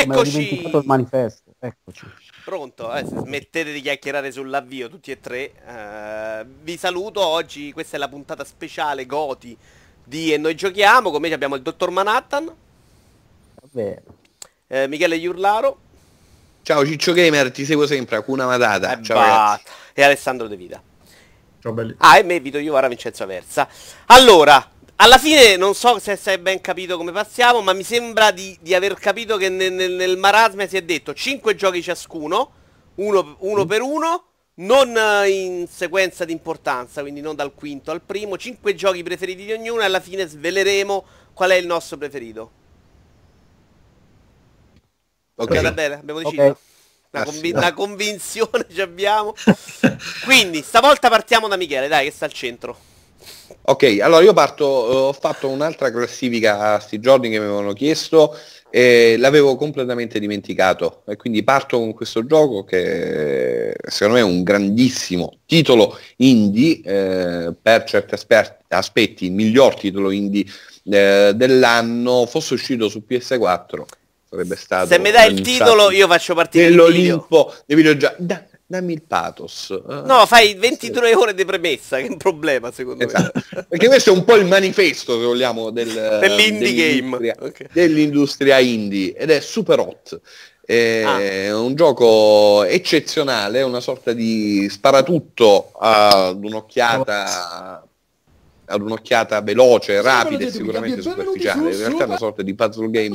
Eccoci! 0.00 0.62
il 0.66 0.82
manifesto, 0.84 1.52
eccoci. 1.60 2.06
Pronto, 2.44 2.92
eh, 2.94 3.04
smettete 3.04 3.72
di 3.72 3.80
chiacchierare 3.80 4.32
sull'avvio 4.32 4.88
tutti 4.88 5.10
e 5.10 5.20
tre. 5.20 5.52
Eh, 5.66 6.44
vi 6.62 6.76
saluto, 6.76 7.24
oggi 7.24 7.72
questa 7.72 7.96
è 7.96 7.98
la 8.00 8.08
puntata 8.08 8.44
speciale 8.44 9.06
Goti 9.06 9.56
di 10.02 10.32
E 10.32 10.36
Noi 10.36 10.54
Giochiamo, 10.54 11.10
con 11.10 11.20
me 11.20 11.32
abbiamo 11.32 11.54
il 11.54 11.62
dottor 11.62 11.90
Manhattan, 11.90 12.52
Vabbè. 13.62 14.02
eh, 14.66 14.88
Michele 14.88 15.16
Iurlaro 15.16 15.78
Ciao 16.62 16.84
Ciccio 16.84 17.12
Gamer, 17.12 17.50
ti 17.52 17.64
seguo 17.64 17.86
sempre, 17.86 18.16
Acuna 18.16 18.46
Matata. 18.46 18.98
eh, 18.98 19.02
Ciao 19.02 19.18
ragazzi. 19.18 19.64
e 19.92 20.02
Alessandro 20.02 20.48
De 20.48 20.56
Vita. 20.56 20.82
Ciao 21.60 21.72
belli. 21.72 21.94
Ah, 21.98 22.18
e 22.18 22.22
me 22.22 22.40
Vito 22.40 22.58
Iovara 22.58 22.88
Vincenzo 22.88 23.24
Versa. 23.26 23.68
Allora, 24.06 24.70
alla 24.96 25.18
fine 25.18 25.56
non 25.56 25.74
so 25.74 25.98
se 25.98 26.16
è 26.16 26.38
ben 26.38 26.60
capito 26.60 26.96
come 26.96 27.12
passiamo, 27.12 27.60
ma 27.62 27.72
mi 27.72 27.82
sembra 27.82 28.30
di, 28.30 28.56
di 28.60 28.74
aver 28.74 28.94
capito 28.94 29.36
che 29.36 29.48
nel, 29.48 29.72
nel, 29.72 29.92
nel 29.92 30.16
marasma 30.16 30.66
si 30.66 30.76
è 30.76 30.82
detto 30.82 31.12
5 31.12 31.54
giochi 31.54 31.82
ciascuno, 31.82 32.52
uno, 32.96 33.36
uno 33.40 33.64
per 33.66 33.82
uno, 33.82 34.24
non 34.56 34.96
eh, 34.96 35.28
in 35.28 35.66
sequenza 35.68 36.24
di 36.24 36.32
importanza, 36.32 37.00
quindi 37.00 37.20
non 37.20 37.34
dal 37.34 37.54
quinto 37.54 37.90
al 37.90 38.02
primo, 38.02 38.36
5 38.36 38.74
giochi 38.74 39.02
preferiti 39.02 39.44
di 39.44 39.52
ognuno 39.52 39.80
e 39.82 39.84
alla 39.84 40.00
fine 40.00 40.26
sveleremo 40.26 41.04
qual 41.34 41.50
è 41.50 41.56
il 41.56 41.66
nostro 41.66 41.96
preferito. 41.96 42.50
Ok. 45.36 45.60
Va 45.60 45.72
bene, 45.72 45.94
abbiamo 45.96 46.20
deciso. 46.20 46.42
Ok. 46.42 46.56
Una, 47.10 47.22
Ah, 47.22 47.24
convi- 47.24 47.52
una 47.52 47.72
convinzione 47.72 48.66
ci 48.68 48.80
abbiamo. 48.80 49.34
Quindi, 50.24 50.62
stavolta 50.62 51.08
partiamo 51.08 51.46
da 51.48 51.56
Michele, 51.56 51.88
dai, 51.88 52.06
che 52.06 52.12
sta 52.12 52.24
al 52.24 52.32
centro. 52.32 52.76
Ok, 53.62 53.98
allora 54.00 54.22
io 54.22 54.32
parto, 54.32 54.64
eh, 54.64 54.94
ho 54.96 55.12
fatto 55.12 55.48
un'altra 55.48 55.90
classifica 55.90 56.74
a 56.74 56.78
sti 56.78 57.00
giorni 57.00 57.30
che 57.30 57.38
mi 57.38 57.44
avevano 57.44 57.72
chiesto 57.72 58.36
e 58.70 59.16
l'avevo 59.18 59.56
completamente 59.56 60.18
dimenticato 60.18 61.02
e 61.06 61.16
quindi 61.16 61.44
parto 61.44 61.78
con 61.78 61.92
questo 61.92 62.26
gioco 62.26 62.64
che 62.64 63.74
secondo 63.86 64.14
me 64.14 64.20
è 64.20 64.28
un 64.28 64.42
grandissimo 64.42 65.38
titolo 65.46 65.98
indie, 66.16 66.80
eh, 66.82 67.52
per 67.60 67.84
certi 67.84 68.14
asper- 68.14 68.64
aspetti 68.68 69.26
il 69.26 69.32
miglior 69.32 69.76
titolo 69.76 70.10
indie 70.10 70.44
eh, 70.90 71.32
dell'anno, 71.34 72.26
fosse 72.26 72.54
uscito 72.54 72.88
su 72.88 73.04
PS4 73.08 73.84
sarebbe 74.34 74.56
stato... 74.56 74.88
Se 74.88 74.98
mi 74.98 75.10
dai 75.10 75.32
il 75.32 75.40
titolo, 75.40 75.90
io 75.90 76.08
faccio 76.08 76.34
partire 76.34 76.66
il 76.66 76.72
video. 76.72 76.88
nell'Olimpo 76.88 77.54
dei 77.66 77.76
videogiochi. 77.76 78.14
Da- 78.18 78.44
dammi 78.66 78.92
il 78.94 79.02
pathos. 79.02 79.70
eh. 79.70 80.02
No, 80.04 80.24
fai 80.26 80.54
22 80.54 81.14
ore 81.14 81.34
di 81.34 81.44
premessa, 81.44 81.98
che 81.98 82.06
è 82.06 82.08
un 82.10 82.16
problema 82.16 82.72
secondo 82.72 83.04
Esatto. 83.04 83.40
Perché 83.68 83.86
questo 83.86 84.10
è 84.10 84.12
un 84.16 84.24
po' 84.24 84.34
il 84.36 84.46
manifesto, 84.46 85.18
se 85.18 85.24
vogliamo, 85.24 85.70
del, 85.70 85.88
Dell'indie 86.20 86.72
game. 86.74 87.18
dell'industria- 87.18 87.36
Ok. 87.40 87.66
dell'industria 87.72 88.58
indie 88.58 89.14
ed 89.14 89.30
è 89.30 89.40
super 89.40 89.78
hot. 89.80 90.20
È 90.66 91.02
Ah. 91.04 91.58
un 91.58 91.74
gioco 91.74 92.64
eccezionale, 92.64 93.60
una 93.62 93.80
sorta 93.80 94.12
di 94.14 94.66
sparatutto 94.70 95.72
ad 95.78 96.42
un'occhiata 96.42 97.86
ad 98.66 98.80
un'occhiata 98.80 99.42
veloce, 99.42 100.00
rapida 100.00 100.46
e 100.46 100.50
sicuramente 100.50 101.02
superficiale. 101.02 101.70
In 101.72 101.76
realtà 101.78 102.04
è 102.04 102.06
una 102.06 102.16
sorta 102.16 102.40
di 102.42 102.54
puzzle 102.54 102.88
game 102.90 103.14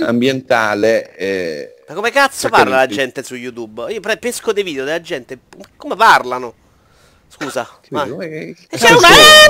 ambientale. 0.00 1.14
eh, 1.16 1.74
Ma 1.88 1.94
come 1.94 2.10
cazzo 2.10 2.48
Perché 2.48 2.64
parla 2.64 2.76
la 2.76 2.86
gente 2.86 3.22
su 3.22 3.34
YouTube? 3.34 3.90
Io 3.92 4.00
pesco 4.18 4.52
dei 4.52 4.62
video 4.62 4.84
della 4.84 5.00
gente, 5.00 5.38
come 5.76 5.96
parlano? 5.96 6.54
Scusa, 7.28 7.68
ma... 7.90 8.04
eh, 8.04 8.54
E 8.68 8.76
c'è 8.76 8.90
una... 8.90 9.08
Eh, 9.08 9.48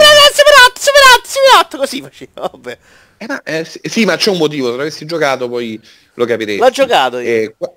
superatto, 1.69 1.77
così 1.79 2.01
faceva, 2.01 2.49
vabbè. 2.51 2.79
Eh, 3.19 3.27
ma, 3.27 3.43
eh, 3.43 3.65
sì, 3.65 4.05
ma 4.05 4.17
c'è 4.17 4.31
un 4.31 4.39
motivo, 4.39 4.69
se 4.69 4.75
avessi 4.75 5.05
giocato 5.05 5.49
poi 5.49 5.81
lo 6.15 6.25
capiresti. 6.25 6.61
L'ho 6.61 6.71
giocato 6.71 7.19
io. 7.19 7.29
Eh, 7.29 7.55
qua- 7.57 7.73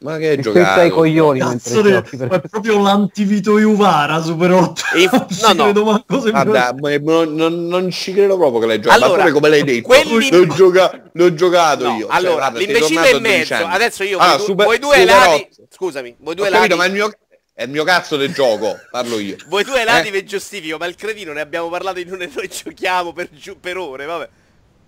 ma 0.00 0.18
che 0.18 0.28
hai 0.28 0.36
Ti 0.36 0.42
giocato? 0.42 0.64
spezza 0.64 0.82
i 0.84 0.90
coglioni 0.90 1.38
mentre 1.40 1.58
Cazzo, 1.70 1.80
de- 1.82 1.90
giochi. 1.92 2.16
ma 2.16 2.24
è 2.24 2.28
perché- 2.28 2.48
proprio 2.48 2.82
l'antivito 2.82 3.58
Iuvara 3.58 4.20
Super 4.22 4.52
8. 4.52 4.82
E- 4.94 5.08
Non 5.12 5.26
ci 5.30 5.40
no, 5.42 5.52
no. 5.52 5.62
credo 5.64 5.84
manco 5.84 6.20
se 6.20 6.30
Guarda, 6.30 6.74
ma- 6.78 6.96
non, 6.98 7.34
non- 7.34 7.66
non 7.66 7.90
ci 7.90 8.12
credo 8.12 8.36
proprio 8.36 8.60
che 8.60 8.66
l'hai 8.66 8.80
giocato. 8.80 9.02
Allora, 9.04 9.16
ma 9.18 9.22
pure 9.30 9.34
come 9.34 9.48
l'hai 9.48 9.64
detto, 9.64 9.86
quelli- 9.88 10.30
l'ho, 10.30 10.46
gioca- 10.48 11.02
l'ho 11.12 11.34
giocato 11.34 11.84
No, 11.84 11.96
io. 11.96 12.06
Cioè, 12.06 12.14
allora, 12.16 12.34
guarda, 12.36 12.58
sei 12.58 12.66
l'imbecille 12.66 13.10
12 13.12 13.20
mezzo, 13.20 13.54
adesso 13.66 14.02
io, 14.04 14.18
Ah, 14.18 14.36
voi, 14.36 14.44
super- 14.44 14.66
voi 14.66 14.78
due 14.78 15.04
lati... 15.04 15.48
Scusami, 15.74 16.16
voi 16.20 16.32
Ho 16.32 16.36
due 16.36 16.48
capito, 16.50 16.76
lati... 16.76 16.76
ma 16.76 16.84
il 16.86 16.92
mio, 16.92 17.12
è 17.54 17.62
il 17.62 17.70
mio 17.70 17.84
cazzo 17.84 18.16
del 18.16 18.32
gioco, 18.34 18.76
parlo 18.90 19.18
io. 19.18 19.36
Voi 19.48 19.64
due 19.64 19.82
lati 19.84 20.08
Eh? 20.08 20.10
vi 20.10 20.24
giustifico, 20.26 20.76
ma 20.76 20.84
il 20.86 20.94
cretino 20.94 21.32
ne 21.32 21.40
abbiamo 21.40 21.68
parlato 21.70 21.98
in 22.00 22.12
un 22.12 22.20
e 22.22 22.30
noi 22.34 22.48
giochiamo 22.48 23.12
per, 23.14 23.30
giu- 23.32 23.58
per 23.58 23.78
ore, 23.78 24.04
vabbè. 24.04 24.28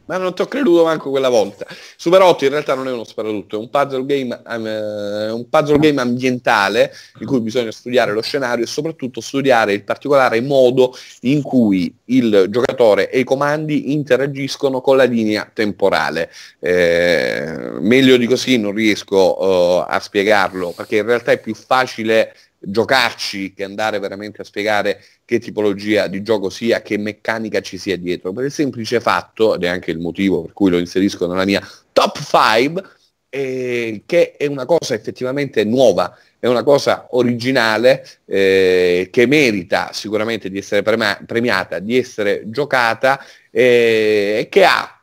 Ma 0.08 0.16
non 0.16 0.34
ti 0.34 0.41
ho 0.41 0.46
creduto 0.46 0.84
manco 0.84 1.10
quella 1.10 1.28
volta. 1.28 1.66
Super 1.96 2.22
8 2.22 2.44
in 2.44 2.50
realtà 2.50 2.74
non 2.74 2.88
è 2.88 2.92
uno 2.92 3.04
sparatutto, 3.04 3.56
è 3.56 3.58
un 3.58 3.69
puzzle 3.69 4.06
game, 4.06 4.41
eh, 4.48 5.30
un 5.30 5.48
puzzle 5.50 5.78
game 5.78 6.00
ambientale 6.00 6.92
in 7.20 7.26
cui 7.26 7.41
bisogna 7.41 7.70
studiare 7.70 8.12
lo 8.12 8.22
scenario 8.22 8.64
e 8.64 8.66
soprattutto 8.66 9.20
studiare 9.20 9.74
il 9.74 9.84
particolare 9.84 10.41
modo 10.41 10.96
in 11.20 11.42
cui 11.42 11.94
il 12.06 12.46
giocatore 12.48 13.10
e 13.10 13.19
i 13.19 13.24
comandi 13.24 13.92
interagiscono 13.92 14.80
con 14.80 14.96
la 14.96 15.04
linea 15.04 15.50
temporale. 15.52 16.30
Eh, 16.58 17.72
meglio 17.80 18.16
di 18.16 18.26
così 18.26 18.56
non 18.56 18.72
riesco 18.72 19.38
eh, 19.38 19.84
a 19.88 20.00
spiegarlo 20.00 20.72
perché 20.75 20.96
in 20.96 21.04
realtà 21.04 21.32
è 21.32 21.38
più 21.38 21.54
facile 21.54 22.34
giocarci 22.58 23.52
che 23.54 23.64
andare 23.64 23.98
veramente 23.98 24.42
a 24.42 24.44
spiegare 24.44 25.02
che 25.24 25.38
tipologia 25.38 26.06
di 26.06 26.22
gioco 26.22 26.50
sia, 26.50 26.82
che 26.82 26.98
meccanica 26.98 27.60
ci 27.60 27.78
sia 27.78 27.96
dietro, 27.96 28.32
per 28.32 28.44
il 28.44 28.52
semplice 28.52 29.00
fatto, 29.00 29.54
ed 29.54 29.64
è 29.64 29.69
anche 29.69 29.91
il 29.91 29.98
motivo 29.98 30.42
per 30.42 30.52
cui 30.52 30.70
lo 30.70 30.78
inserisco 30.78 31.26
nella 31.26 31.44
mia 31.44 31.66
top 31.92 32.19
5, 32.19 32.82
eh, 33.30 34.02
che 34.06 34.32
è 34.32 34.46
una 34.46 34.64
cosa 34.64 34.94
effettivamente 34.94 35.64
nuova, 35.64 36.16
è 36.38 36.46
una 36.46 36.62
cosa 36.62 37.08
originale 37.10 38.06
eh, 38.24 39.08
che 39.10 39.26
merita 39.26 39.90
sicuramente 39.92 40.50
di 40.50 40.58
essere 40.58 40.82
prema- 40.82 41.19
premiata, 41.26 41.78
di 41.78 41.96
essere 41.96 42.42
giocata 42.46 43.20
eh, 43.50 44.38
e 44.40 44.48
che 44.48 44.64
ha 44.64 44.97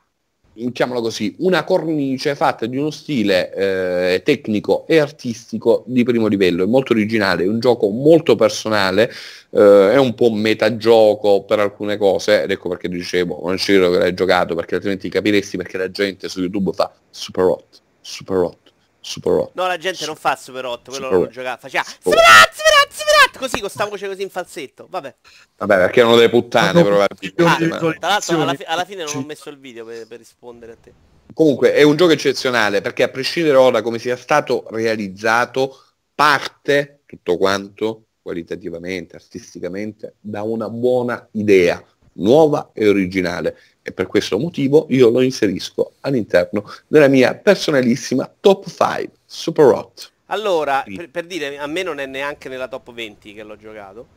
diciamolo 0.56 1.02
così, 1.02 1.36
una 1.40 1.64
cornice 1.64 2.36
fatta 2.36 2.66
di 2.66 2.78
uno 2.78 2.92
stile 2.92 3.54
eh, 3.54 4.22
tecnico 4.24 4.86
e 4.88 5.00
artistico 5.00 5.84
di 5.86 6.04
primo 6.04 6.28
livello, 6.28 6.64
è 6.64 6.68
molto 6.68 6.94
originale, 6.94 7.44
è 7.44 7.48
un 7.48 7.60
gioco 7.60 7.90
molto 7.90 8.36
personale, 8.36 9.12
eh, 9.52 9.92
è 9.92 9.98
un 9.98 10.14
po' 10.16 10.32
metagioco 10.32 11.44
per 11.44 11.60
alcune 11.60 11.98
cose, 11.98 12.44
ed 12.44 12.52
ecco 12.52 12.70
perché 12.70 12.88
dicevo, 12.88 13.42
non 13.44 13.58
ci 13.58 13.74
credo 13.74 13.92
che 13.92 13.98
l'hai 13.98 14.14
giocato, 14.14 14.56
perché 14.56 14.76
altrimenti 14.76 15.10
capiresti 15.10 15.58
perché 15.58 15.78
la 15.78 15.92
gente 15.92 16.30
su 16.30 16.40
YouTube 16.40 16.72
fa 16.74 16.92
super 17.10 17.44
hot, 17.44 17.82
super 18.00 18.38
hot, 18.38 18.58
super 19.02 19.34
hot. 19.34 19.52
No, 19.54 19.68
la 19.68 19.78
gente 19.78 20.06
non 20.06 20.16
fa 20.16 20.36
Super 20.36 20.66
8, 20.66 20.92
quello 20.92 20.96
Super- 20.96 21.12
non 21.12 21.22
lo 21.22 21.30
giocava, 21.30 21.58
faceva 21.58 21.84
Super- 21.84 22.20
Super 22.52 22.65
8, 22.96 23.02
Super 23.02 23.16
8, 23.26 23.30
Super 23.30 23.30
8, 23.30 23.40
così 23.40 23.60
con 23.60 23.70
sta 23.70 23.86
voce 23.86 24.08
così 24.08 24.22
in 24.22 24.30
falsetto, 24.30 24.88
vabbè. 24.90 25.16
Vabbè, 25.58 25.76
perché 25.76 26.00
erano 26.00 26.16
delle 26.16 26.30
puttane 26.30 26.84
probabilmente. 26.84 27.44
Ah, 27.44 27.94
tra 28.00 28.08
l'altro 28.08 28.42
alla, 28.42 28.54
fi- 28.54 28.64
alla 28.66 28.86
fine 28.86 29.04
non 29.04 29.16
ho 29.18 29.26
messo 29.26 29.50
il 29.50 29.58
video 29.58 29.86
per, 29.86 30.08
per 30.08 30.18
rispondere 30.18 30.72
a 30.72 30.78
te. 30.82 30.94
Comunque 31.34 31.74
è 31.74 31.84
un 31.84 31.98
gioco 31.98 32.14
eccezionale 32.14 32.82
perché 32.82 33.04
a 33.04 33.10
prescindere 33.10 33.58
ora 33.58 33.72
da 33.72 33.82
come 33.82 34.00
sia 34.00 34.16
stato 34.16 34.66
realizzato, 34.70 35.78
parte 36.14 37.02
tutto 37.06 37.38
quanto 37.38 38.06
qualitativamente, 38.22 39.16
artisticamente, 39.18 40.16
da 40.20 40.44
una 40.44 40.70
buona 40.70 41.28
idea, 41.32 41.84
nuova 42.14 42.72
e 42.74 42.88
originale. 42.88 43.58
E 43.82 43.92
per 43.92 44.08
questo 44.08 44.40
motivo 44.40 44.88
io 44.90 45.10
lo 45.10 45.22
inserisco 45.22 45.94
all'interno 46.02 46.64
della 46.88 47.08
mia 47.08 47.36
personalissima 47.36 48.34
top 48.40 48.68
5 48.68 49.12
Super 49.26 49.66
Hot. 49.66 50.14
Allora, 50.28 50.84
Sì. 50.86 50.94
per, 50.94 51.10
per 51.12 51.26
dire, 51.26 51.58
a 51.58 51.68
me 51.68 51.84
non 51.84 52.00
è 52.00 52.06
neanche 52.06 52.50
nella 52.50 52.68
top 52.68 52.92
20 52.94 53.34
che 53.34 53.44
l'ho 53.44 53.56
giocato. 53.58 54.10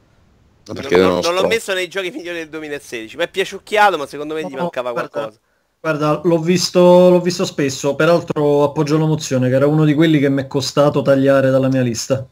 Perché 0.73 0.97
non, 0.97 1.19
non 1.21 1.21
non- 1.21 1.35
l'ho 1.35 1.45
messo 1.45 1.73
nei 1.75 1.89
giochi 1.89 2.11
migliori 2.11 2.39
del 2.39 2.49
2016. 2.49 3.17
Mi 3.17 3.25
è 3.25 3.31
piaciucchiato, 3.31 3.99
ma 3.99 4.07
secondo 4.07 4.35
me 4.35 4.45
gli 4.45 4.55
No, 4.55 4.57
mancava 4.57 4.93
guarda, 4.93 5.11
qualcosa. 5.11 5.41
Guarda, 5.81 6.21
l'ho 6.25 6.39
visto, 6.41 6.81
l'ho 7.11 7.21
visto 7.21 7.45
spesso, 7.45 7.95
peraltro 7.95 8.65
appoggio 8.65 8.99
la 8.99 9.07
mozione, 9.07 9.49
che 9.49 9.55
era 9.55 9.67
uno 9.67 9.85
di 9.85 9.95
quelli 9.95 10.19
che 10.19 10.29
mi 10.29 10.43
è 10.43 10.47
costato 10.47 11.03
tagliare 11.03 11.51
dalla 11.51 11.69
mia 11.69 11.83
lista. 11.83 12.29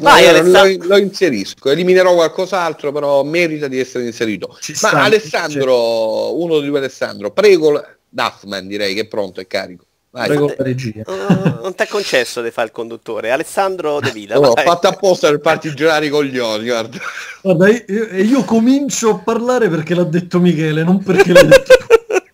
Vai, 0.00 0.26
No, 0.26 0.28
Alessandro. 0.28 0.70
lo, 0.78 0.86
lo 0.86 0.96
inserisco, 0.98 1.70
eliminerò 1.70 2.14
qualcos'altro, 2.14 2.90
però 2.92 3.22
merita 3.22 3.68
di 3.68 3.78
essere 3.78 4.06
inserito. 4.06 4.56
Ci 4.60 4.74
Ma 4.78 4.88
sta, 4.88 5.02
Alessandro, 5.04 6.40
uno 6.40 6.60
di 6.60 6.66
due 6.68 6.78
Alessandro, 6.78 7.32
prego 7.32 7.80
Duffman 8.08 8.66
direi 8.66 8.94
che 8.94 9.02
è 9.02 9.06
pronto 9.08 9.40
e 9.40 9.46
carico. 9.46 9.86
Vai. 10.12 10.26
Prego 10.26 10.46
la 10.56 10.64
regia. 10.64 11.02
Non, 11.06 11.58
non 11.62 11.74
ti 11.76 11.84
è 11.84 11.86
concesso 11.86 12.42
di 12.42 12.50
fare 12.50 12.66
il 12.66 12.72
conduttore. 12.72 13.30
Alessandro 13.30 14.00
De 14.00 14.10
Vita. 14.10 14.34
No, 14.34 14.48
ho 14.48 14.54
vai. 14.54 14.64
fatto 14.64 14.88
apposta 14.88 15.28
per 15.30 15.40
farti 15.40 15.72
girare 15.72 16.06
i 16.06 16.08
coglioni, 16.08 16.64
guarda. 16.64 16.98
Guarda, 17.42 17.68
io, 17.68 18.08
e 18.08 18.22
io 18.22 18.42
comincio 18.44 19.10
a 19.10 19.18
parlare 19.18 19.68
perché 19.68 19.94
l'ha 19.94 20.02
detto 20.04 20.40
Michele, 20.40 20.82
non 20.82 21.00
perché 21.02 21.32
l'hai 21.32 21.46
detto. 21.46 21.74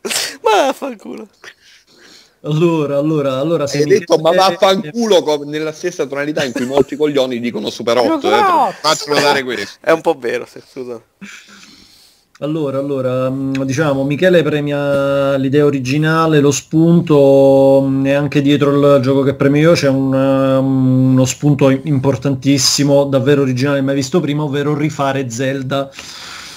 Ma 0.42 0.72
fanculo. 0.72 1.28
Allora, 2.42 2.96
allora, 2.96 3.38
allora 3.38 3.66
se 3.66 3.78
Hai 3.78 3.82
Michele- 3.84 3.98
detto 4.00 4.18
ma 4.18 4.30
vaffanculo 4.30 5.22
co- 5.22 5.42
nella 5.44 5.72
stessa 5.72 6.06
tonalità 6.06 6.44
in 6.44 6.52
cui 6.52 6.64
molti 6.64 6.96
coglioni 6.96 7.40
dicono 7.40 7.68
super 7.68 7.98
8. 7.98 8.20
Super 8.20 8.32
Eh, 8.38 8.72
faccio 8.80 9.12
notare 9.12 9.42
questo. 9.42 9.78
È 9.82 9.90
un 9.90 10.00
po' 10.00 10.14
vero, 10.18 10.46
se 10.48 10.62
scusa. 10.66 10.98
Allora, 12.40 12.78
allora, 12.78 13.30
mh, 13.30 13.64
diciamo, 13.64 14.04
Michele 14.04 14.42
premia 14.42 15.36
l'idea 15.36 15.64
originale, 15.64 16.38
lo 16.40 16.50
spunto, 16.50 17.80
mh, 17.88 18.04
e 18.06 18.12
anche 18.12 18.42
dietro 18.42 18.96
il 18.96 19.00
gioco 19.00 19.22
che 19.22 19.34
premio 19.34 19.70
io 19.70 19.72
c'è 19.72 19.88
un, 19.88 20.12
um, 20.12 21.12
uno 21.12 21.24
spunto 21.24 21.70
importantissimo, 21.70 23.04
davvero 23.04 23.40
originale, 23.40 23.80
mai 23.80 23.94
visto 23.94 24.20
prima, 24.20 24.42
ovvero 24.42 24.76
rifare 24.76 25.30
Zelda. 25.30 25.90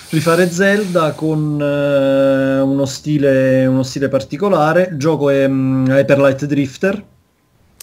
Rifare 0.09 0.49
Zelda 0.49 1.13
con 1.13 1.61
eh, 1.61 2.59
uno, 2.59 2.85
stile, 2.85 3.65
uno 3.65 3.83
stile 3.83 4.09
particolare. 4.09 4.89
Il 4.91 4.97
gioco 4.97 5.29
è 5.29 5.47
mh, 5.47 5.85
Hyper 5.91 6.19
Light 6.19 6.45
Drifter, 6.45 7.03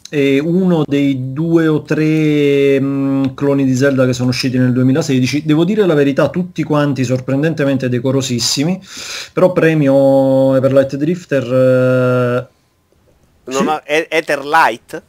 è 0.08 0.38
uno 0.38 0.84
dei 0.86 1.32
due 1.32 1.66
o 1.66 1.82
tre 1.82 2.78
mh, 2.80 3.34
cloni 3.34 3.64
di 3.64 3.74
Zelda 3.74 4.06
che 4.06 4.12
sono 4.12 4.28
usciti 4.30 4.56
nel 4.58 4.72
2016. 4.72 5.44
Devo 5.44 5.64
dire 5.64 5.84
la 5.86 5.94
verità, 5.94 6.28
tutti 6.28 6.62
quanti 6.62 7.04
sorprendentemente 7.04 7.88
decorosissimi, 7.88 8.80
però 9.32 9.52
premio 9.52 10.54
Everlight 10.54 10.96
Drifter 10.96 12.48
eh, 13.46 13.52
Sì. 13.52 13.66
ha- 13.68 13.82
Etherlight? 13.84 15.02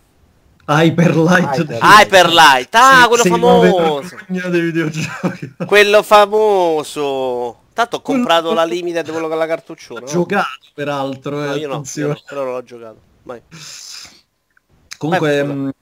Hyperlight. 0.70 1.60
Hyper- 1.60 1.80
Hyperlight, 1.82 2.76
ah, 2.76 3.02
Sì, 3.04 3.08
quello 3.08 3.24
sì, 3.24 3.30
famoso. 3.30 4.02
vergogna 4.18 4.48
dei 4.50 4.62
videogiochi. 4.62 5.54
Quello 5.66 6.04
famoso. 6.04 7.58
Tanto 7.74 7.98
ho 7.98 8.02
comprato 8.02 8.54
la 8.54 8.66
limited 8.66 9.10
quello 9.12 9.28
con 9.28 9.38
la 9.38 9.46
cartucciona. 9.46 10.00
no? 10.02 10.06
Giocato 10.08 10.48
peraltro, 10.74 11.42
eh, 11.44 11.48
No, 11.48 11.54
io 11.54 11.54
no, 11.54 11.58
io 11.60 11.72
attenzione. 11.74 12.14
no, 12.14 12.22
però 12.28 12.44
non 12.44 12.54
l'ho 12.54 12.64
giocato. 12.64 12.98
Vai. 13.24 13.42
Comunque, 14.98 15.74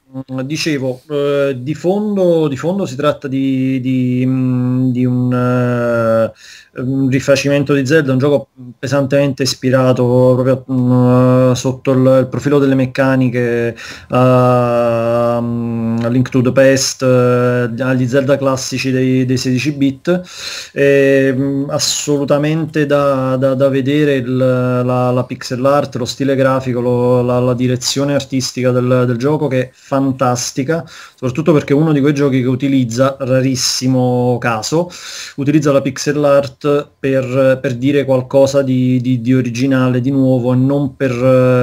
dicevo, 0.45 1.01
eh, 1.09 1.55
di, 1.59 1.73
fondo, 1.73 2.47
di 2.47 2.55
fondo 2.55 2.85
si 2.85 2.95
tratta 2.95 3.27
di, 3.27 3.79
di, 3.81 4.25
mh, 4.25 4.91
di 4.91 5.03
un, 5.05 5.33
eh, 5.33 6.31
un 6.81 7.09
rifacimento 7.09 7.73
di 7.73 7.85
Zelda, 7.85 8.11
un 8.11 8.17
gioco 8.19 8.49
pesantemente 8.77 9.43
ispirato 9.43 10.33
proprio 10.41 10.73
mh, 10.75 11.53
sotto 11.53 11.91
il, 11.91 12.19
il 12.21 12.27
profilo 12.29 12.59
delle 12.59 12.75
meccaniche 12.75 13.75
a, 14.09 15.37
a 15.37 16.07
Link 16.09 16.29
to 16.29 16.41
the 16.41 16.51
Past, 16.51 17.01
eh, 17.03 17.69
agli 17.81 18.07
Zelda 18.07 18.37
classici 18.37 18.91
dei, 18.91 19.25
dei 19.25 19.37
16 19.37 19.71
bit. 19.73 20.21
E, 20.73 21.33
mh, 21.35 21.65
assolutamente 21.69 22.85
da, 22.85 23.35
da- 23.37 23.53
da 23.55 23.69
vedere 23.69 24.15
il- 24.15 24.35
la, 24.37 25.11
la 25.11 25.23
pixel 25.25 25.65
art, 25.65 25.95
lo 25.95 26.05
stile 26.05 26.35
grafico, 26.35 26.79
lo- 26.81 27.21
la, 27.21 27.39
la 27.39 27.53
direzione 27.53 28.13
artistica 28.13 28.71
del, 28.71 29.03
del 29.07 29.17
gioco 29.17 29.47
che 29.47 29.61
è 29.61 29.69
fantastica, 29.95 30.83
soprattutto 31.15 31.53
perché 31.53 31.73
uno 31.73 31.93
di 31.93 32.01
quei 32.01 32.13
giochi 32.13 32.41
che 32.41 32.47
utilizza, 32.47 33.15
rarissimo 33.19 34.37
caso, 34.39 34.89
utilizza 35.37 35.71
la 35.71 35.81
pixel 35.81 36.23
art 36.23 36.89
per, 36.99 37.59
per 37.61 37.75
dire 37.75 38.03
qualcosa 38.03 38.61
di, 38.61 38.99
di- 39.01 39.21
di 39.21 39.33
originale, 39.33 40.01
di 40.01 40.11
nuovo 40.11 40.51
e 40.53 40.55
non 40.57 40.95
per, 40.95 41.11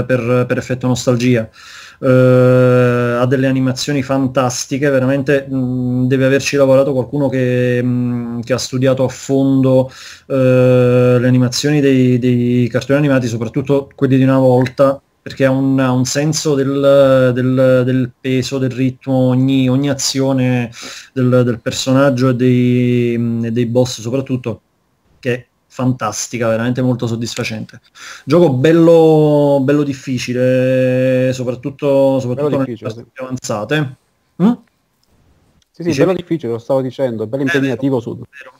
per- 0.06 0.44
per 0.46 0.58
effetto 0.58 0.86
nostalgia. 0.86 1.48
Eh, 2.04 3.16
ha 3.20 3.26
delle 3.26 3.46
animazioni 3.46 4.02
fantastiche, 4.02 4.90
veramente 4.90 5.46
mh, 5.48 6.06
deve 6.08 6.24
averci 6.24 6.56
lavorato 6.56 6.92
qualcuno 6.92 7.28
che, 7.28 7.80
mh, 7.80 8.40
che 8.40 8.52
ha 8.54 8.58
studiato 8.58 9.04
a 9.04 9.08
fondo 9.08 9.88
eh, 10.26 11.16
le 11.20 11.26
animazioni 11.28 11.80
dei, 11.80 12.18
dei 12.18 12.66
cartoni 12.68 12.98
animati, 12.98 13.28
soprattutto 13.28 13.88
quelli 13.94 14.16
di 14.16 14.24
una 14.24 14.38
volta, 14.38 15.00
perché 15.22 15.44
ha 15.44 15.50
un, 15.50 15.78
un 15.78 16.04
senso 16.04 16.54
del, 16.56 17.30
del- 17.32 17.82
del 17.84 18.10
peso, 18.20 18.58
del 18.58 18.72
ritmo, 18.72 19.14
ogni, 19.14 19.68
ogni 19.68 19.88
azione 19.88 20.70
del, 21.12 21.42
del 21.44 21.60
personaggio 21.60 22.30
e 22.30 22.34
dei, 22.34 23.14
e 23.44 23.52
dei 23.52 23.66
boss 23.66 24.00
soprattutto, 24.00 24.60
che 25.20 25.34
è 25.34 25.46
fantastica, 25.68 26.48
veramente 26.48 26.82
molto 26.82 27.06
soddisfacente. 27.06 27.80
Gioco 28.24 28.52
bello, 28.52 29.60
bello 29.62 29.84
difficile, 29.84 31.30
soprattutto, 31.32 32.18
soprattutto 32.18 32.58
nelle 32.58 32.76
fasi 32.76 33.06
più 33.10 33.22
avanzate. 33.22 33.96
Mm? 34.42 34.52
Sì, 35.70 35.82
sì, 35.82 35.88
Dicevi? 35.88 36.06
bello 36.06 36.18
difficile, 36.18 36.52
lo 36.52 36.58
stavo 36.58 36.82
dicendo, 36.82 37.26
bello 37.26 37.42
impegnativo 37.44 38.00
su. 38.00 38.14
Vero. 38.16 38.52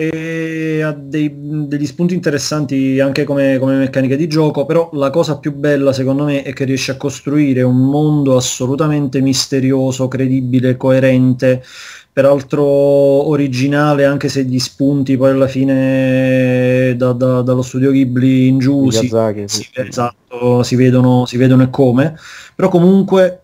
E 0.00 0.80
ha 0.80 0.92
dei- 0.92 1.34
degli 1.66 1.84
spunti 1.86 2.14
interessanti 2.14 3.00
anche 3.00 3.24
come, 3.24 3.58
come 3.58 3.76
meccanica 3.78 4.14
di 4.14 4.28
gioco, 4.28 4.64
però 4.64 4.90
la 4.92 5.10
cosa 5.10 5.38
più 5.38 5.52
bella 5.52 5.92
secondo 5.92 6.22
me 6.24 6.42
è 6.42 6.52
che 6.52 6.64
riesce 6.64 6.92
a 6.92 6.96
costruire 6.96 7.62
un 7.62 7.76
mondo 7.76 8.36
assolutamente 8.36 9.20
misterioso, 9.20 10.06
credibile, 10.06 10.76
coerente, 10.76 11.64
peraltro 12.12 12.62
originale, 12.64 14.04
anche 14.04 14.28
se 14.28 14.44
gli 14.44 14.58
spunti 14.60 15.16
poi 15.16 15.30
alla 15.32 15.48
fine 15.48 16.94
da- 16.96 17.12
da- 17.12 17.42
dallo 17.42 17.62
studio 17.62 17.90
Ghibli 17.90 18.46
in 18.46 18.58
giù 18.60 18.90
si, 18.90 19.16
sì, 19.46 19.66
esatto, 19.72 20.62
si 20.62 20.76
vedono, 20.76 21.26
si 21.26 21.36
vedono 21.36 21.64
e 21.64 21.70
come, 21.70 22.16
però 22.54 22.68
comunque 22.68 23.42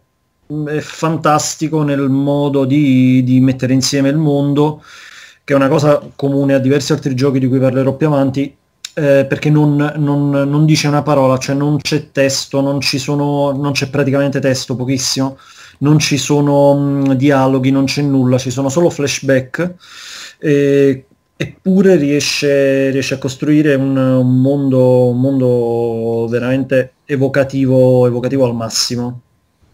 è 0.67 0.79
fantastico 0.81 1.83
nel 1.83 2.09
modo 2.11 2.65
di, 2.65 3.23
di 3.25 3.41
mettere 3.41 3.73
insieme 3.73 4.09
il 4.11 4.17
mondo, 4.19 4.83
che 5.45 5.53
è 5.53 5.57
una 5.57 5.69
cosa 5.69 6.01
comune 6.17 6.55
a 6.55 6.59
diversi 6.59 6.93
altri 6.93 7.15
giochi 7.15 7.39
di 7.39 7.49
cui 7.49 7.59
parlerò 7.59 7.95
più 7.97 8.07
avanti, 8.07 8.57
eh, 8.97 9.27
perché 9.29 9.51
non, 9.51 9.93
non- 9.97 10.31
non 10.31 10.65
dice 10.65 10.89
una 10.89 11.03
parola, 11.03 11.37
cioè 11.39 11.55
non 11.55 11.79
c'è 11.79 12.11
testo, 12.13 12.61
non, 12.61 12.81
ci 12.81 12.99
sono, 12.99 13.53
non 13.53 13.73
c'è 13.73 13.89
praticamente 13.91 14.41
testo, 14.41 14.77
pochissimo, 14.77 15.37
non 15.81 15.99
ci 15.99 16.17
sono 16.19 16.75
mh, 16.75 17.15
dialoghi, 17.15 17.71
non 17.71 17.85
c'è 17.85 18.03
nulla, 18.03 18.39
ci 18.39 18.51
sono 18.51 18.69
solo 18.69 18.91
flashback. 18.91 19.75
eh, 20.39 21.07
eppure 21.37 21.97
riesce, 21.97 22.91
riesce 22.91 23.15
a 23.15 23.19
costruire 23.19 23.75
un, 23.75 23.97
un 23.97 24.41
mondo, 24.41 25.09
un 25.09 25.21
mondo 25.21 26.27
veramente 26.29 26.95
evocativo, 27.05 28.07
evocativo 28.07 28.45
al 28.45 28.55
massimo. 28.55 29.21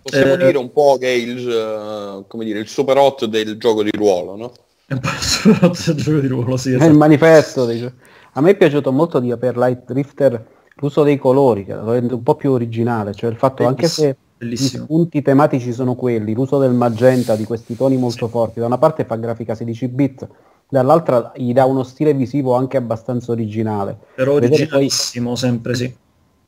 Possiamo 0.02 0.34
Eh, 0.34 0.36
dire 0.36 0.58
un 0.58 0.72
po' 0.72 0.96
che 0.98 1.06
è 1.06 1.10
il, 1.16 1.48
eh, 1.48 2.24
come 2.26 2.44
dire, 2.44 2.58
il 2.58 2.68
super 2.68 2.96
hot 2.96 3.26
del 3.26 3.58
gioco 3.58 3.82
di 3.82 3.90
ruolo, 3.92 4.36
no? 4.36 4.52
È 4.90 4.94
il 4.94 5.94
gioco 5.94 6.18
di 6.18 6.26
ruolo, 6.26 6.56
sì, 6.56 6.70
È 6.70 6.74
il 6.74 6.80
esatto. 6.80 6.96
manifesto. 6.98 7.66
dice. 7.66 7.94
A 8.32 8.40
me 8.40 8.50
è 8.50 8.56
piaciuto 8.56 8.90
molto 8.90 9.20
di 9.20 9.32
per 9.36 9.56
Light 9.56 9.84
Drifter 9.92 10.44
l'uso 10.76 11.04
dei 11.04 11.16
colori, 11.16 11.64
che 11.64 11.74
lo 11.74 11.92
rende 11.92 12.14
un 12.14 12.22
po' 12.24 12.34
più 12.34 12.50
originale, 12.50 13.14
cioè 13.14 13.30
il 13.30 13.36
fatto 13.36 13.66
anche 13.66 13.86
se 13.86 14.16
Bellissimo. 14.36 14.84
spunti 14.84 15.22
tematici 15.22 15.72
sono 15.72 15.94
quelli, 15.94 16.32
l'uso 16.34 16.58
del 16.58 16.72
magenta, 16.72 17.36
di 17.36 17.44
questi 17.44 17.76
toni 17.76 17.96
molto 17.98 18.26
forti, 18.28 18.58
da 18.60 18.66
una 18.66 18.78
parte 18.78 19.04
fa 19.04 19.14
grafica 19.16 19.54
16 19.54 19.88
bit, 19.88 20.26
dall'altra 20.68 21.32
gli 21.36 21.52
dà 21.52 21.66
uno 21.66 21.82
stile 21.84 22.12
visivo 22.14 22.54
anche 22.54 22.76
abbastanza 22.78 23.30
originale. 23.30 23.96
Però 24.16 24.32
Vedere 24.34 24.48
poi- 24.50 24.58
originalissimo, 24.60 25.36
sempre 25.36 25.74
sì. 25.74 25.94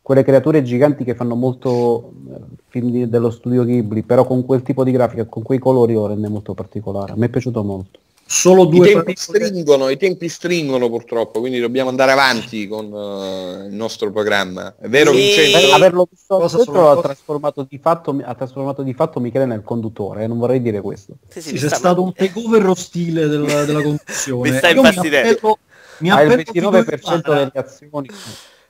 quelle 0.00 0.24
creature 0.24 0.62
giganti 0.62 1.04
che 1.04 1.14
fanno 1.14 1.34
molto 1.36 2.12
eh, 2.28 2.38
film 2.68 2.90
di- 2.90 3.08
dello 3.08 3.30
studio 3.30 3.64
Ghibli, 3.64 4.02
però 4.02 4.24
con 4.26 4.44
quel 4.46 4.62
tipo 4.62 4.82
di 4.82 4.90
grafica, 4.92 5.26
con 5.26 5.42
quei 5.42 5.58
colori 5.58 5.92
lo 5.94 6.06
rende 6.06 6.28
molto 6.28 6.54
particolare. 6.54 7.12
A 7.12 7.16
me 7.16 7.26
è 7.26 7.28
piaciuto 7.28 7.62
molto. 7.62 8.00
Solo 8.24 8.62
I 8.62 8.68
due 8.68 8.86
tempi, 8.86 9.14
parole- 9.14 9.16
stringono, 9.16 9.88
I 9.90 9.96
tempi 9.98 10.28
stringono 10.28 10.88
purtroppo, 10.88 11.40
quindi 11.40 11.60
dobbiamo 11.60 11.90
andare 11.90 12.12
avanti 12.12 12.66
con 12.66 12.86
eh, 12.86 13.66
il 13.66 13.74
nostro 13.74 14.10
programma. 14.10 14.74
È 14.80 14.88
vero 14.88 15.12
Sì. 15.12 15.16
Vincenzo? 15.18 15.74
Averlo 15.74 16.08
visto 16.10 16.36
Cosa 16.38 16.56
dentro 16.56 16.90
ha 16.90 17.00
trasformato 17.00 17.66
di 17.68 17.78
fatto, 17.78 18.18
ha 18.24 18.34
trasformato 18.34 18.82
di 18.82 18.94
fatto 18.94 19.20
Michele 19.20 19.44
nel 19.44 19.62
conduttore, 19.62 20.24
eh, 20.24 20.26
non 20.26 20.38
vorrei 20.38 20.62
dire 20.62 20.80
questo. 20.80 21.16
Sì, 21.28 21.42
sì, 21.42 21.48
Sì, 21.50 21.54
c'è 21.56 21.66
sta- 21.66 21.76
stato 21.76 22.02
un 22.02 22.12
takeover 22.14 22.66
ostile 22.66 23.26
della, 23.28 23.64
della 23.64 23.82
conduzione. 23.82 24.50
Mi 24.50 24.56
sta 24.56 24.68
Io 24.70 24.82
mi 25.98 26.10
Ha 26.10 26.22
il 26.22 26.32
appello 26.32 26.82
29% 26.82 26.98
Figo 26.98 27.32
delle 27.34 27.52
azioni. 27.54 28.08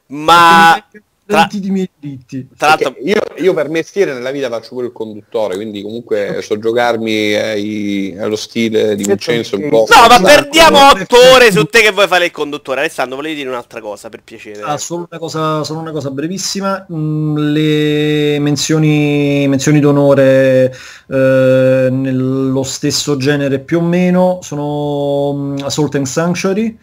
Ma 0.06 0.84
perché 1.24 1.56
mi 1.58 1.60
garantiti 1.60 1.66
i 1.66 1.70
miei 1.70 1.90
diritti. 1.98 2.48
tra 2.56 2.68
l'altro 2.68 2.94
io, 3.02 3.20
io 3.36 3.54
per 3.54 3.68
mestiere 3.68 4.12
nella 4.12 4.30
vita 4.30 4.48
faccio 4.48 4.70
pure 4.70 4.86
il 4.86 4.92
conduttore, 4.92 5.54
quindi 5.56 5.82
comunque 5.82 6.40
so 6.42 6.58
giocarmi 6.58 7.34
ai- 7.34 8.16
allo 8.18 8.36
stile 8.36 8.94
di 8.96 9.04
Vincenzo 9.04 9.56
un 9.56 9.68
po'. 9.68 9.86
No, 9.88 10.06
ma 10.06 10.14
Esatto. 10.14 10.22
perdiamo 10.24 10.88
otto 10.90 11.16
ore 11.34 11.50
su 11.52 11.64
te 11.64 11.80
che 11.80 11.90
vuoi 11.90 12.06
fare 12.08 12.26
il 12.26 12.30
conduttore. 12.30 12.80
Alessandro, 12.80 13.16
volevi 13.16 13.34
dire 13.36 13.48
un'altra 13.48 13.80
cosa 13.80 14.08
per 14.08 14.22
piacere? 14.22 14.60
Ah, 14.62 14.76
solo, 14.78 15.06
una 15.08 15.18
cosa, 15.18 15.64
solo 15.64 15.80
una 15.80 15.92
cosa 15.92 16.10
brevissima, 16.10 16.86
Mm, 16.92 17.36
le 17.52 18.38
menzioni, 18.40 19.46
menzioni 19.48 19.80
d'onore 19.80 20.74
eh, 21.08 21.88
nello 21.90 22.62
stesso 22.62 23.16
genere 23.16 23.60
più 23.60 23.78
o 23.78 23.80
meno 23.82 24.38
sono 24.42 25.32
mm, 25.34 25.56
Assault 25.62 25.94
and 25.94 26.06
Sanctuary, 26.06 26.76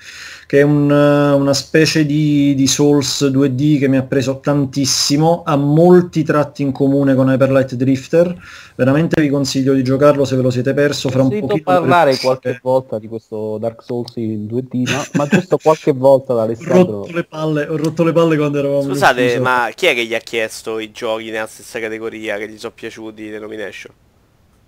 che 0.49 0.61
è 0.61 0.63
un, 0.63 0.89
una 0.89 1.53
specie 1.53 2.07
di, 2.07 2.55
di 2.55 2.65
Souls 2.65 3.23
2D 3.31 3.77
che 3.77 3.87
mi 3.87 3.97
ha 3.97 4.01
preso 4.01 4.39
tantissimo, 4.39 5.43
ha 5.45 5.55
molti 5.55 6.23
tratti 6.23 6.63
in 6.63 6.71
comune 6.71 7.13
con 7.13 7.29
Hyperlight 7.29 7.75
Drifter, 7.75 8.35
veramente 8.75 9.21
vi 9.21 9.29
consiglio 9.29 9.73
di 9.75 9.83
giocarlo 9.83 10.25
se 10.25 10.35
ve 10.35 10.41
lo 10.41 10.49
siete 10.49 10.73
perso 10.73 11.09
fra 11.09 11.19
Ho 11.21 11.25
un 11.25 11.29
sentito 11.29 11.47
pochino. 11.53 11.65
parlare 11.79 12.09
perché- 12.13 12.25
qualche 12.25 12.59
volta 12.63 12.97
di 12.97 13.07
questo 13.07 13.59
Dark 13.59 13.83
Souls 13.83 14.13
in 14.15 14.47
2D, 14.47 14.89
no? 14.89 15.03
ma 15.13 15.27
giusto 15.27 15.59
qualche 15.61 15.91
volta 15.91 16.33
da 16.33 16.39
Ho 16.39 16.45
Alessandro. 16.45 16.91
rotto, 17.01 17.11
le 17.13 17.23
palle, 17.25 17.67
ho 17.67 17.77
rotto 17.77 18.03
le 18.03 18.11
palle 18.11 18.35
quando 18.35 18.57
eravamo 18.57 18.81
Scusate, 18.81 19.37
ma 19.39 19.69
chi 19.75 19.85
è 19.85 19.93
che 19.93 20.03
gli 20.03 20.15
ha 20.15 20.19
chiesto 20.19 20.79
i 20.79 20.89
giochi 20.91 21.29
nella 21.29 21.45
stessa 21.45 21.79
categoria 21.79 22.37
che 22.37 22.49
gli 22.49 22.57
sono 22.57 22.73
piaciuti 22.75 23.21
di 23.29 23.37
nomination? 23.37 23.93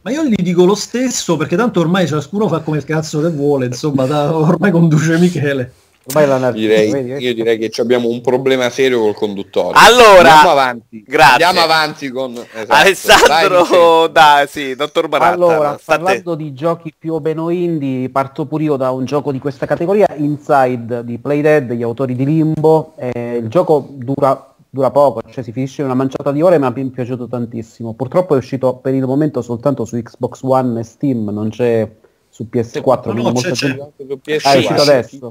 Ma 0.03 0.11
io 0.11 0.23
gli 0.23 0.35
dico 0.35 0.65
lo 0.65 0.75
stesso 0.75 1.37
perché 1.37 1.55
tanto 1.55 1.79
ormai 1.79 2.07
ciascuno 2.07 2.47
fa 2.47 2.59
come 2.61 2.77
il 2.77 2.85
cazzo 2.85 3.21
che 3.21 3.29
vuole, 3.29 3.67
insomma, 3.67 4.05
da- 4.05 4.35
ormai 4.35 4.71
conduce 4.71 5.17
Michele. 5.17 5.73
Ormai 6.03 6.27
l'anarchia, 6.27 6.59
Direi- 6.59 6.91
vedi, 6.91 7.23
io 7.23 7.33
direi 7.35 7.59
che 7.59 7.69
ci 7.69 7.79
abbiamo 7.79 8.09
un 8.09 8.21
problema 8.21 8.67
serio 8.71 9.01
col 9.01 9.13
conduttore. 9.13 9.77
Allora, 9.77 10.17
andiamo 10.33 10.49
avanti. 10.49 11.03
grazie. 11.05 11.43
Andiamo 11.45 11.59
avanti 11.71 12.09
con 12.09 12.31
esatto. 12.35 12.73
Alessandro, 12.73 14.07
dai, 14.07 14.47
sì, 14.47 14.75
dottor 14.75 15.07
Baratta. 15.07 15.33
Allora, 15.35 15.79
parlando 15.85 16.33
di 16.33 16.53
giochi 16.53 16.91
più 16.97 17.13
o 17.13 17.19
meno 17.19 17.51
indie, 17.51 18.09
parto 18.09 18.45
pure 18.47 18.63
io 18.63 18.77
da 18.77 18.89
un 18.89 19.05
gioco 19.05 19.31
di 19.31 19.37
questa 19.37 19.67
categoria, 19.67 20.07
Inside 20.17 21.05
di 21.05 21.19
Playdead, 21.19 21.73
gli 21.73 21.83
autori 21.83 22.15
di 22.15 22.25
Limbo. 22.25 22.93
Eh, 22.97 23.37
il 23.39 23.47
gioco 23.47 23.87
dura, 23.91 24.55
dura 24.73 24.89
poco, 24.89 25.21
cioè 25.29 25.43
si 25.43 25.51
finisce 25.51 25.81
in 25.81 25.87
una 25.87 25.95
manciata 25.95 26.31
di 26.31 26.41
ore, 26.41 26.57
ma 26.57 26.71
mi 26.73 26.87
è 26.87 26.91
piaciuto 26.91 27.27
tantissimo. 27.27 27.93
Purtroppo 27.93 28.35
è 28.35 28.37
uscito 28.37 28.75
per 28.77 28.93
il 28.93 29.05
momento 29.05 29.41
soltanto 29.41 29.83
su 29.83 30.01
Xbox 30.01 30.41
One 30.43 30.79
e 30.79 30.83
Steam, 30.83 31.29
non 31.29 31.49
c'è 31.49 31.89
su 32.29 32.47
PS4. 32.49 32.81
No, 32.83 32.99
quindi 33.11 33.23
no, 33.23 33.31
c'è, 33.33 33.51
c'è. 33.51 33.67
Anche 33.67 34.05
su 34.07 34.19
PS4. 34.25 34.39
Ah, 34.43 34.53
è 34.53 34.57
uscito 34.57 34.81
adesso? 34.81 35.29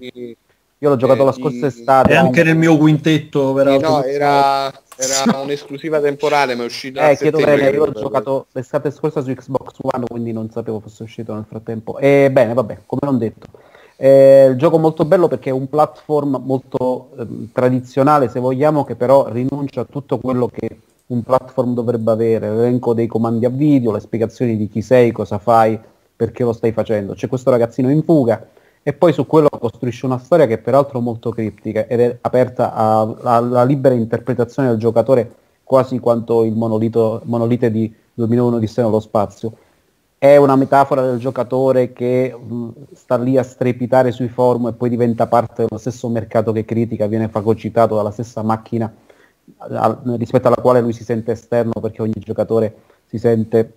Io 0.82 0.88
l'ho 0.88 0.96
giocato 0.96 1.22
Eh, 1.22 1.24
la 1.24 1.32
scorsa 1.32 1.66
estate. 1.66 2.12
E 2.12 2.16
anche 2.16 2.42
nel 2.42 2.56
mio 2.56 2.76
quintetto, 2.76 3.52
peraltro. 3.52 3.88
no, 3.88 4.02
era, 4.04 4.70
era 4.96 5.38
un'esclusiva 5.40 6.00
temporale, 6.00 6.54
ma 6.54 6.62
è 6.62 6.66
uscita 6.66 7.02
a 7.02 7.10
Eh, 7.10 7.16
chiedo 7.16 7.38
bene, 7.38 7.68
io 7.68 7.84
l'ho 7.86 7.92
giocato 7.92 8.46
l'estate 8.52 8.90
scorsa 8.90 9.22
su 9.22 9.32
Xbox 9.32 9.76
One, 9.80 10.04
quindi 10.06 10.32
non 10.32 10.50
sapevo 10.50 10.80
fosse 10.80 11.02
uscito 11.02 11.34
nel 11.34 11.44
frattempo. 11.46 11.98
E 11.98 12.30
bene, 12.30 12.54
vabbè, 12.54 12.80
come 12.86 13.00
non 13.04 13.18
detto. 13.18 13.46
Eh, 14.02 14.46
il 14.48 14.56
gioco 14.56 14.78
molto 14.78 15.04
bello 15.04 15.28
perché 15.28 15.50
è 15.50 15.52
un 15.52 15.68
platform 15.68 16.40
molto 16.42 17.10
ehm, 17.18 17.50
tradizionale, 17.52 18.30
se 18.30 18.40
vogliamo, 18.40 18.82
che 18.82 18.96
però 18.96 19.28
rinuncia 19.28 19.82
a 19.82 19.84
tutto 19.84 20.18
quello 20.18 20.48
che 20.48 20.80
un 21.08 21.22
platform 21.22 21.74
dovrebbe 21.74 22.10
avere, 22.10 22.48
l'elenco 22.48 22.94
dei 22.94 23.06
comandi 23.06 23.44
a 23.44 23.50
video, 23.50 23.92
le 23.92 24.00
spiegazioni 24.00 24.56
di 24.56 24.70
chi 24.70 24.80
sei, 24.80 25.12
cosa 25.12 25.36
fai, 25.36 25.78
perché 26.16 26.44
lo 26.44 26.54
stai 26.54 26.72
facendo. 26.72 27.12
C'è 27.12 27.28
questo 27.28 27.50
ragazzino 27.50 27.90
in 27.90 28.02
fuga 28.02 28.42
e 28.82 28.94
poi 28.94 29.12
su 29.12 29.26
quello 29.26 29.50
costruisce 29.50 30.06
una 30.06 30.18
storia 30.18 30.46
che 30.46 30.54
è 30.54 30.58
peraltro 30.58 31.00
molto 31.00 31.28
criptica 31.28 31.86
ed 31.86 32.00
è 32.00 32.18
aperta 32.22 32.72
alla 32.72 33.64
libera 33.64 33.94
interpretazione 33.94 34.70
del 34.70 34.78
giocatore 34.78 35.30
quasi 35.62 35.98
quanto 35.98 36.44
il 36.44 36.54
monolito, 36.54 37.20
monolite 37.24 37.70
di 37.70 37.94
2001 38.14 38.58
di 38.58 38.72
nello 38.76 39.00
spazio. 39.00 39.52
È 40.22 40.36
una 40.36 40.54
metafora 40.54 41.00
del 41.00 41.18
giocatore 41.18 41.92
che 41.94 42.34
mh, 42.36 42.68
sta 42.92 43.16
lì 43.16 43.38
a 43.38 43.42
strepitare 43.42 44.12
sui 44.12 44.28
forum 44.28 44.66
e 44.68 44.72
poi 44.74 44.90
diventa 44.90 45.26
parte 45.26 45.64
dello 45.64 45.78
stesso 45.78 46.08
mercato 46.10 46.52
che 46.52 46.66
critica, 46.66 47.06
viene 47.06 47.28
fagocitato 47.28 47.96
dalla 47.96 48.10
stessa 48.10 48.42
macchina 48.42 48.92
a- 49.56 49.98
rispetto 50.18 50.48
alla 50.48 50.60
quale 50.60 50.82
lui 50.82 50.92
si 50.92 51.04
sente 51.04 51.32
esterno 51.32 51.72
perché 51.80 52.02
ogni 52.02 52.12
giocatore 52.18 52.74
si 53.06 53.16
sente 53.18 53.72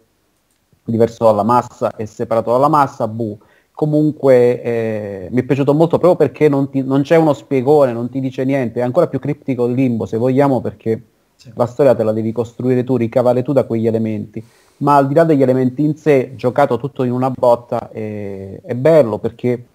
diverso 0.83 1.23
dalla 1.23 1.43
massa 1.43 1.95
e 1.95 2.05
separato 2.05 2.51
dalla 2.51 2.67
massa, 2.67 3.07
buh. 3.07 3.37
Comunque 3.71 4.61
eh, 4.61 5.27
mi 5.31 5.39
è 5.41 5.43
piaciuto 5.43 5.73
molto 5.73 5.97
proprio 5.97 6.27
perché 6.27 6.49
non, 6.49 6.69
ti- 6.69 6.83
non 6.83 7.03
c'è 7.03 7.15
uno 7.15 7.33
spiegone, 7.33 7.93
non 7.93 8.09
ti 8.09 8.19
dice 8.19 8.43
niente, 8.43 8.81
è 8.81 8.83
ancora 8.83 9.07
più 9.07 9.19
criptico 9.19 9.65
il 9.65 9.73
limbo 9.75 10.05
se 10.05 10.17
vogliamo 10.17 10.59
perché 10.59 11.01
Sì. 11.35 11.51
la 11.55 11.65
storia 11.65 11.95
te 11.95 12.03
la 12.03 12.11
devi 12.11 12.31
costruire 12.33 12.83
tu, 12.83 12.95
ricavare 12.97 13.41
tu 13.43 13.53
da 13.53 13.63
quegli 13.63 13.87
elementi. 13.87 14.43
Ma 14.83 14.97
al 14.97 15.07
di 15.07 15.13
là 15.13 15.23
degli 15.23 15.41
elementi 15.41 15.81
in 15.81 15.95
sé, 15.95 16.33
giocato 16.35 16.77
tutto 16.77 17.03
in 17.03 17.11
una 17.11 17.29
botta, 17.29 17.89
è, 17.89 18.59
è 18.61 18.75
bello 18.75 19.17
perché 19.17 19.65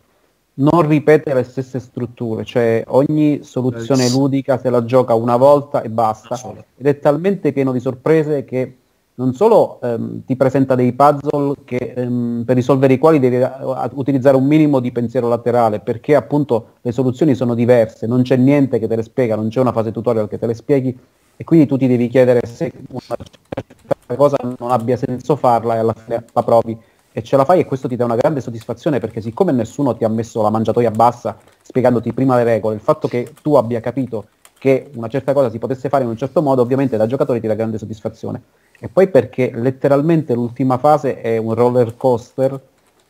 non 0.55 0.87
ripete 0.87 1.33
le 1.33 1.45
stesse 1.45 1.79
strutture, 1.79 2.45
cioè 2.45 2.85
ogni 2.89 3.41
soluzione 3.43 4.03
Bravissimo. 4.03 4.21
ludica 4.21 4.59
se 4.59 4.69
la 4.71 4.85
gioca 4.85 5.15
una 5.15 5.37
volta 5.37 5.83
e 5.83 5.89
basta. 5.89 6.39
Ed 6.77 6.87
è 6.87 6.99
talmente 6.99 7.53
pieno 7.53 7.73
di 7.73 7.81
sorprese 7.81 8.45
che 8.45 8.77
non 9.15 9.35
solo 9.35 9.81
ehm, 9.81 10.25
ti 10.27 10.37
presenta 10.37 10.75
dei 10.75 10.93
puzzle 10.93 11.55
che, 11.65 11.95
ehm, 11.97 12.43
per 12.45 12.55
risolvere 12.55 12.93
i 12.93 12.99
quali 12.99 13.19
devi 13.19 13.37
eh, 13.37 13.51
utilizzare 13.95 14.37
un 14.37 14.47
minimo 14.47 14.79
di 14.79 14.93
pensiero 14.93 15.27
laterale, 15.29 15.81
perché 15.81 16.15
appunto 16.17 16.75
le 16.83 16.93
soluzioni 16.93 17.35
sono 17.35 17.55
diverse, 17.55 18.07
non 18.07 18.23
c'è 18.23 18.37
niente 18.37 18.79
che 18.79 18.87
te 18.87 18.95
le 18.95 19.03
spiega, 19.03 19.37
non 19.37 19.49
c'è 19.49 19.61
una 19.61 19.73
fase 19.73 19.91
tutorial 19.91 20.29
che 20.29 20.39
te 20.39 20.47
le 20.47 20.55
spieghi 20.55 20.99
e 21.41 21.45
quindi 21.45 21.67
tu 21.67 21.77
ti 21.77 21.87
devi 21.87 22.09
chiedere 22.09 22.45
se 22.45 22.73
una 22.89 23.17
certa 23.17 24.17
cosa 24.17 24.37
non 24.59 24.73
abbia 24.73 24.97
senso 24.97 25.37
farla 25.37 25.77
e 25.77 25.79
alla 25.79 25.95
fine 25.95 26.25
la 26.33 26.43
provi. 26.43 26.77
E 27.13 27.23
ce 27.23 27.37
la 27.37 27.45
fai 27.45 27.61
e 27.61 27.65
questo 27.65 27.87
ti 27.87 27.95
dà 27.95 28.05
una 28.05 28.17
grande 28.17 28.41
soddisfazione 28.41 28.99
perché 28.99 29.21
siccome 29.21 29.53
nessuno 29.53 29.97
ti 29.97 30.03
ha 30.03 30.09
messo 30.09 30.43
la 30.43 30.51
mangiatoia 30.51 30.91
bassa 30.91 31.39
spiegandoti 31.63 32.13
prima 32.13 32.35
le 32.35 32.43
regole, 32.43 32.75
il 32.75 32.81
fatto 32.81 33.07
che 33.07 33.35
tu 33.41 33.55
abbia 33.55 33.79
capito 33.79 34.27
che 34.59 34.91
una 34.95 35.07
certa 35.07 35.33
cosa 35.33 35.49
si 35.49 35.59
potesse 35.59 35.89
fare 35.89 36.03
in 36.03 36.11
un 36.11 36.17
certo 36.17 36.43
modo 36.43 36.61
ovviamente 36.61 36.97
da 36.97 37.07
giocatore 37.07 37.39
ti 37.39 37.47
dà 37.47 37.55
grande 37.55 37.79
soddisfazione. 37.79 38.43
E 38.81 38.89
poi 38.89 39.07
perché 39.07 39.53
letteralmente 39.55 40.35
l'ultima 40.35 40.77
fase 40.77 41.21
è 41.21 41.37
un 41.37 41.55
roller 41.55 41.97
coaster 41.97 42.61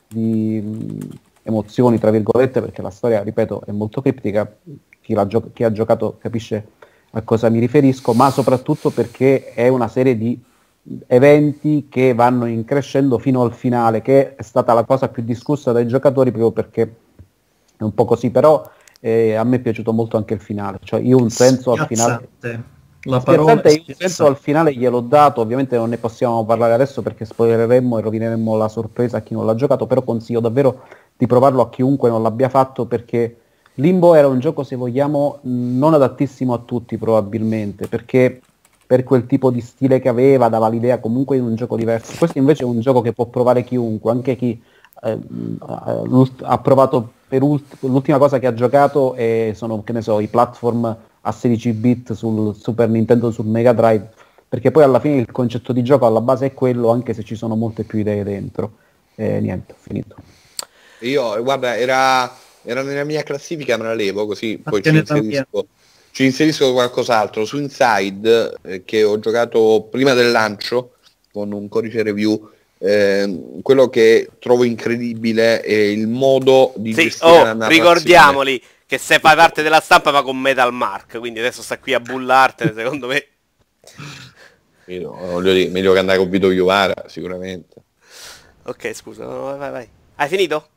di 0.07 0.61
mh, 0.61 1.09
emozioni 1.45 1.99
tra 1.99 2.11
virgolette 2.11 2.61
perché 2.61 2.83
la 2.83 2.91
storia 2.91 3.23
ripeto 3.23 3.63
è 3.65 3.73
molto 3.73 4.03
criptica. 4.03 4.55
Chi, 5.01 5.17
gio- 5.27 5.51
chi 5.55 5.65
ha 5.65 5.73
giocato 5.73 6.17
capisce 6.19 6.77
a 7.19 7.23
cosa 7.23 7.49
mi 7.49 7.59
riferisco 7.59 8.13
ma 8.13 8.31
soprattutto 8.31 8.91
perché 8.91 9.53
è 9.53 9.69
una 9.69 9.89
serie 9.89 10.17
di 10.17 10.41
eventi 11.07 11.87
che 11.89 12.15
vanno 12.15 12.47
in 12.47 12.65
crescendo 12.65 13.19
fino 13.19 13.43
al 13.43 13.53
finale 13.53 14.01
che 14.03 14.35
è 14.35 14.43
stata 14.43 14.73
la 14.73 14.85
cosa 14.85 15.09
più 15.09 15.23
discussa 15.23 15.73
dai 15.73 15.87
giocatori 15.87 16.31
proprio 16.31 16.53
perché 16.53 16.95
è 17.77 17.83
un 17.83 17.93
po' 17.93 18.05
così 18.05 18.31
però 18.31 18.69
eh, 19.01 19.35
a 19.35 19.45
me 19.45 19.57
è 19.57 19.61
piaciuto 19.61 19.93
molto 19.93 20.17
anche 20.17 20.35
il 20.35 20.41
finale 20.41 20.79
cioè 20.83 21.01
io 21.01 21.19
un 21.19 21.31
senso 21.31 21.73
al 21.73 21.87
finale. 21.87 22.29
La 23.03 23.21
parola 23.21 23.63
è 23.63 23.71
io 23.71 23.85
un 23.87 23.95
senso 23.95 24.27
al 24.27 24.37
finale 24.37 24.75
gliel'ho 24.75 25.01
dato, 25.01 25.41
ovviamente 25.41 25.77
non 25.77 25.89
ne 25.89 25.99
possiamo 25.99 26.45
parlare 26.45 26.73
adesso 26.73 27.01
perché 27.01 27.25
spoileremmo 27.25 27.97
e 27.97 28.03
rovineremmo 28.03 28.57
la 28.57 28.69
sorpresa 28.69 29.19
a 29.19 29.21
chi 29.21 29.35
non 29.35 29.47
l'ha 29.47 29.55
giocato, 29.55 29.87
però 29.87 30.03
consiglio 30.03 30.41
davvero 30.41 30.83
di 31.17 31.27
provarlo 31.27 31.63
a 31.63 31.71
chiunque 31.71 32.11
non 32.11 32.23
l'abbia 32.23 32.49
fatto 32.49 32.87
perché 32.87 33.37
Limbo 33.79 34.15
era 34.15 34.27
un 34.27 34.41
gioco, 34.41 34.65
se 34.65 34.75
vogliamo, 34.75 35.39
non 35.43 35.95
adattissimo 35.95 36.53
a 36.53 36.59
tutti 36.59 36.99
probabilmente, 36.99 37.87
perché 37.87 38.41
per 38.85 39.05
quel 39.05 39.27
tipo 39.27 39.51
di 39.51 39.61
stile 39.61 40.01
che 40.01 40.09
aveva 40.09 40.49
dava 40.49 40.69
l'idea 40.69 40.99
comunque 40.99 41.37
di 41.37 41.43
un 41.43 41.55
gioco 41.55 41.77
diverso. 41.77 42.15
Questo 42.19 42.39
invece 42.39 42.65
è 42.65 42.67
un 42.67 42.81
gioco 42.81 43.03
che 43.03 43.13
può 43.13 43.27
provare 43.27 43.63
chiunque, 43.63 44.11
anche 44.11 44.35
chi 44.35 44.61
eh, 45.03 45.15
mh, 45.15 45.59
ha- 45.61 46.59
provato 46.59 47.13
per 47.29 47.43
ult- 47.43 47.77
l'ultima 47.81 48.19
cosa 48.19 48.41
che 48.41 48.49
ha 48.49 48.55
giocato 48.55 49.15
e 49.15 49.53
sono, 49.55 49.85
che 49.85 49.93
ne 49.93 50.03
so, 50.03 50.19
i 50.19 50.27
platform 50.27 50.97
a 51.21 51.33
16 51.33 51.73
bit 51.73 52.13
sul 52.15 52.57
Super 52.57 52.89
Nintendo, 52.89 53.31
sul 53.31 53.47
Mega 53.47 53.73
Drive, 53.73 54.09
perché 54.49 54.73
poi 54.73 54.83
alla 54.83 54.99
fine 54.99 55.17
il 55.19 55.31
concetto 55.31 55.73
di 55.73 55.85
gioco 55.85 56.05
alla 56.05 56.21
base 56.21 56.47
è 56.47 56.55
quello, 56.55 56.91
anche 56.91 57.15
se 57.15 57.23
ci 57.23 57.37
sono 57.37 57.55
molte 57.55 57.85
più 57.85 58.01
idee 58.01 58.25
dentro. 58.25 58.73
E 59.15 59.39
niente, 59.39 59.73
ho 59.75 59.79
finito. 59.79 60.17
Io, 61.01 61.41
guarda, 61.45 61.77
era, 61.77 62.29
era 62.63 62.83
nella 62.83 63.05
mia 63.05 63.23
classifica, 63.23 63.77
me 63.77 63.85
la 63.85 63.95
levo 63.95 64.27
così, 64.27 64.59
poi 64.59 64.83
ci 64.83 64.91
inserisco, 64.97 65.67
ci 66.11 66.25
inserisco 66.25 66.73
qualcos'altro. 66.73 67.45
Su 67.45 67.59
Inside, 67.59 68.55
eh, 68.63 68.85
che 68.85 69.05
ho 69.05 69.19
giocato 69.19 69.89
prima 69.91 70.15
del 70.15 70.31
lancio, 70.31 70.95
con 71.33 71.53
un 71.53 71.69
codice 71.69 72.03
review, 72.03 72.51
ehm, 72.79 73.63
quello 73.63 73.89
che 73.89 74.31
trovo 74.39 74.65
incredibile 74.65 75.61
è 75.61 75.73
il 75.73 76.09
modo 76.09 76.73
di 76.77 76.93
Sì, 76.93 77.05
gestire 77.05 77.51
oh, 77.51 77.67
ricordiamoli 77.69 78.63
che 78.87 78.99
se 78.99 79.19
fai 79.19 79.37
parte 79.37 79.63
della 79.63 79.81
stampa 79.81 80.11
ma 80.11 80.23
con 80.23 80.39
Metal 80.39 80.73
Mark, 80.73 81.19
quindi 81.19 81.41
adesso 81.41 81.63
sta 81.63 81.79
qui 81.79 81.93
a 81.95 82.01
bullartene, 82.01 82.73
secondo 82.77 83.07
me. 83.07 83.27
Io, 84.87 85.15
voglio 85.15 85.53
dire, 85.53 85.69
meglio 85.71 85.93
che 85.93 85.99
andare 85.99 86.19
con 86.19 86.31
Vito 86.31 86.51
Iuvara, 86.51 87.05
sicuramente. 87.07 87.77
Ok, 88.65 88.95
scusa, 88.95 89.27
vai, 89.27 89.71
vai. 89.71 89.89
Hai 90.17 90.29
finito? 90.29 90.69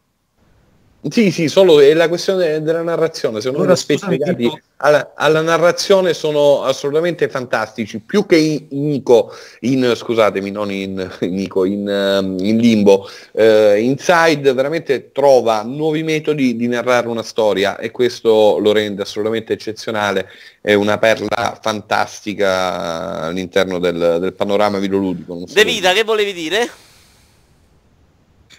Sì, 1.10 1.32
sì, 1.32 1.48
solo 1.48 1.80
è 1.80 1.94
la 1.96 2.08
questione 2.08 2.62
della 2.62 2.84
narrazione. 2.84 3.42
Secondo 3.42 3.66
me 3.66 3.66
Allora, 3.66 3.74
gli 3.74 3.82
aspetti 3.82 4.00
scusami, 4.02 4.18
legati 4.20 4.44
Pippo. 4.44 4.60
alla, 4.78 5.14
alla 5.16 5.42
narrazione 5.42 6.14
sono 6.14 6.62
assolutamente 6.64 7.28
fantastici, 7.28 8.00
più 8.00 8.28
che 8.28 8.36
in, 8.36 8.66
in 8.70 8.88
Nico, 8.90 9.34
in, 9.62 9.94
scusatemi, 9.96 10.52
non 10.52 10.72
in, 10.72 11.10
in 11.22 11.34
Nico, 11.34 11.66
in, 11.66 11.90
ehm, 11.90 12.38
in 12.40 12.58
Limbo. 12.58 13.10
Eh, 13.32 13.80
Inside 13.82 14.54
veramente 14.54 15.12
trova 15.12 15.64
nuovi 15.64 16.04
metodi 16.04 16.56
di 16.56 16.68
narrare 16.68 17.08
una 17.08 17.24
storia 17.24 17.78
e 17.78 17.90
questo 17.90 18.60
lo 18.60 18.72
rende 18.72 19.02
assolutamente 19.02 19.54
eccezionale. 19.54 20.30
È 20.62 20.74
una 20.76 21.00
perla 21.00 21.58
fantastica 21.60 23.22
all'interno 23.22 23.80
del, 23.80 24.18
del 24.20 24.34
panorama 24.34 24.78
videoludico. 24.78 25.34
non 25.34 25.48
so 25.48 25.54
De 25.56 25.66
Vita, 25.66 25.94
che 25.94 26.04
volevi 26.04 26.34
dire? 26.34 26.70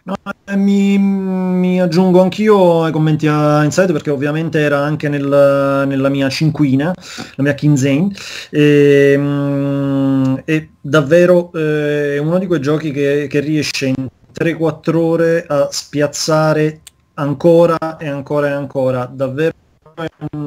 No, 0.04 0.14
eh, 0.46 0.56
mi, 0.56 0.98
mi 0.98 1.80
aggiungo 1.80 2.20
anch'io 2.22 2.82
ai 2.82 2.90
commenti 2.90 3.28
a 3.28 3.62
Inside 3.62 3.92
perché 3.92 4.10
ovviamente 4.10 4.58
era 4.58 4.78
anche 4.78 5.08
nel- 5.08 5.84
nella 5.86 6.08
mia 6.08 6.28
cinquina, 6.28 6.92
la 7.36 7.42
mia 7.44 7.54
quinzaine, 7.54 8.12
e, 8.50 9.14
mm, 9.16 10.34
è 10.44 10.66
davvero 10.80 11.52
eh, 11.52 12.18
uno 12.18 12.38
di 12.38 12.46
quei 12.46 12.60
giochi 12.60 12.90
che, 12.90 13.26
che 13.30 13.38
riesce 13.40 13.86
in 13.86 14.08
3-4 14.32 14.98
ore 15.00 15.44
a 15.46 15.68
spiazzare 15.70 16.80
ancora 17.14 17.96
e 17.96 18.08
ancora 18.08 18.48
e 18.48 18.52
ancora, 18.52 19.04
davvero 19.06 19.52
è 19.94 20.06
un, 20.32 20.46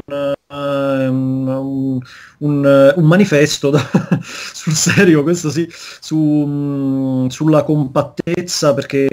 un- 1.09 1.99
un- 2.39 2.93
un 2.95 3.03
manifesto 3.05 3.69
da- 3.69 3.89
sul 4.21 4.73
serio, 4.73 5.23
questo 5.23 5.49
sì, 5.49 5.67
su, 5.99 6.17
mh, 6.17 7.27
sulla 7.27 7.63
compattezza, 7.63 8.73
perché 8.73 9.07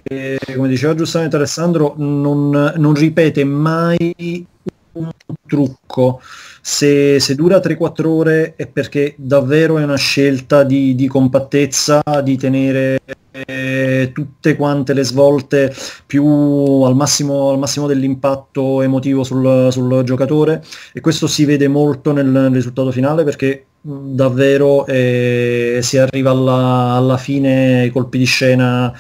come 0.55 0.69
diceva 0.69 0.95
giustamente 0.95 1.37
Alessandro, 1.37 1.95
non, 1.97 2.73
non 2.77 2.95
ripete 2.95 3.45
mai 3.45 4.47
un 4.93 5.11
trucco. 5.47 6.21
Se, 6.61 7.19
se 7.19 7.35
dura 7.35 7.59
3-4 7.59 8.07
ore 8.07 8.55
è 8.57 8.67
perché 8.67 9.15
davvero 9.17 9.79
è 9.79 9.85
una 9.85 9.97
scelta 9.97 10.63
di, 10.65 10.95
di 10.95 11.07
compattezza, 11.09 12.03
di 12.23 12.37
tenere 12.37 13.01
eh, 13.33 14.11
tutte 14.13 14.57
quante 14.57 14.93
le 14.93 15.05
svolte 15.05 15.75
più 16.07 16.25
al 16.25 16.95
massimo, 16.95 17.51
al 17.51 17.59
massimo 17.59 17.87
dell'impatto 17.87 18.83
emotivo 18.83 19.25
sul, 19.25 19.69
sul, 19.71 20.03
giocatore 20.05 20.63
e 20.93 21.01
questo 21.01 21.27
si 21.27 21.45
vede 21.45 21.67
molto 21.67 22.13
nel, 22.13 22.51
risultato 22.53 22.93
finale 22.93 23.25
perché 23.25 23.67
davvero 23.81 24.87
eh, 24.87 25.81
si 25.83 25.99
arriva 25.99 26.31
alla, 26.31 26.93
alla 26.93 27.17
fine, 27.17 27.87
i 27.87 27.91
colpi 27.91 28.19
di 28.19 28.25
scena, 28.25 28.93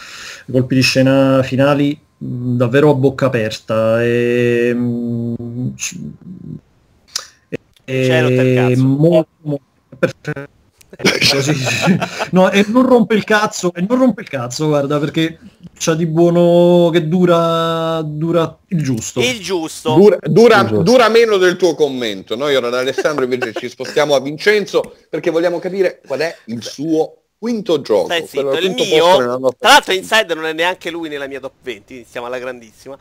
colpi 0.51 0.75
di 0.75 0.83
scena 0.83 1.43
finali 1.43 2.01
davvero 2.25 2.91
a 2.91 2.95
bocca 2.95 3.27
aperta 3.27 4.03
e, 4.03 4.73
e 7.85 8.77
molto, 8.77 9.31
molto 9.43 9.65
perfetto 9.99 10.61
no, 12.33 12.51
e 12.51 12.65
non 12.69 12.87
rompe 12.87 13.15
il 13.15 13.25
cazzo, 13.25 13.73
e 13.75 13.85
non 13.89 13.99
rompe 13.99 14.21
il 14.23 14.29
cazzo, 14.29 14.67
guarda, 14.67 14.99
perché 14.99 15.39
c'ha 15.79 15.95
di 15.95 16.07
buono 16.07 16.91
che 16.91 17.09
dura, 17.09 18.03
dura 18.05 18.59
il 18.69 18.83
giusto. 18.83 19.21
Il 19.21 19.41
giusto. 19.41 19.95
Dura, 19.95 20.19
dura, 20.21 20.61
il 20.61 20.67
giusto. 20.67 20.83
dura 20.83 21.09
meno 21.09 21.39
del 21.39 21.57
tuo 21.57 21.75
commento. 21.75 22.37
Noi 22.37 22.55
ora 22.55 22.69
da 22.69 22.81
Alessandro 22.81 23.25
invece 23.25 23.55
ci 23.55 23.69
spostiamo 23.69 24.15
a 24.15 24.21
Vincenzo 24.21 24.95
perché 25.09 25.31
vogliamo 25.31 25.59
capire 25.59 26.01
qual 26.07 26.21
è 26.21 26.37
il 26.47 26.63
suo 26.63 27.22
quinto 27.43 27.81
gioco. 27.81 28.05
Stai 28.05 28.25
zitto, 28.25 28.53
il 28.53 28.71
mio, 28.71 29.53
tra 29.59 29.71
l'altro 29.71 29.93
Inside 29.93 30.33
non 30.33 30.47
è 30.47 30.53
neanche 30.53 30.91
lui 30.91 31.09
nella 31.09 31.27
mia 31.27 31.41
top 31.41 31.55
20, 31.61 32.07
siamo 32.09 32.29
alla 32.29 32.39
grandissima. 32.39 32.97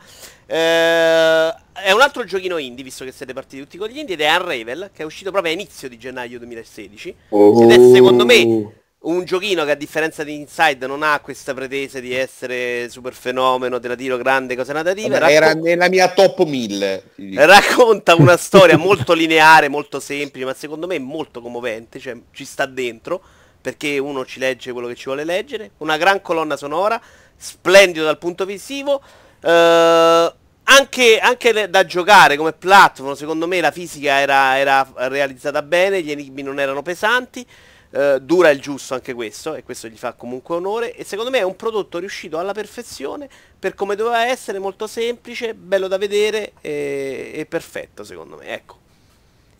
Eh, 0.46 1.54
è 1.74 1.92
un 1.92 2.00
altro 2.00 2.24
giochino 2.24 2.58
indie, 2.58 2.82
visto 2.82 3.04
che 3.04 3.12
siete 3.12 3.32
partiti 3.34 3.62
tutti 3.62 3.78
con 3.78 3.86
gli 3.86 3.98
indie, 3.98 4.14
ed 4.14 4.22
è 4.22 4.34
Unravel, 4.34 4.90
che 4.92 5.02
è 5.02 5.04
uscito 5.04 5.30
proprio 5.30 5.52
a 5.52 5.54
inizio 5.54 5.88
di 5.88 5.96
gennaio 5.96 6.38
2016. 6.38 7.14
Oh. 7.28 7.62
Ed 7.62 7.70
è 7.70 7.94
secondo 7.94 8.24
me 8.24 8.72
un 9.02 9.24
giochino 9.24 9.64
che 9.64 9.70
a 9.70 9.76
differenza 9.76 10.24
di 10.24 10.34
Inside 10.34 10.88
non 10.88 11.04
ha 11.04 11.20
questa 11.20 11.54
pretesa 11.54 12.00
di 12.00 12.12
essere 12.12 12.88
super 12.88 13.12
fenomeno, 13.12 13.78
della 13.78 13.94
tiro 13.94 14.16
grande, 14.16 14.56
cose 14.56 14.72
natative. 14.72 15.20
Raccon- 15.20 15.36
era 15.36 15.52
nella 15.52 15.88
mia 15.88 16.08
top 16.08 16.42
1000. 16.42 17.04
Racconta 17.34 18.16
una 18.16 18.36
storia 18.38 18.76
molto 18.76 19.12
lineare, 19.12 19.68
molto 19.68 20.00
semplice, 20.00 20.44
ma 20.44 20.54
secondo 20.54 20.88
me 20.88 20.98
molto 20.98 21.40
commovente, 21.40 22.00
cioè 22.00 22.16
ci 22.32 22.44
sta 22.44 22.66
dentro 22.66 23.22
perché 23.62 23.98
uno 23.98 24.26
ci 24.26 24.40
legge 24.40 24.72
quello 24.72 24.88
che 24.88 24.96
ci 24.96 25.04
vuole 25.04 25.24
leggere, 25.24 25.70
una 25.78 25.96
gran 25.96 26.20
colonna 26.20 26.56
sonora, 26.56 27.00
splendido 27.36 28.04
dal 28.04 28.18
punto 28.18 28.44
visivo, 28.44 29.00
eh, 29.40 30.34
anche, 30.64 31.18
anche, 31.18 31.70
da 31.70 31.86
giocare 31.86 32.36
come 32.36 32.52
platform, 32.52 33.14
secondo 33.14 33.46
me 33.46 33.60
la 33.60 33.70
fisica 33.70 34.18
era, 34.18 34.58
era 34.58 34.86
realizzata 35.08 35.62
bene, 35.62 36.02
gli 36.02 36.10
enigmi 36.10 36.42
non 36.42 36.58
erano 36.58 36.82
pesanti, 36.82 37.46
eh, 37.90 38.18
dura 38.20 38.50
il 38.50 38.60
giusto 38.60 38.94
anche 38.94 39.14
questo, 39.14 39.54
e 39.54 39.62
questo 39.62 39.86
gli 39.86 39.96
fa 39.96 40.12
comunque 40.14 40.56
onore, 40.56 40.94
e 40.94 41.04
secondo 41.04 41.30
me 41.30 41.38
è 41.38 41.42
un 41.42 41.56
prodotto 41.56 41.98
riuscito 41.98 42.38
alla 42.38 42.52
perfezione, 42.52 43.28
per 43.58 43.74
come 43.74 43.94
doveva 43.94 44.26
essere, 44.26 44.58
molto 44.58 44.88
semplice, 44.88 45.54
bello 45.54 45.86
da 45.88 45.98
vedere 45.98 46.52
e, 46.60 47.30
e 47.34 47.46
perfetto 47.46 48.02
secondo 48.02 48.36
me, 48.36 48.46
ecco. 48.46 48.81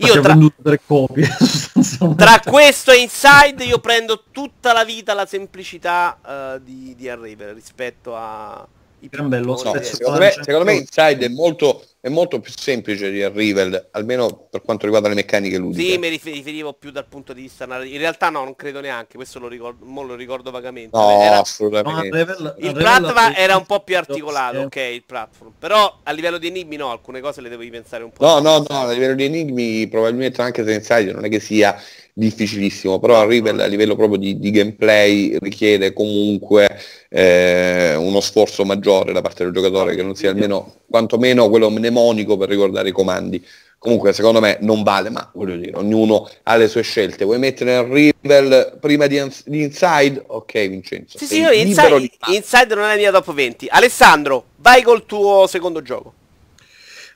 Io 0.07 0.21
tra, 0.21 0.37
tre 0.63 0.81
copie. 0.85 1.29
tra 2.17 2.41
questo 2.45 2.91
e 2.91 3.01
Inside 3.01 3.65
io 3.65 3.79
prendo 3.79 4.25
tutta 4.31 4.73
la 4.73 4.85
vita 4.85 5.15
la 5.15 5.27
semplicità 5.27 6.19
uh, 6.57 6.63
di, 6.63 6.95
di 6.97 7.09
Unravel 7.09 7.55
rispetto 7.55 8.17
a 8.17 8.67
i 9.01 9.09
Gran 9.09 9.29
bello, 9.29 9.61
no, 9.63 9.83
secondo, 9.83 10.21
me, 10.21 10.31
secondo 10.31 10.65
me 10.65 10.75
Inside 10.75 11.27
è 11.27 11.29
molto 11.29 11.85
è 12.05 12.09
molto 12.09 12.41
più 12.41 12.53
semplice 12.53 13.13
di 13.13 13.23
Arrival, 13.23 13.91
almeno 13.93 14.49
per 14.51 14.63
quanto 14.63 14.87
riguarda 14.87 15.07
le 15.07 15.15
meccaniche 15.15 15.57
ludiche. 15.57 15.93
Sì, 15.93 15.99
mi 15.99 16.09
riferivo 16.09 16.73
più 16.73 16.91
dal 16.91 17.07
punto 17.07 17.33
di 17.33 17.43
vista 17.43 17.65
narrativo. 17.65 17.95
In 17.95 18.01
realtà 18.01 18.29
no, 18.29 18.43
non 18.43 18.57
credo 18.57 18.81
neanche, 18.81 19.15
questo 19.15 19.39
lo 19.39 19.47
ricordo, 19.47 19.85
lo 19.85 20.17
ricordo 20.17 20.51
vagamente. 20.51 20.99
No, 20.99 21.23
era, 21.23 21.39
assolutamente. 21.39 22.09
No, 22.09 22.17
Revel, 22.17 22.57
il 22.59 22.73
platform 22.73 23.35
era 23.37 23.57
un 23.57 23.67
po' 23.67 23.85
più 23.85 23.97
articolato, 23.97 24.59
sì. 24.59 24.65
ok, 24.65 24.77
il 24.95 25.05
platform. 25.07 25.53
Però 25.61 26.01
a 26.03 26.11
livello 26.11 26.39
di 26.39 26.49
enigmi 26.49 26.75
no, 26.75 26.91
alcune 26.91 27.21
cose 27.21 27.41
le 27.41 27.49
devi 27.49 27.71
pensare 27.71 28.03
un 28.03 28.11
po'. 28.11 28.27
No, 28.27 28.41
no, 28.41 28.65
no, 28.69 28.81
a 28.81 28.93
livello 28.93 29.15
di 29.15 29.25
enigmi 29.25 29.87
probabilmente 29.87 30.43
anche 30.43 30.65
se 30.65 30.75
Inside 30.75 31.13
non 31.13 31.25
è 31.25 31.29
che 31.29 31.39
sia 31.39 31.81
difficilissimo, 32.15 32.99
però 32.99 33.21
a 33.21 33.23
a 33.23 33.67
livello 33.67 33.97
proprio 33.97 34.19
di, 34.19 34.39
di 34.39 34.51
gameplay 34.51 35.37
richiede 35.39 35.95
comunque 35.95 36.69
eh, 37.09 37.95
uno 37.95 38.21
sforzo 38.21 38.65
maggiore 38.65 39.13
da 39.13 39.23
parte 39.23 39.45
del 39.45 39.53
giocatore 39.53 39.95
che 39.95 40.03
non 40.03 40.15
sia 40.15 40.31
almeno 40.31 40.81
quantomeno 40.91 41.49
quello 41.49 41.71
mnemonico 41.71 41.92
per 42.37 42.49
ricordare 42.49 42.89
i 42.89 42.93
comandi. 42.93 43.45
Comunque 43.79 44.13
secondo 44.13 44.39
me 44.39 44.59
non 44.61 44.85
vale, 44.85 45.11
ma 45.11 45.29
voglio 45.35 45.57
dire, 45.57 45.73
ognuno 45.75 46.29
ha 46.45 46.55
le 46.57 46.69
sue 46.69 46.83
scelte. 46.83 47.25
Vuoi 47.25 47.39
mettere 47.39 47.79
il 47.79 47.83
Rivel 48.23 48.79
prima 48.81 49.09
di, 49.09 49.21
di, 49.45 49.63
Inside? 49.63 50.23
Ok 50.29 50.69
Vincenzo. 50.69 51.19
Sì, 51.19 51.27
sì, 51.27 51.41
io 51.41 51.51
Inside, 51.51 52.11
Inside 52.29 52.75
non 52.77 52.85
è 52.85 52.89
la 52.89 52.97
mia 52.97 53.11
top 53.11 53.33
20. 53.35 53.67
Alessandro, 53.69 54.45
vai 54.59 54.83
col 54.83 55.05
tuo 55.05 55.47
secondo 55.49 55.83
gioco. 55.83 56.15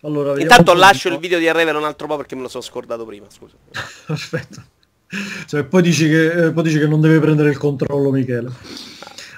Allora, 0.02 0.40
Intanto 0.40 0.72
lascio 0.74 1.08
il 1.08 1.18
video 1.18 1.38
di 1.38 1.50
Revel 1.50 1.76
un 1.76 1.84
altro 1.84 2.06
po' 2.08 2.16
perché 2.16 2.34
me 2.34 2.42
lo 2.42 2.48
sono 2.48 2.62
scordato 2.62 3.04
prima, 3.04 3.26
scusa. 3.28 3.54
Perfetto. 4.06 4.62
Cioè, 5.46 5.62
poi, 5.64 5.82
dici 5.82 6.08
che, 6.08 6.46
eh, 6.46 6.50
poi 6.50 6.64
dici 6.64 6.78
che 6.78 6.86
non 6.88 7.00
deve 7.00 7.20
prendere 7.20 7.50
il 7.50 7.58
controllo 7.58 8.10
Michele. 8.10 8.50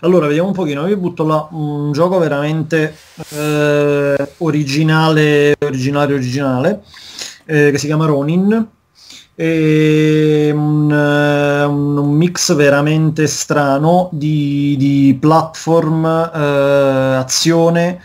Allora, 0.01 0.27
vediamo 0.27 0.49
un 0.49 0.55
pochino. 0.55 0.87
Io 0.87 0.97
butto 0.97 1.25
là 1.25 1.49
un 1.51 1.91
gioco 1.93 2.19
veramente 2.19 2.97
eh, 3.31 4.33
originale, 4.39 5.57
originale, 5.59 6.15
originale, 6.15 6.83
eh, 7.47 7.71
che 7.73 7.79
si 7.79 7.87
chiama 7.87 8.07
Ronin. 8.07 8.69
E 9.41 10.51
un, 10.53 10.91
uh, 10.91 11.71
un, 11.71 12.11
mix 12.11 12.53
veramente 12.57 13.29
strano 13.29 14.09
di, 14.11 14.75
di 14.77 15.17
platform, 15.21 16.03
uh, 16.03 17.21
azione, 17.21 18.03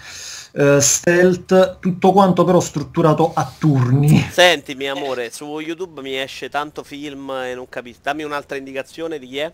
uh, 0.52 0.78
stealth, 0.78 1.80
tutto 1.80 2.12
quanto 2.12 2.44
però 2.44 2.60
strutturato 2.60 3.32
a 3.34 3.52
turni. 3.58 4.28
Senti, 4.30 4.76
mio 4.76 4.94
amore, 4.94 5.32
su 5.32 5.60
YouTube 5.60 6.04
mi 6.04 6.20
esce 6.20 6.50
tanto 6.50 6.84
film 6.84 7.32
e 7.32 7.56
non 7.56 7.68
capisco. 7.68 8.02
Dammi 8.04 8.22
un'altra 8.22 8.56
indicazione 8.56 9.18
di 9.18 9.28
chi 9.28 9.38
è? 9.40 9.52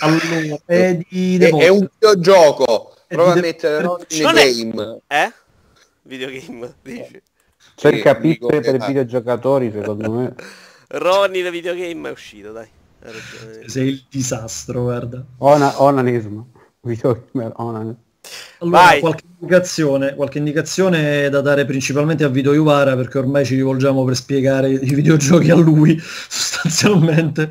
Allora, 0.00 0.60
è 0.66 0.98
di 1.08 1.38
è, 1.38 1.50
è 1.50 1.68
un 1.68 1.88
videogioco. 1.98 2.94
Prova 3.06 3.32
a 3.32 3.36
mettere 3.36 3.82
non 3.82 4.04
game. 4.08 5.00
Eh? 5.06 5.32
Videogame, 6.02 6.74
dici. 6.82 7.22
Cerca 7.74 8.14
sì, 8.14 8.20
pippe 8.20 8.60
per 8.60 8.74
i 8.74 8.86
videogiocatori, 8.86 9.70
secondo 9.70 10.10
me. 10.10 10.34
Ronnie 10.88 11.42
da 11.42 11.50
videogame 11.50 12.08
è 12.08 12.12
uscito, 12.12 12.52
dai. 12.52 12.68
Sei 13.66 13.88
il 13.88 14.04
disastro, 14.08 14.82
guarda. 14.82 15.24
Ona, 15.38 15.82
onanism. 15.82 16.40
Videogame 16.80 17.52
onanism. 17.56 18.04
Allora, 18.58 18.98
qualche 18.98 19.24
indicazione, 19.38 20.14
qualche 20.14 20.38
indicazione 20.38 21.28
da 21.28 21.40
dare 21.40 21.64
principalmente 21.64 22.24
a 22.24 22.28
Vito 22.28 22.52
Iuvara 22.52 22.96
perché 22.96 23.18
ormai 23.18 23.44
ci 23.44 23.54
rivolgiamo 23.54 24.04
per 24.04 24.16
spiegare 24.16 24.70
i 24.70 24.94
videogiochi 24.94 25.50
a 25.50 25.54
lui 25.54 25.96
sostanzialmente 26.00 27.50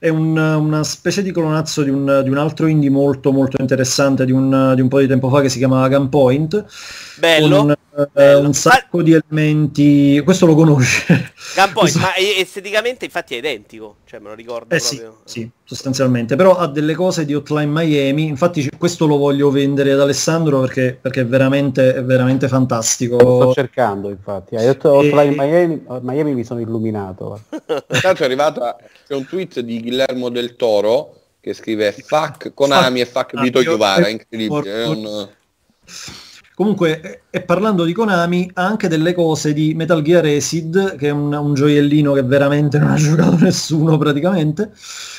è 0.00 0.08
un, 0.08 0.34
una 0.34 0.82
specie 0.82 1.22
di 1.22 1.30
colonazzo 1.30 1.82
di 1.82 1.90
un, 1.90 2.22
di 2.24 2.30
un, 2.30 2.38
altro 2.38 2.66
indie 2.66 2.88
molto 2.88 3.32
molto 3.32 3.60
interessante 3.60 4.24
di 4.24 4.32
un, 4.32 4.72
di 4.74 4.80
un, 4.80 4.88
po' 4.88 4.98
di 4.98 5.06
tempo 5.06 5.28
fa 5.28 5.42
che 5.42 5.50
si 5.50 5.58
chiamava 5.58 5.88
Gunpoint. 5.88 6.64
Bello. 7.18 7.56
Con, 7.58 7.74
eh, 8.14 8.34
un 8.34 8.54
sacco 8.54 8.96
ma... 8.96 9.02
di 9.02 9.12
elementi. 9.12 10.18
Questo 10.24 10.46
lo 10.46 10.54
conosce. 10.54 11.34
Gunpoint, 11.54 11.96
ma 12.00 12.16
esteticamente 12.16 13.04
infatti 13.04 13.34
è 13.34 13.38
identico, 13.38 13.96
cioè 14.06 14.20
me 14.20 14.30
lo 14.30 14.34
ricordo. 14.34 14.74
Eh 14.74 14.78
proprio. 14.78 15.20
Sì, 15.26 15.40
sì, 15.40 15.50
sostanzialmente. 15.70 16.34
Però 16.34 16.56
ha 16.56 16.66
delle 16.66 16.94
cose 16.94 17.24
di 17.24 17.32
Hotline 17.32 17.70
Miami. 17.70 18.26
Infatti 18.26 18.68
questo 18.76 19.06
lo 19.06 19.16
voglio 19.16 19.50
vendere 19.50 19.92
ad 19.92 20.00
Alessandro 20.00 20.60
perché, 20.60 20.98
perché 21.00 21.20
è, 21.20 21.26
veramente, 21.26 21.94
è 21.94 22.02
veramente 22.02 22.48
fantastico. 22.48 23.16
Lo 23.16 23.40
sto 23.42 23.52
cercando, 23.52 24.10
infatti. 24.10 24.56
A 24.56 24.76
Hotline 24.82 25.22
e... 25.22 25.36
Miami, 25.36 25.82
Miami 26.00 26.34
mi 26.34 26.44
sono 26.44 26.58
illuminato. 26.58 27.42
Intanto 27.86 28.22
è 28.22 28.24
arrivata 28.24 28.76
c'è 29.06 29.14
un 29.14 29.24
tweet 29.26 29.60
di 29.60 29.80
Guillermo 29.80 30.28
del 30.28 30.56
Toro 30.56 31.14
che 31.40 31.54
scrive 31.54 31.92
fuck 31.92 32.52
Konami 32.52 33.00
e 33.00 33.06
fuck 33.06 33.40
Vito 33.40 33.60
Iovara, 33.60 34.08
incredibile. 34.08 34.82
Un... 34.84 35.28
Comunque, 36.60 37.22
e 37.30 37.40
parlando 37.40 37.84
di 37.84 37.94
Konami, 37.94 38.50
ha 38.52 38.66
anche 38.66 38.86
delle 38.86 39.14
cose 39.14 39.54
di 39.54 39.72
Metal 39.72 40.02
Gear 40.02 40.26
Acid, 40.26 40.96
che 40.96 41.08
è 41.08 41.10
un, 41.10 41.32
un 41.32 41.54
gioiellino 41.54 42.12
che 42.12 42.22
veramente 42.22 42.78
non 42.78 42.90
ha 42.90 42.96
giocato 43.00 43.38
nessuno 43.40 43.96
praticamente, 43.96 44.70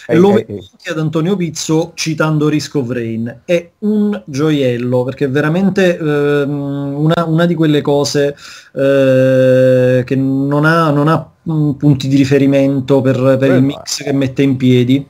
e 0.05 0.17
lo 0.17 0.33
vedo 0.33 0.53
anche 0.53 0.91
ad 0.91 0.99
Antonio 0.99 1.35
Pizzo 1.35 1.93
citando 1.95 2.47
Risk 2.47 2.75
of 2.75 2.91
Rain. 2.91 3.41
È 3.43 3.71
un 3.79 4.21
gioiello, 4.23 5.03
perché 5.03 5.25
è 5.25 5.29
veramente 5.31 5.97
ehm, 5.97 6.93
una, 6.95 7.25
una, 7.25 7.47
di 7.47 7.55
quelle 7.55 7.81
cose 7.81 8.35
eh, 8.75 10.03
che 10.05 10.15
non 10.15 10.63
ha, 10.63 10.91
non 10.91 11.07
ha 11.07 11.27
mm, 11.49 11.71
punti 11.71 12.07
di 12.07 12.17
riferimento 12.17 13.01
per, 13.01 13.37
per 13.39 13.55
il 13.55 13.63
mix 13.63 14.03
che 14.03 14.13
mette 14.13 14.43
in 14.43 14.57
piedi. 14.57 15.07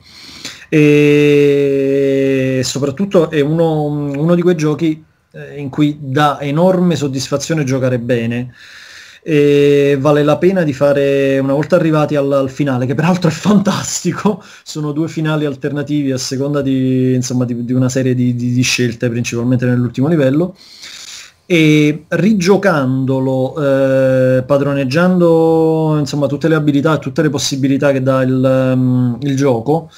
E 0.70 2.62
soprattutto 2.64 3.28
è 3.28 3.40
uno, 3.40 3.82
uno 3.82 4.34
di 4.34 4.40
quei 4.40 4.54
giochi 4.54 5.10
eh, 5.32 5.58
in 5.58 5.68
cui 5.70 5.96
dà 6.00 6.38
enorme 6.40 6.96
soddisfazione 6.96 7.64
giocare 7.64 7.98
bene. 7.98 8.52
e 9.24 9.96
vale 10.00 10.24
la 10.24 10.36
pena 10.36 10.64
di 10.64 10.72
fare 10.72 11.38
una 11.38 11.52
volta 11.52 11.76
arrivati 11.76 12.16
al, 12.16 12.32
al, 12.32 12.50
finale 12.50 12.86
che 12.86 12.96
peraltro 12.96 13.30
è 13.30 13.32
fantastico 13.32 14.42
sono 14.64 14.90
due 14.90 15.06
finali 15.06 15.44
alternativi 15.44 16.10
a 16.10 16.18
seconda 16.18 16.60
di, 16.60 17.14
insomma, 17.14 17.44
di, 17.44 17.64
di 17.64 17.72
una 17.72 17.88
serie 17.88 18.16
di, 18.16 18.34
di, 18.34 18.62
scelte 18.62 19.08
principalmente 19.08 19.64
nell'ultimo 19.64 20.08
livello 20.08 20.56
e 21.46 22.04
rigiocandolo 22.08 23.54
eh, 23.62 24.42
padroneggiando 24.42 25.96
insomma 25.98 26.26
tutte 26.26 26.48
le 26.48 26.54
abilità 26.56 26.96
e 26.96 26.98
tutte 26.98 27.22
le 27.22 27.30
possibilità 27.30 27.92
che 27.92 28.02
dà 28.02 28.22
il, 28.22 28.72
um, 28.74 29.18
il 29.22 29.36
gioco 29.36 29.88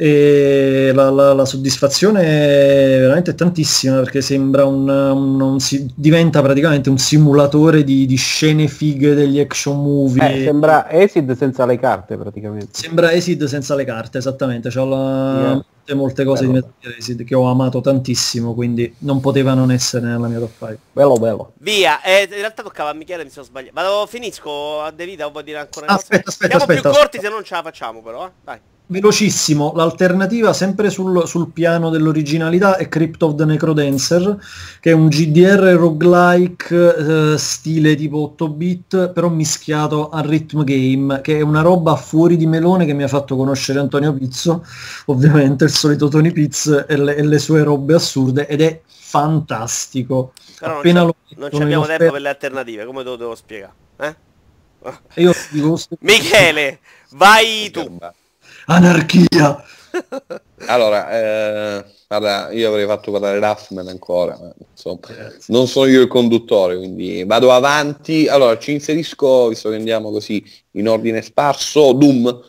e 0.00 0.92
la, 0.94 1.10
la, 1.10 1.32
la, 1.32 1.44
soddisfazione 1.44 2.22
è 2.22 3.00
veramente 3.00 3.34
tantissima 3.34 3.98
perché 3.98 4.20
sembra 4.20 4.64
un, 4.64 4.88
un, 4.88 5.40
un 5.40 5.58
si, 5.58 5.90
diventa 5.92 6.40
praticamente 6.40 6.88
un 6.88 6.98
simulatore 6.98 7.82
di, 7.82 8.06
di, 8.06 8.14
scene 8.14 8.68
fighe 8.68 9.14
degli 9.14 9.40
action 9.40 9.82
movie. 9.82 10.42
Eh, 10.42 10.44
sembra 10.44 10.86
Acid 10.86 11.36
senza 11.36 11.66
le 11.66 11.80
carte 11.80 12.16
praticamente. 12.16 12.68
Sembra 12.70 13.08
Acid 13.08 13.42
senza 13.46 13.74
le 13.74 13.84
carte 13.84 14.18
esattamente. 14.18 14.68
C'ho 14.68 14.84
la, 14.84 15.40
yeah. 15.40 15.48
molte, 15.54 15.94
molte 15.94 16.24
cose 16.24 16.46
bello. 16.46 16.60
di 16.60 16.66
Metal 16.76 16.96
Acid 16.96 17.24
che 17.24 17.34
ho 17.34 17.50
amato 17.50 17.80
tantissimo 17.80 18.54
quindi 18.54 18.94
non 18.98 19.18
poteva 19.18 19.54
non 19.54 19.72
essere 19.72 20.06
nella 20.06 20.28
mia 20.28 20.38
top 20.38 20.58
5 20.58 20.78
bello 20.92 21.14
bello. 21.14 21.52
Via 21.56 22.00
eh, 22.02 22.22
in 22.22 22.36
realtà 22.36 22.62
toccava 22.62 22.90
a 22.90 22.94
Michele 22.94 23.24
mi 23.24 23.30
sono 23.30 23.44
sbagliato. 23.44 23.74
Vado 23.74 24.06
finisco 24.06 24.80
a 24.80 24.92
De 24.92 25.04
Vita 25.04 25.26
o 25.26 25.32
vuoi 25.32 25.42
dire 25.42 25.58
ancora 25.58 25.86
aspetta 25.86 26.28
aspetta 26.28 26.56
siamo 26.56 26.72
aspetta, 26.72 26.88
più 26.88 27.00
corti 27.00 27.18
se 27.18 27.28
non 27.28 27.42
ce 27.42 27.54
la 27.56 27.62
facciamo 27.62 28.00
però 28.00 28.26
eh? 28.26 28.30
dai 28.44 28.60
Velocissimo, 28.90 29.74
l'alternativa 29.76 30.54
sempre 30.54 30.88
sul, 30.88 31.26
sul, 31.26 31.50
piano 31.50 31.90
dell'originalità 31.90 32.78
è 32.78 32.88
Crypt 32.88 33.22
of 33.22 33.34
the 33.34 33.44
Necrodancer, 33.44 34.38
che 34.80 34.92
è 34.92 34.94
un 34.94 35.08
GDR 35.08 35.74
roguelike 35.76 37.34
eh, 37.34 37.36
stile 37.36 37.94
tipo 37.96 38.22
8 38.22 38.48
bit, 38.48 39.12
però 39.12 39.28
mischiato 39.28 40.08
a 40.08 40.22
rhythm 40.22 40.64
game, 40.64 41.20
che 41.20 41.36
è 41.36 41.40
una 41.42 41.60
roba 41.60 41.96
fuori 41.96 42.38
di 42.38 42.46
melone 42.46 42.86
che 42.86 42.94
mi 42.94 43.02
ha 43.02 43.08
fatto 43.08 43.36
conoscere 43.36 43.78
Antonio 43.78 44.14
Pizzo, 44.14 44.64
ovviamente 45.06 45.64
il 45.64 45.70
solito 45.70 46.08
Tony 46.08 46.32
Pizz 46.32 46.84
e 46.88 46.96
le, 46.96 47.14
e 47.14 47.22
le 47.22 47.38
sue 47.38 47.62
robe 47.62 47.92
assurde, 47.92 48.46
ed 48.46 48.62
è 48.62 48.80
fantastico. 48.86 50.32
Però 50.58 50.78
Appena 50.78 51.02
non, 51.02 51.12
non 51.36 51.60
abbiamo 51.60 51.84
tempo 51.84 52.10
per 52.10 52.22
le 52.22 52.28
alternative, 52.30 52.86
come 52.86 53.02
te 53.02 53.08
lo 53.10 53.16
devo 53.16 53.34
spiegare? 53.34 53.72
Eh? 53.98 54.16
Io 55.16 55.34
dico... 55.50 55.78
Michele, 56.00 56.78
vai 57.10 57.70
tu. 57.70 57.98
Anarchia! 58.70 59.64
allora, 60.66 61.10
eh, 61.10 61.84
guarda, 62.06 62.50
io 62.52 62.68
avrei 62.68 62.84
fatto 62.84 63.10
parlare 63.10 63.38
Raffman 63.38 63.88
ancora, 63.88 64.38
ma 64.38 64.52
insomma, 64.70 65.00
non 65.46 65.66
sono 65.66 65.86
io 65.86 66.02
il 66.02 66.06
conduttore, 66.06 66.76
quindi 66.76 67.24
vado 67.24 67.50
avanti. 67.50 68.28
Allora, 68.28 68.58
ci 68.58 68.72
inserisco, 68.72 69.48
visto 69.48 69.70
che 69.70 69.76
andiamo 69.76 70.10
così 70.10 70.44
in 70.72 70.86
ordine 70.86 71.22
sparso, 71.22 71.92
Doom, 71.92 72.42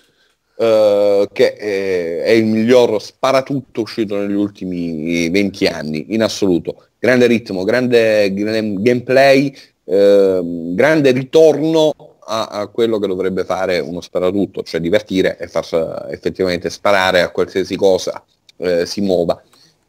eh, 0.58 1.30
che 1.32 1.54
è, 1.54 2.24
è 2.24 2.32
il 2.32 2.44
miglior 2.44 3.02
sparatutto 3.02 3.80
uscito 3.80 4.18
negli 4.18 4.34
ultimi 4.36 5.30
20 5.30 5.68
anni, 5.68 6.08
in 6.10 6.22
assoluto. 6.22 6.88
Grande 7.00 7.28
ritmo, 7.28 7.64
grande, 7.64 8.34
grande 8.34 8.82
gameplay, 8.82 9.56
eh, 9.86 10.42
grande 10.44 11.12
ritorno 11.12 12.09
a, 12.30 12.46
a, 12.46 12.68
quello 12.68 13.00
che 13.00 13.08
dovrebbe 13.08 13.44
fare 13.44 13.80
uno 13.80 14.02
sparatutto, 14.02 14.63
cioè 14.63 14.80
divertire 14.80 15.38
e 15.38 15.48
far 15.48 16.08
effettivamente 16.12 16.70
sparare 16.70 17.22
a 17.22 17.30
qualsiasi 17.30 17.76
cosa 17.76 18.24
eh, 18.58 18.86
si 18.86 19.02
muova. 19.02 19.42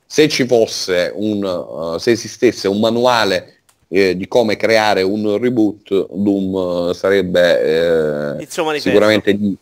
Se 0.07 0.29
ci 0.29 0.47
fosse 0.47 1.13
un, 1.15 1.45
uh, 1.45 1.99
se 1.99 2.13
esistesse 2.13 2.67
un 2.67 2.81
manuale 2.81 3.61
eh, 3.89 4.17
di 4.17 4.27
come 4.27 4.57
creare 4.57 5.03
un 5.03 5.39
reboot, 5.39 6.09
Doom 6.13 6.55
uh, 6.55 6.93
sarebbe 6.93 8.39
eh, 8.39 8.47
sicuramente 8.79 9.37
di, 9.37 9.57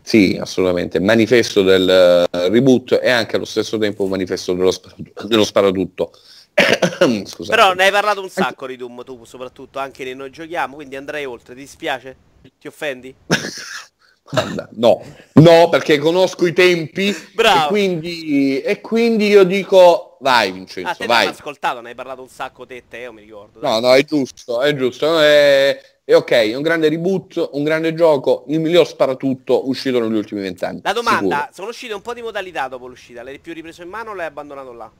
sì, 0.00 0.38
assolutamente, 0.40 1.00
manifesto 1.00 1.62
del 1.62 2.26
uh, 2.30 2.48
reboot 2.48 2.98
e 3.02 3.10
anche 3.10 3.36
allo 3.36 3.44
stesso 3.44 3.76
tempo 3.78 4.04
un 4.04 4.10
manifesto 4.10 4.54
dello. 4.54 4.72
Dello 5.26 5.44
sparatutto. 5.44 6.12
Però 7.48 7.74
ne 7.74 7.84
hai 7.84 7.90
parlato 7.90 8.20
un 8.20 8.28
sacco 8.28 8.66
di 8.66 8.76
Doom 8.76 9.04
tu, 9.04 9.24
soprattutto 9.24 9.78
anche 9.78 10.04
nei 10.04 10.14
noi 10.14 10.30
giochiamo, 10.30 10.74
quindi 10.74 10.96
andrei 10.96 11.24
oltre, 11.24 11.54
ti 11.54 11.60
dispiace? 11.60 12.16
Ti 12.58 12.66
offendi? 12.66 13.14
no, 14.72 15.02
no, 15.34 15.68
perché 15.68 15.98
conosco 15.98 16.46
i 16.46 16.52
tempi 16.52 17.14
Bravo. 17.34 17.64
E, 17.64 17.68
quindi, 17.68 18.60
e 18.60 18.80
quindi 18.80 19.26
io 19.26 19.44
dico 19.44 20.10
vai 20.20 20.52
Vincenzo, 20.52 20.90
ah, 20.90 20.94
te 20.94 21.06
vai. 21.06 21.26
ascoltato, 21.26 21.80
ne 21.80 21.90
hai 21.90 21.94
parlato 21.94 22.22
un 22.22 22.28
sacco 22.28 22.66
te 22.66 22.76
e 22.76 22.84
te, 22.88 22.98
io 22.98 23.12
mi 23.12 23.22
ricordo. 23.22 23.60
No, 23.60 23.80
no, 23.80 23.94
è 23.94 24.04
giusto, 24.04 24.60
è 24.62 24.74
giusto. 24.74 25.18
È, 25.18 25.80
è 26.04 26.14
ok, 26.14 26.30
è 26.30 26.54
un 26.54 26.62
grande 26.62 26.88
reboot, 26.88 27.50
un 27.52 27.64
grande 27.64 27.94
gioco, 27.94 28.44
il 28.48 28.60
miglior 28.60 28.86
sparatutto 28.86 29.68
uscito 29.68 30.00
negli 30.00 30.16
ultimi 30.16 30.40
vent'anni. 30.40 30.80
La 30.82 30.92
domanda, 30.92 31.36
sicuro. 31.36 31.48
sono 31.52 31.68
uscite 31.68 31.94
un 31.94 32.02
po' 32.02 32.14
di 32.14 32.22
modalità 32.22 32.68
dopo 32.68 32.86
l'uscita, 32.86 33.22
l'hai 33.22 33.38
più 33.38 33.52
ripreso 33.52 33.82
in 33.82 33.88
mano 33.88 34.10
o 34.10 34.14
l'hai 34.14 34.26
abbandonato 34.26 34.72
là? 34.72 34.90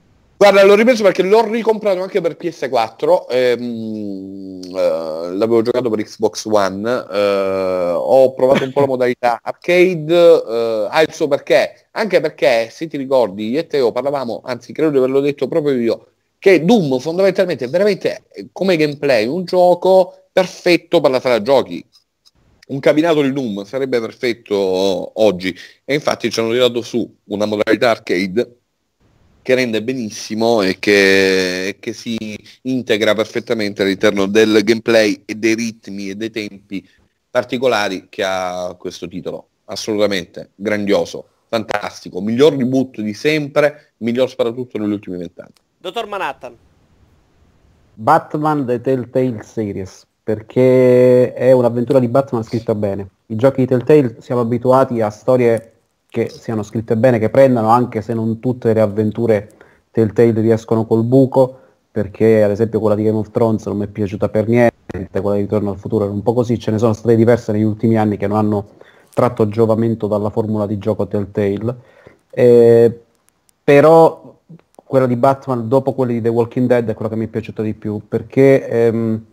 Guarda, 0.43 0.65
l'ho 0.65 0.75
ripreso 0.75 1.03
perché 1.03 1.23
l'ho 1.23 1.47
ricomprato 1.51 2.01
anche 2.01 2.23
per 2.23 2.35
PS4, 2.35 3.27
ehm, 3.29 4.63
eh, 4.75 5.35
l'avevo 5.35 5.61
giocato 5.61 5.91
per 5.91 6.03
Xbox 6.03 6.47
One, 6.47 6.91
eh, 7.13 7.93
ho 7.95 8.33
provato 8.33 8.65
un 8.65 8.73
po' 8.73 8.81
la 8.81 8.87
modalità 8.89 9.39
arcade, 9.43 10.15
eh, 10.15 10.87
ha 10.91 11.03
il 11.03 11.13
suo 11.13 11.29
perché, 11.29 11.89
anche 11.91 12.21
perché 12.23 12.71
se 12.71 12.87
ti 12.87 12.97
ricordi, 12.97 13.51
io 13.51 13.59
e 13.59 13.67
Teo 13.67 13.93
parlavamo, 13.93 14.41
anzi 14.43 14.73
credo 14.73 14.93
di 14.93 14.97
averlo 14.97 15.21
detto 15.21 15.47
proprio 15.47 15.75
io, 15.75 16.07
che 16.39 16.65
Doom 16.65 16.99
fondamentalmente 17.01 17.67
è 17.67 17.69
veramente 17.69 18.25
come 18.53 18.77
gameplay 18.77 19.27
un 19.27 19.45
gioco 19.45 20.29
perfetto 20.33 21.03
per 21.03 21.11
la 21.11 21.21
sala 21.21 21.43
giochi. 21.43 21.87
Un 22.69 22.79
cabinato 22.81 23.21
di 23.21 23.33
Doom 23.33 23.65
sarebbe 23.65 24.01
perfetto 24.01 24.57
oggi 24.57 25.55
e 25.85 25.93
infatti 25.93 26.31
ci 26.31 26.41
hanno 26.41 26.53
tirato 26.53 26.81
su 26.81 27.15
una 27.25 27.45
modalità 27.45 27.91
arcade 27.91 28.60
che 29.43 29.55
rende 29.55 29.83
benissimo 29.83 30.63
e 30.63 30.79
che, 30.79 31.77
che, 31.81 31.93
si 31.93 32.17
integra 32.63 33.15
perfettamente 33.15 33.83
all'interno 33.83 34.27
del 34.27 34.63
gameplay 34.63 35.23
e 35.25 35.35
dei 35.35 35.55
ritmi 35.55 36.11
e 36.11 36.15
dei 36.15 36.31
tempi 36.31 36.87
particolari 37.31 38.07
che 38.09 38.23
ha 38.25 38.75
questo 38.79 39.09
titolo. 39.09 39.49
Assolutamente 39.67 40.51
grandioso, 40.57 41.27
fantastico, 41.49 42.21
miglior 42.21 42.57
reboot 42.57 43.01
di 43.01 43.15
sempre, 43.15 43.93
miglior 43.99 44.29
sparatutto 44.29 44.79
negli 44.79 44.93
ultimi 44.93 45.17
vent'anni. 45.17 45.53
Dottor 45.79 46.07
Manhattan. 46.07 46.57
Batman 47.95 48.67
The 48.67 48.81
Telltale 48.81 49.43
Series, 49.43 50.07
perché 50.23 51.33
è 51.33 51.53
un'avventura 51.53 51.99
di 51.99 52.09
Batman 52.09 52.43
scritta 52.43 52.75
bene. 52.75 53.09
I 53.27 53.37
giochi 53.37 53.61
di 53.61 53.67
Telltale 53.67 54.17
siamo 54.21 54.41
abituati 54.41 55.01
a 55.01 55.11
storie 55.11 55.80
che 56.11 56.29
siano 56.29 56.65
scritte 56.65 56.97
bene, 56.97 57.21
che 57.21 57.31
prendano, 57.31 57.69
anche 57.69 58.03
se 58.03 58.13
non 58.13 58.41
tutte 58.41 58.75
le 58.75 58.81
avventure 58.81 59.49
Telltale 59.93 60.41
riescono 60.41 60.85
col 60.85 61.05
buco, 61.05 61.59
perché 61.91 62.43
ad 62.43 62.51
esempio 62.51 62.81
quella 62.81 62.97
di 62.97 63.05
Game 63.05 63.19
of 63.19 63.31
Thrones 63.31 63.65
non 63.67 63.79
mi 63.79 63.85
è 63.85 63.89
piaciuta 63.89 64.29
per 64.29 64.49
niente, 64.49 65.21
quella 65.21 65.37
di 65.37 65.43
Ritorno 65.43 65.71
al 65.71 65.79
futuro 65.79 66.05
era 66.05 66.13
un 66.13 66.23
po' 66.23 66.33
così, 66.33 66.59
ce 66.59 66.73
ne 66.73 66.79
sono 66.79 66.93
state 66.93 67.15
diverse 67.15 67.53
negli 67.53 67.63
ultimi 67.63 67.97
anni 67.97 68.17
che 68.17 68.27
non 68.27 68.39
hanno 68.39 68.69
tratto 69.15 69.49
giovamento 69.49 70.09
dalla 70.09 70.31
formula 70.31 70.67
di 70.67 70.79
gioco 70.79 71.07
Telltale, 71.07 71.77
eh, 72.31 73.01
però 73.63 74.37
quella 74.75 75.07
di 75.07 75.17
Batman 75.17 75.69
dopo 75.69 75.93
quella 75.93 76.13
di 76.13 76.21
The 76.21 76.29
Walking 76.29 76.67
Dead 76.67 76.89
è 76.89 76.95
quella 76.95 77.11
che 77.11 77.17
mi 77.17 77.27
è 77.27 77.29
piaciuta 77.29 77.63
di 77.63 77.75
più, 77.75 78.01
perché 78.09 78.69
ehm, 78.69 79.25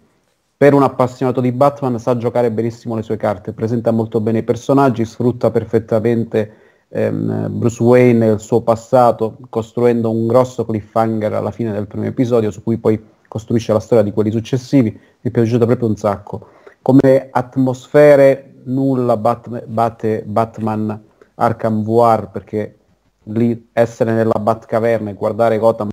per 0.56 0.74
un 0.74 0.84
appassionato 0.84 1.42
di 1.42 1.52
Batman 1.52 2.00
sa 2.00 2.18
giocare 2.18 2.52
benissimo 2.52 2.96
le 2.96 3.02
sue 3.02 3.18
carte, 3.18 3.54
presenta 3.54 3.90
molto 3.90 4.20
bene 4.20 4.40
i 4.40 4.44
personaggi, 4.44 5.06
sfrutta 5.06 5.50
perfettamente 5.50 6.66
ehm, 6.90 7.58
Bruce 7.58 7.82
Wayne 7.82 8.28
e 8.28 8.32
il 8.34 8.40
suo 8.40 8.62
passato, 8.62 9.38
costruendo 9.50 10.12
un 10.12 10.28
grosso 10.28 10.66
cliffhanger 10.66 11.34
alla 11.34 11.52
fine 11.52 11.72
del 11.72 11.88
primo 11.88 12.06
episodio, 12.06 12.52
su 12.52 12.64
cui 12.64 12.78
poi 12.78 13.02
costruisce 13.28 13.74
la 13.74 13.80
storia 13.80 14.04
di 14.04 14.12
quelli 14.12 14.32
successivi, 14.32 14.92
mi 14.92 15.00
è 15.22 15.30
piaciuto 15.30 15.66
proprio 15.66 15.88
un 15.88 15.96
sacco. 15.96 16.48
Come 16.82 17.28
atmosfere 17.32 18.56
nulla 18.64 19.18
batte, 19.18 19.64
batte 19.68 20.24
Batman 20.26 21.04
Arkham 21.36 21.84
VR, 21.84 22.30
perché 22.32 22.78
lì 23.24 23.70
essere 23.74 24.14
nella 24.14 24.40
Batcaverna 24.40 25.10
e 25.10 25.14
guardare 25.14 25.58
Gotham 25.58 25.90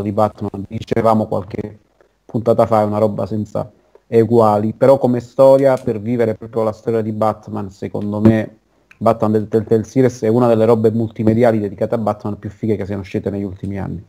di 0.00 0.12
Batman, 0.12 0.64
dicevamo 0.68 1.26
qualche 1.26 1.78
puntata 2.24 2.64
fa, 2.66 2.80
è 2.80 2.84
una 2.84 2.98
roba 2.98 3.26
senza 3.26 3.70
eguali, 4.06 4.72
però 4.72 4.96
come 4.98 5.20
storia, 5.20 5.76
per 5.76 6.00
vivere 6.00 6.34
proprio 6.34 6.62
la 6.62 6.72
storia 6.72 7.02
di 7.02 7.12
Batman, 7.12 7.70
secondo 7.70 8.20
me 8.20 8.58
Batman 9.02 9.32
del 9.32 9.48
Telltale 9.48 9.82
Series 9.82 10.22
è 10.22 10.28
una 10.28 10.46
delle 10.46 10.64
robe 10.64 10.92
multimediali 10.92 11.58
dedicate 11.58 11.96
a 11.96 11.98
Batman 11.98 12.38
più 12.38 12.50
fighe 12.50 12.76
che 12.76 12.86
siano 12.86 13.00
uscite 13.00 13.30
negli 13.30 13.42
ultimi 13.42 13.78
anni. 13.78 14.02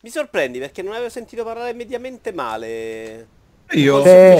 Mi 0.00 0.10
sorprendi 0.10 0.60
perché 0.60 0.80
non 0.80 0.92
avevo 0.92 1.08
sentito 1.08 1.42
parlare 1.42 1.72
mediamente 1.72 2.32
male. 2.32 3.26
Io 3.72 4.00
c'è, 4.00 4.38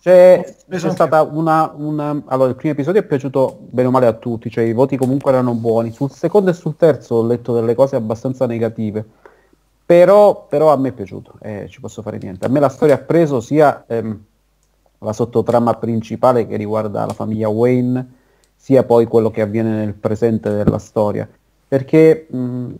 c'è, 0.00 0.54
c'è 0.68 0.90
stata 0.90 1.22
una, 1.22 1.72
una, 1.76 2.22
Allora, 2.24 2.48
il 2.48 2.56
primo 2.56 2.72
episodio 2.72 3.02
è 3.02 3.04
piaciuto 3.04 3.58
bene 3.60 3.88
o 3.88 3.90
male 3.90 4.06
a 4.06 4.14
tutti, 4.14 4.50
cioè 4.50 4.64
i 4.64 4.72
voti 4.72 4.96
comunque 4.96 5.30
erano 5.30 5.52
buoni. 5.52 5.92
Sul 5.92 6.10
secondo 6.10 6.50
e 6.50 6.54
sul 6.54 6.76
terzo 6.76 7.16
ho 7.16 7.26
letto 7.26 7.52
delle 7.52 7.74
cose 7.74 7.96
abbastanza 7.96 8.46
negative. 8.46 9.04
Però, 9.84 10.46
però 10.48 10.72
a 10.72 10.76
me 10.76 10.88
è 10.88 10.92
piaciuto, 10.92 11.34
eh, 11.42 11.66
ci 11.68 11.80
posso 11.80 12.00
fare 12.00 12.16
niente. 12.16 12.46
A 12.46 12.48
me 12.48 12.60
la 12.60 12.70
storia 12.70 12.94
ha 12.94 12.98
preso 12.98 13.40
sia... 13.40 13.84
Ehm, 13.86 14.24
la 15.00 15.12
sottotrama 15.12 15.74
principale 15.74 16.46
che 16.46 16.56
riguarda 16.56 17.04
la 17.04 17.12
famiglia 17.12 17.48
Wayne, 17.48 18.24
sia 18.66 18.82
poi 18.82 19.06
quello 19.06 19.30
che 19.30 19.42
avviene 19.42 19.70
nel 19.70 19.94
presente 19.94 20.50
della 20.50 20.78
storia. 20.78 21.28
Perché 21.68 22.26
mh, 22.28 22.70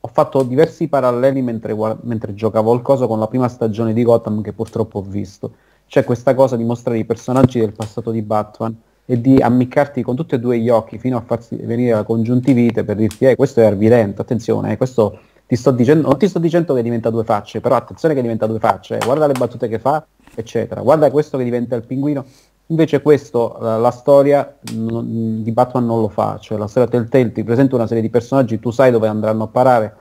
ho 0.00 0.08
fatto 0.08 0.42
diversi 0.42 0.88
paralleli 0.88 1.40
mentre, 1.40 1.72
mentre 2.00 2.34
giocavo 2.34 2.72
al 2.72 2.82
coso 2.82 3.06
con 3.06 3.20
la 3.20 3.28
prima 3.28 3.46
stagione 3.46 3.92
di 3.92 4.02
Gotham 4.02 4.42
che 4.42 4.52
purtroppo 4.52 4.98
ho 4.98 5.02
visto. 5.02 5.52
C'è 5.86 6.02
questa 6.02 6.34
cosa 6.34 6.56
di 6.56 6.64
mostrare 6.64 6.98
i 6.98 7.04
personaggi 7.04 7.60
del 7.60 7.74
passato 7.74 8.10
di 8.10 8.22
Batman 8.22 8.76
e 9.04 9.20
di 9.20 9.36
ammiccarti 9.36 10.02
con 10.02 10.16
tutti 10.16 10.34
e 10.34 10.40
due 10.40 10.58
gli 10.58 10.68
occhi 10.68 10.98
fino 10.98 11.16
a 11.16 11.20
farsi 11.20 11.54
venire 11.54 11.92
la 11.92 12.02
congiuntivite 12.02 12.82
per 12.82 12.96
dirti 12.96 13.26
eh, 13.26 13.36
questo 13.36 13.60
è 13.60 13.66
Harvey 13.66 13.88
Dent, 13.88 14.18
attenzione, 14.18 14.72
eh, 14.72 14.76
questo 14.76 15.16
ti 15.46 15.54
sto 15.54 15.70
dicendo, 15.70 16.08
non 16.08 16.18
ti 16.18 16.26
sto 16.26 16.40
dicendo 16.40 16.74
che 16.74 16.82
diventa 16.82 17.08
due 17.08 17.22
facce, 17.22 17.60
però 17.60 17.76
attenzione 17.76 18.14
che 18.14 18.20
diventa 18.20 18.46
due 18.48 18.58
facce, 18.58 18.98
eh, 18.98 19.04
guarda 19.04 19.28
le 19.28 19.34
battute 19.34 19.68
che 19.68 19.78
fa, 19.78 20.04
eccetera, 20.34 20.80
guarda 20.80 21.08
questo 21.12 21.38
che 21.38 21.44
diventa 21.44 21.76
il 21.76 21.86
pinguino. 21.86 22.24
Invece 22.70 23.00
questo, 23.00 23.56
la, 23.60 23.78
la 23.78 23.90
storia 23.90 24.56
n- 24.72 25.42
di 25.42 25.52
Batman 25.52 25.86
non 25.86 26.00
lo 26.00 26.08
fa, 26.08 26.38
cioè 26.38 26.58
la 26.58 26.66
storia 26.66 26.88
Telltale 26.88 27.32
ti 27.32 27.42
presenta 27.42 27.76
una 27.76 27.86
serie 27.86 28.02
di 28.02 28.10
personaggi, 28.10 28.60
tu 28.60 28.70
sai 28.70 28.90
dove 28.90 29.08
andranno 29.08 29.44
a 29.44 29.46
parare, 29.48 29.96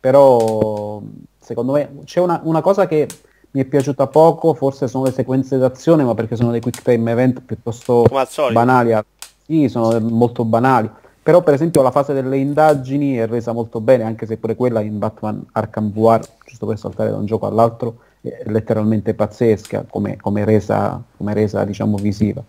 però 0.00 1.02
secondo 1.38 1.72
me 1.72 1.90
c'è 2.04 2.20
una, 2.20 2.40
una 2.44 2.62
cosa 2.62 2.86
che 2.86 3.06
mi 3.50 3.60
è 3.60 3.64
piaciuta 3.64 4.06
poco, 4.06 4.54
forse 4.54 4.88
sono 4.88 5.04
le 5.04 5.12
sequenze 5.12 5.58
d'azione, 5.58 6.04
ma 6.04 6.14
perché 6.14 6.36
sono 6.36 6.52
dei 6.52 6.60
quick 6.60 6.82
time 6.82 7.10
event 7.10 7.42
piuttosto 7.42 8.06
banali. 8.52 8.96
Sì, 9.44 9.68
sono 9.68 9.98
molto 10.00 10.44
banali. 10.44 10.88
Però 11.22 11.42
per 11.42 11.52
esempio 11.54 11.82
la 11.82 11.90
fase 11.90 12.14
delle 12.14 12.38
indagini 12.38 13.16
è 13.16 13.26
resa 13.26 13.52
molto 13.52 13.80
bene, 13.80 14.04
anche 14.04 14.24
se 14.24 14.38
pure 14.38 14.54
quella 14.54 14.80
in 14.80 14.98
Batman 14.98 15.44
Arkham 15.52 15.92
VR, 15.92 16.20
giusto 16.46 16.64
per 16.64 16.78
saltare 16.78 17.10
da 17.10 17.16
un 17.16 17.26
gioco 17.26 17.46
all'altro, 17.46 17.96
letteralmente 18.20 19.14
pazzesca 19.14 19.86
come, 19.88 20.16
come 20.16 20.44
resa, 20.44 21.02
come 21.16 21.34
resa 21.34 21.64
diciamo, 21.64 21.96
visiva. 21.96 22.42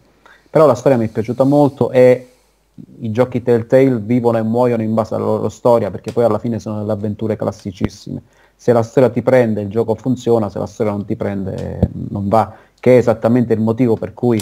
Però 0.50 0.66
la 0.66 0.76
storia 0.76 0.98
mi 0.98 1.06
è 1.06 1.10
piaciuta 1.10 1.44
molto 1.44 1.92
e 1.92 2.28
i 3.00 3.12
giochi 3.12 3.42
Telltale 3.42 4.00
vivono 4.00 4.38
e 4.38 4.44
muoiono 4.44 4.82
in 4.82 4.94
base 4.94 5.16
alla 5.16 5.26
loro 5.26 5.50
storia, 5.50 5.92
perché 5.92 6.12
poi 6.12 6.24
alla 6.24 6.40
fine 6.40 6.60
sono 6.60 6.80
delle 6.80 6.92
avventure 6.92 7.36
classicissime 7.36 8.22
se 8.62 8.74
la 8.74 8.84
storia 8.84 9.10
ti 9.10 9.24
prende 9.24 9.62
il 9.62 9.70
gioco 9.70 9.96
funziona, 9.96 10.48
se 10.48 10.60
la 10.60 10.68
storia 10.68 10.92
non 10.92 11.04
ti 11.04 11.16
prende 11.16 11.80
non 12.10 12.28
va, 12.28 12.54
che 12.80 12.94
è 12.94 12.98
esattamente 12.98 13.54
il 13.54 13.60
motivo 13.60 13.96
per 13.96 14.14
cui 14.14 14.40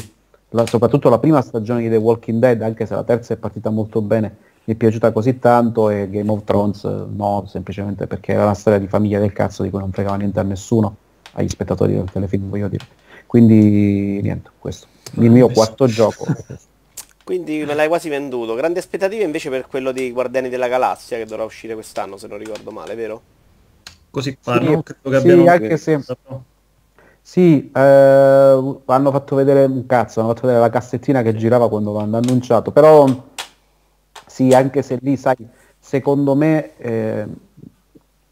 la, 0.49 0.65
soprattutto 0.65 1.07
la 1.07 1.19
prima 1.19 1.39
stagione 1.41 1.83
di 1.83 1.87
The 1.87 1.95
Walking 1.95 2.37
Dead, 2.37 2.61
anche 2.61 2.85
se 2.85 2.95
la 2.95 3.05
terza 3.05 3.33
è 3.33 3.37
partita 3.37 3.69
molto 3.69 4.01
bene, 4.01 4.35
mi 4.65 4.73
è 4.73 4.75
piaciuta 4.75 5.13
così 5.13 5.39
tanto 5.39 5.89
e 5.89 6.09
Game 6.09 6.29
of 6.31 6.43
Thrones 6.43 6.83
no, 6.83 7.45
semplicemente 7.47 8.07
perché 8.07 8.33
era 8.33 8.43
una 8.43 8.55
storia 8.55 8.77
di 8.77 8.87
famiglia 8.87 9.19
del 9.19 9.31
cazzo 9.31 9.63
di 9.63 9.69
cui 9.69 9.79
non 9.79 9.93
fregava 9.93 10.17
niente 10.17 10.41
a 10.41 10.43
nessuno, 10.43 10.93
agli 11.39 11.49
spettatori 11.49 11.93
del 11.93 12.09
telefilm 12.11 12.49
voglio 12.49 12.67
dire. 12.67 12.85
Quindi 13.25 14.21
niente, 14.21 14.49
questo. 14.57 14.87
Il 15.15 15.31
mio 15.31 15.49
quarto 15.49 15.87
gioco. 15.87 16.25
Quindi 17.23 17.63
me 17.63 17.75
l'hai 17.75 17.87
quasi 17.87 18.09
venduto. 18.09 18.55
Grandi 18.55 18.79
aspettative 18.79 19.23
invece 19.23 19.49
per 19.49 19.67
quello 19.67 19.91
di 19.91 20.11
Guardiani 20.11 20.49
della 20.49 20.67
Galassia 20.67 21.17
che 21.17 21.25
dovrà 21.25 21.43
uscire 21.43 21.75
quest'anno 21.75 22.17
se 22.17 22.27
non 22.27 22.39
ricordo 22.39 22.71
male, 22.71 22.95
vero? 22.95 23.21
Così 24.09 24.35
fa, 24.41 24.53
sì? 24.53 24.65
Credo 24.65 24.81
che 24.81 25.15
abbiano... 25.15 25.43
Sì, 25.43 25.47
anche 25.47 25.77
se... 25.77 26.03
Sì, 27.21 27.69
eh, 27.71 27.79
hanno 27.79 29.11
fatto 29.11 29.35
vedere 29.35 29.65
un 29.65 29.85
cazzo, 29.85 30.19
hanno 30.19 30.29
fatto 30.29 30.47
vedere 30.47 30.63
la 30.63 30.71
cassettina 30.71 31.21
che 31.21 31.35
girava 31.35 31.69
quando 31.69 31.93
l'hanno 31.93 32.17
annunciato, 32.17 32.71
però 32.71 33.05
sì, 34.25 34.51
anche 34.51 34.81
se 34.81 34.97
lì, 35.01 35.15
sai, 35.15 35.35
secondo 35.77 36.33
me 36.33 36.75
eh, 36.77 37.27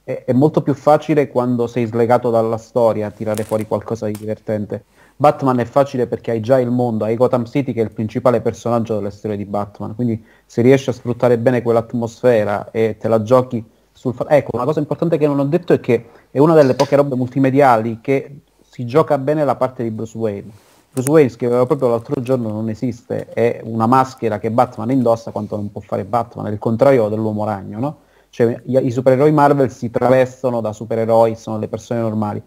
è, 0.08 0.24
è, 0.24 0.32
molto 0.32 0.62
più 0.62 0.74
facile 0.74 1.28
quando 1.28 1.68
sei 1.68 1.86
slegato 1.86 2.30
dalla 2.30 2.58
storia 2.58 3.12
tirare 3.12 3.44
fuori 3.44 3.68
qualcosa 3.68 4.06
di 4.06 4.14
divertente. 4.14 4.86
Batman 5.18 5.60
è 5.60 5.66
facile 5.66 6.08
perché 6.08 6.32
hai 6.32 6.40
già 6.40 6.58
il 6.62 6.70
mondo, 6.70 7.04
hai 7.04 7.18
Gotham 7.18 7.44
City 7.44 7.74
che 7.74 7.82
è 7.82 7.84
il 7.84 7.92
principale 7.92 8.40
personaggio 8.40 8.96
delle 8.96 9.12
storie 9.12 9.36
di 9.36 9.44
Batman, 9.44 9.96
quindi 9.96 10.24
se 10.46 10.62
riesci 10.62 10.90
a 10.90 10.94
sfruttare 10.94 11.38
bene 11.38 11.62
quell'atmosfera 11.62 12.72
e 12.72 12.96
te 12.98 13.10
la 13.10 13.22
giochi 13.22 13.62
sul 13.92 14.14
fa- 14.14 14.30
ecco, 14.30 14.52
una 14.54 14.64
cosa 14.64 14.80
importante 14.80 15.18
che 15.18 15.28
non 15.28 15.40
ho 15.40 15.46
detto 15.46 15.74
è 15.74 15.82
che 15.82 16.06
è 16.32 16.40
una 16.40 16.54
delle 16.54 16.76
poche 16.76 16.96
robe 16.96 17.16
multimediali 17.16 18.00
che 18.00 18.40
si 18.62 18.86
gioca 18.86 19.18
bene 19.18 19.44
la 19.44 19.56
parte 19.56 19.84
di 19.84 19.92
Bruce 19.92 20.18
Wayne. 20.18 20.50
Bruce 20.94 21.10
Wayne 21.10 21.30
scriveva 21.30 21.66
proprio 21.66 21.90
l'altro 21.90 22.22
giorno 22.22 22.50
non 22.50 22.70
esiste, 22.70 23.28
è 23.34 23.60
una 23.64 23.88
maschera 23.88 24.40
che 24.40 24.52
Batman 24.52 24.90
indossa 24.92 25.32
quanto 25.32 25.58
non 25.58 25.70
può 25.70 25.82
fare 25.82 26.06
Batman, 26.06 26.46
è 26.46 26.52
il 26.52 26.60
contrario 26.60 27.10
dell'uomo 27.10 27.44
ragno, 27.44 27.80
no? 27.80 27.98
Cioè 28.30 28.62
i, 28.66 28.92
supereroi 28.92 29.32
Marvel 29.32 29.72
si 29.72 29.90
travestono 29.90 30.62
da 30.62 30.74
supereroi, 30.74 31.36
sono 31.36 31.58
le 31.58 31.68
persone 31.68 32.00
normali. 32.00 32.42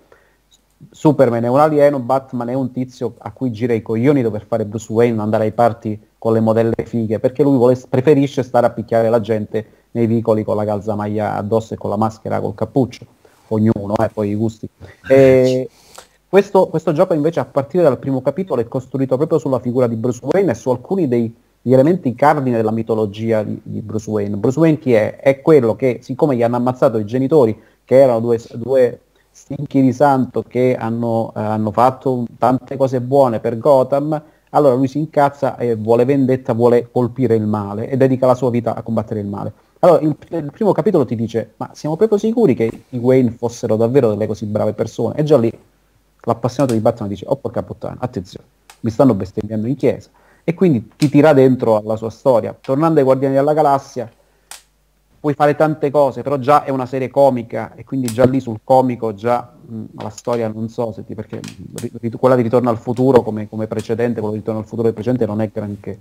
Superman 0.90 1.44
è 1.44 1.48
un 1.48 1.60
alieno, 1.60 1.98
Batman 1.98 2.48
è 2.48 2.54
un 2.54 2.72
tizio 2.72 3.14
a 3.18 3.32
cui 3.32 3.50
gira 3.52 3.74
i 3.74 3.82
coglioni 3.82 4.22
dover 4.22 4.46
fare 4.46 4.64
Bruce 4.64 4.90
Wayne, 4.92 5.20
andare 5.20 5.44
ai 5.44 5.52
party 5.52 6.00
con 6.16 6.32
le 6.32 6.40
modelle 6.40 6.84
fighe, 6.84 7.18
perché 7.18 7.42
lui 7.42 7.56
vuole, 7.56 7.78
preferisce 7.88 8.42
stare 8.42 8.66
a 8.66 8.70
picchiare 8.70 9.10
la 9.10 9.20
gente 9.20 9.66
nei 9.92 10.06
vicoli 10.06 10.44
con 10.44 10.56
la 10.56 10.64
calzamaglia 10.64 11.34
addosso 11.34 11.74
e 11.74 11.76
con 11.76 11.90
la 11.90 11.96
maschera 11.96 12.40
col 12.40 12.54
cappuccio, 12.54 13.04
ognuno, 13.48 13.94
eh, 13.96 14.08
poi 14.08 14.30
i 14.30 14.34
gusti. 14.34 14.68
E 15.08 15.68
questo, 16.28 16.68
questo, 16.68 16.92
gioco 16.92 17.12
invece 17.12 17.40
a 17.40 17.44
partire 17.44 17.82
dal 17.82 17.98
primo 17.98 18.22
capitolo 18.22 18.60
è 18.60 18.68
costruito 18.68 19.16
proprio 19.16 19.38
sulla 19.38 19.58
figura 19.58 19.86
di 19.86 19.96
Bruce 19.96 20.20
Wayne 20.22 20.52
e 20.52 20.54
su 20.54 20.70
alcuni 20.70 21.08
dei, 21.08 21.34
degli 21.62 21.72
elementi 21.72 22.14
cardine 22.14 22.56
della 22.56 22.70
mitologia 22.70 23.42
di, 23.42 23.60
di, 23.62 23.80
Bruce 23.80 24.08
Wayne. 24.08 24.36
Bruce 24.36 24.58
Wayne 24.58 24.78
chi 24.78 24.92
è? 24.92 25.16
È 25.16 25.40
quello 25.40 25.76
che, 25.76 25.98
siccome 26.02 26.36
gli 26.36 26.42
hanno 26.42 26.56
ammazzato 26.56 26.98
i 26.98 27.04
genitori, 27.04 27.58
che 27.84 28.00
erano 28.00 28.20
due, 28.20 28.40
due 28.54 29.00
stinchi 29.30 29.80
di 29.80 29.92
santo 29.92 30.42
che 30.42 30.76
hanno, 30.76 31.32
eh, 31.36 31.40
hanno 31.40 31.70
fatto 31.70 32.26
tante 32.38 32.76
cose 32.76 33.00
buone 33.00 33.40
per 33.40 33.58
Gotham, 33.58 34.22
allora 34.50 34.74
lui 34.74 34.88
si 34.88 34.98
incazza 34.98 35.56
e 35.56 35.76
vuole 35.76 36.04
vendetta, 36.04 36.52
vuole 36.54 36.88
colpire 36.90 37.36
il 37.36 37.46
male 37.46 37.88
e 37.88 37.96
dedica 37.96 38.26
la 38.26 38.34
sua 38.34 38.50
vita 38.50 38.74
a 38.74 38.82
combattere 38.82 39.20
il 39.20 39.26
male. 39.26 39.52
Allora, 39.80 40.00
il, 40.00 40.16
il, 40.28 40.50
primo 40.52 40.72
capitolo 40.72 41.04
ti 41.04 41.14
dice, 41.14 41.54
ma 41.56 41.70
siamo 41.72 41.96
proprio 41.96 42.18
sicuri 42.18 42.54
che 42.54 42.70
i 42.88 42.98
Wayne 42.98 43.30
fossero 43.30 43.76
davvero 43.76 44.10
delle 44.10 44.26
così 44.26 44.46
brave 44.46 44.72
persone? 44.72 45.14
E 45.16 45.22
già 45.22 45.38
lì 45.38 45.50
l'appassionato 46.22 46.74
di 46.74 46.80
Batman 46.80 47.08
dice, 47.08 47.24
oh 47.28 47.36
porca 47.36 47.62
puttana, 47.62 47.96
attenzione, 47.98 48.46
mi 48.80 48.90
stanno 48.90 49.14
bestemmiando 49.14 49.66
in 49.66 49.76
chiesa. 49.76 50.10
E 50.44 50.54
quindi 50.54 50.90
ti 50.96 51.08
tira 51.08 51.32
dentro 51.32 51.76
alla 51.76 51.96
sua 51.96 52.10
storia. 52.10 52.56
Tornando 52.58 52.98
ai 52.98 53.04
Guardiani 53.04 53.34
della 53.34 53.52
Galassia, 53.52 54.10
puoi 55.20 55.34
fare 55.34 55.54
tante 55.54 55.90
cose, 55.90 56.22
però 56.22 56.38
già 56.38 56.64
è 56.64 56.70
una 56.70 56.86
serie 56.86 57.10
comica 57.10 57.74
e 57.74 57.84
quindi 57.84 58.06
già 58.06 58.24
lì 58.24 58.40
sul 58.40 58.60
comico 58.64 59.14
già 59.14 59.52
mh, 59.60 59.84
la 59.98 60.08
storia 60.08 60.48
non 60.48 60.68
so 60.68 60.92
se 60.92 61.04
ti, 61.04 61.14
perché 61.14 61.40
ri, 62.00 62.10
quella 62.10 62.36
di 62.36 62.42
Ritorno 62.42 62.70
al 62.70 62.78
futuro 62.78 63.20
come, 63.22 63.48
come 63.48 63.66
precedente, 63.66 64.20
quello 64.20 64.32
di 64.32 64.38
Ritorno 64.40 64.60
al 64.60 64.66
futuro 64.66 64.84
del 64.84 64.94
precedente 64.94 65.26
non 65.26 65.42
è 65.42 65.50
granché 65.52 66.00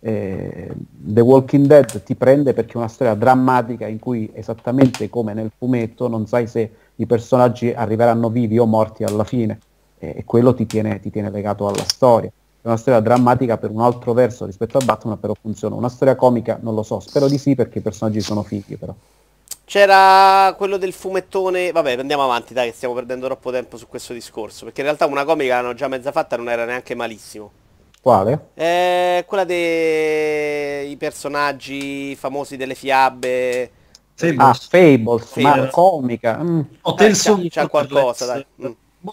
eh, 0.00 0.72
The 0.88 1.20
Walking 1.20 1.66
Dead 1.66 2.02
ti 2.02 2.14
prende 2.14 2.54
perché 2.54 2.74
è 2.74 2.76
una 2.78 2.88
storia 2.88 3.14
drammatica 3.14 3.86
in 3.86 3.98
cui 3.98 4.30
esattamente 4.32 5.08
come 5.10 5.34
nel 5.34 5.52
fumetto 5.56 6.08
non 6.08 6.26
sai 6.26 6.46
se 6.46 6.70
i 6.96 7.06
personaggi 7.06 7.70
arriveranno 7.70 8.30
vivi 8.30 8.58
o 8.58 8.66
morti 8.66 9.04
alla 9.04 9.24
fine 9.24 9.58
eh, 9.98 10.14
e 10.18 10.24
quello 10.24 10.54
ti 10.54 10.66
tiene, 10.66 11.00
ti 11.00 11.10
tiene 11.10 11.30
legato 11.30 11.68
alla 11.68 11.84
storia. 11.86 12.30
È 12.62 12.66
una 12.66 12.76
storia 12.76 13.00
drammatica 13.00 13.56
per 13.56 13.70
un 13.70 13.80
altro 13.80 14.12
verso 14.12 14.44
rispetto 14.44 14.76
a 14.76 14.84
Batman, 14.84 15.18
però 15.18 15.34
funziona. 15.40 15.76
Una 15.76 15.88
storia 15.88 16.14
comica 16.14 16.58
non 16.60 16.74
lo 16.74 16.82
so, 16.82 17.00
spero 17.00 17.26
di 17.26 17.38
sì 17.38 17.54
perché 17.54 17.78
i 17.78 17.82
personaggi 17.82 18.20
sono 18.20 18.42
fighi 18.42 18.76
però. 18.76 18.94
C'era 19.64 20.52
quello 20.58 20.76
del 20.76 20.92
fumettone, 20.92 21.72
vabbè 21.72 21.92
andiamo 21.92 22.24
avanti 22.24 22.52
dai 22.52 22.70
che 22.70 22.76
stiamo 22.76 22.92
perdendo 22.92 23.26
troppo 23.26 23.50
tempo 23.50 23.76
su 23.76 23.86
questo 23.86 24.12
discorso, 24.12 24.64
perché 24.64 24.80
in 24.80 24.88
realtà 24.88 25.06
una 25.06 25.24
comica 25.24 25.60
l'hanno 25.60 25.74
già 25.74 25.88
mezza 25.88 26.12
fatta 26.12 26.36
non 26.36 26.50
era 26.50 26.64
neanche 26.64 26.94
malissimo. 26.94 27.50
Quale? 28.02 28.48
Eh, 28.54 29.24
quella 29.26 29.44
dei 29.44 30.96
personaggi 30.96 32.16
famosi 32.16 32.56
delle 32.56 32.74
fiabe. 32.74 33.70
Fables. 34.14 34.38
Ah, 34.38 34.54
Fables, 34.54 35.24
Fables. 35.24 35.64
ma 35.64 35.68
comica. 35.70 36.38
Mm. 36.42 36.60
Oh, 36.82 36.96
eh, 36.98 37.12
c'ha, 37.12 37.40
c'ha 37.48 37.68
qualcosa, 37.68 38.26
dai. 38.26 38.46
Mm. 38.62 38.70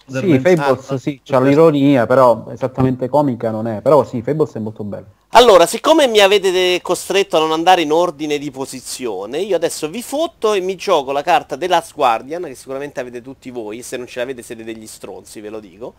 Sì, 0.07 0.39
Fables 0.39 0.89
ah, 0.89 0.97
sì, 0.97 1.21
c'ha 1.23 1.39
l'ironia, 1.39 2.05
però 2.05 2.47
esattamente 2.49 3.07
comica 3.07 3.51
non 3.51 3.67
è. 3.67 3.81
Però 3.81 4.03
sì, 4.03 4.21
Fables 4.21 4.53
è 4.53 4.59
molto 4.59 4.83
bello. 4.83 5.05
Allora, 5.29 5.65
siccome 5.65 6.07
mi 6.07 6.19
avete 6.19 6.81
costretto 6.81 7.37
a 7.37 7.39
non 7.39 7.51
andare 7.51 7.81
in 7.81 7.91
ordine 7.91 8.37
di 8.37 8.51
posizione, 8.51 9.39
io 9.39 9.55
adesso 9.55 9.89
vi 9.89 10.01
fotto 10.01 10.53
e 10.53 10.59
mi 10.59 10.75
gioco 10.75 11.11
la 11.11 11.21
carta 11.21 11.57
The 11.57 11.67
Last 11.67 11.93
Guardian, 11.93 12.43
che 12.43 12.55
sicuramente 12.55 12.99
avete 12.99 13.21
tutti 13.21 13.49
voi, 13.49 13.81
se 13.81 13.97
non 13.97 14.07
ce 14.07 14.19
l'avete 14.19 14.41
siete 14.41 14.63
degli 14.63 14.87
stronzi, 14.87 15.39
ve 15.39 15.49
lo 15.49 15.59
dico. 15.59 15.93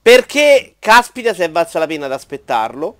Perché, 0.00 0.76
caspita, 0.78 1.34
se 1.34 1.44
è 1.44 1.50
valsa 1.50 1.78
la 1.78 1.86
pena 1.86 2.06
di 2.06 2.14
aspettarlo. 2.14 2.96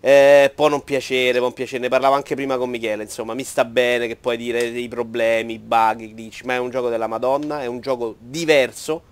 Eh, 0.00 0.52
può 0.54 0.68
non 0.68 0.84
piacere, 0.84 1.32
può 1.38 1.46
non 1.46 1.52
piacere, 1.52 1.82
ne 1.82 1.88
parlavo 1.88 2.14
anche 2.14 2.36
prima 2.36 2.56
con 2.58 2.70
Michele, 2.70 3.02
insomma, 3.02 3.34
mi 3.34 3.42
sta 3.42 3.64
bene 3.64 4.06
che 4.06 4.14
puoi 4.14 4.36
dire 4.36 4.70
dei 4.70 4.86
problemi, 4.86 5.54
i 5.54 5.58
bug, 5.58 6.00
i 6.00 6.14
glitch, 6.14 6.44
ma 6.44 6.54
è 6.54 6.58
un 6.58 6.70
gioco 6.70 6.88
della 6.88 7.08
Madonna, 7.08 7.62
è 7.62 7.66
un 7.66 7.80
gioco 7.80 8.14
diverso 8.18 9.02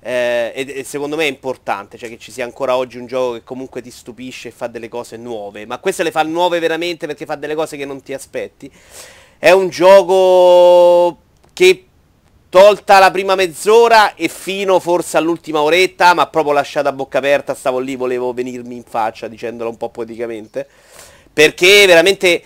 eh, 0.00 0.52
e, 0.54 0.78
e, 0.78 0.84
secondo 0.84 1.16
me 1.16 1.24
è 1.24 1.28
importante, 1.28 1.98
cioè 1.98 2.08
che 2.08 2.18
ci 2.18 2.30
sia 2.30 2.44
ancora 2.44 2.76
oggi 2.76 2.98
un 2.98 3.06
gioco 3.06 3.32
che 3.34 3.44
comunque 3.44 3.82
ti 3.82 3.90
stupisce 3.90 4.48
e 4.48 4.50
fa 4.52 4.68
delle 4.68 4.88
cose 4.88 5.16
nuove, 5.16 5.66
ma 5.66 5.78
queste 5.78 6.02
le 6.02 6.10
fa 6.10 6.22
nuove 6.22 6.58
veramente 6.60 7.06
perché 7.06 7.26
fa 7.26 7.34
delle 7.34 7.54
cose 7.54 7.76
che 7.76 7.84
non 7.84 8.02
ti 8.02 8.12
aspetti. 8.12 8.70
È 9.38 9.50
un 9.50 9.68
gioco 9.68 11.18
che 11.52 11.84
tolta 12.48 12.98
la 12.98 13.10
prima 13.10 13.34
mezz'ora 13.34 14.14
e 14.14 14.28
fino 14.28 14.78
forse 14.78 15.16
all'ultima 15.16 15.60
oretta, 15.62 16.14
ma 16.14 16.26
proprio 16.28 16.54
lasciata 16.54 16.88
a 16.88 16.92
bocca 16.92 17.18
aperta, 17.18 17.54
stavo 17.54 17.78
lì, 17.78 17.96
volevo 17.96 18.32
venirmi 18.32 18.76
in 18.76 18.84
faccia 18.84 19.28
dicendolo 19.28 19.70
un 19.70 19.76
po' 19.76 19.90
poeticamente, 19.90 20.66
perché 21.32 21.86
veramente 21.86 22.42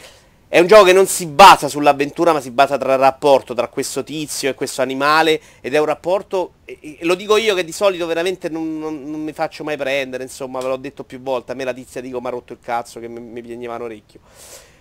è 0.53 0.59
un 0.59 0.67
gioco 0.67 0.85
che 0.85 0.93
non 0.93 1.07
si 1.07 1.25
basa 1.25 1.67
sull'avventura, 1.67 2.35
ma 2.35 2.41
si 2.43 2.51
basa 2.51 2.77
tra 2.77 2.93
il 2.93 2.99
rapporto 2.99 3.55
tra 3.55 3.69
questo 3.69 4.05
tizio 4.05 4.51
e 4.51 4.55
questo 4.55 4.83
animale, 4.83 5.41
ed 5.62 5.73
è 5.73 5.79
un 5.79 5.87
rapporto, 5.87 6.57
e, 6.67 6.99
lo 7.01 7.15
dico 7.15 7.38
io 7.38 7.55
che 7.55 7.65
di 7.65 7.73
solito 7.73 8.05
veramente 8.05 8.51
non, 8.51 8.79
non, 8.79 9.03
non, 9.11 9.23
mi 9.23 9.33
faccio 9.33 9.65
mai 9.65 9.79
prendere, 9.79 10.25
insomma, 10.25 10.61
ve 10.61 10.69
l'ho 10.69 10.77
detto 10.77 11.05
più 11.05 11.23
volte, 11.23 11.53
a 11.53 11.55
me 11.55 11.65
la 11.65 11.73
tizia 11.73 12.03
dico 12.03 12.21
mi 12.21 12.27
ha 12.27 12.31
rotto 12.31 12.53
il 12.53 12.59
cazzo 12.62 13.01
che 13.01 13.09
mi, 13.09 13.19
mi 13.19 13.41
piagneva 13.41 13.77
un 13.77 13.81
orecchio. 13.81 14.21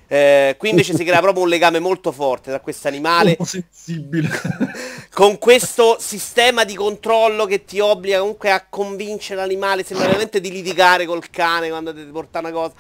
Eh, 0.08 0.56
qui 0.58 0.72
invece 0.72 0.94
si 0.94 1.06
crea 1.06 1.22
proprio 1.24 1.44
un 1.44 1.50
legame 1.50 1.80
molto 1.80 2.12
forte 2.12 2.50
tra 2.50 2.60
questo 2.60 2.90
animale 2.90 3.38
sensibile 3.42 4.28
con 5.14 5.38
questo 5.38 5.96
sistema 6.02 6.66
di 6.66 6.76
controllo 6.76 7.46
che 7.46 7.64
ti 7.64 7.80
obbliga 7.80 8.20
comunque 8.20 8.52
a 8.52 8.66
convincere 8.68 9.40
l'animale 9.40 9.86
sembra 9.86 10.08
veramente 10.08 10.42
di 10.42 10.52
litigare 10.52 11.06
col 11.06 11.30
cane 11.30 11.70
quando 11.70 11.94
ti 11.94 12.02
porta 12.12 12.40
una 12.40 12.52
cosa 12.52 12.74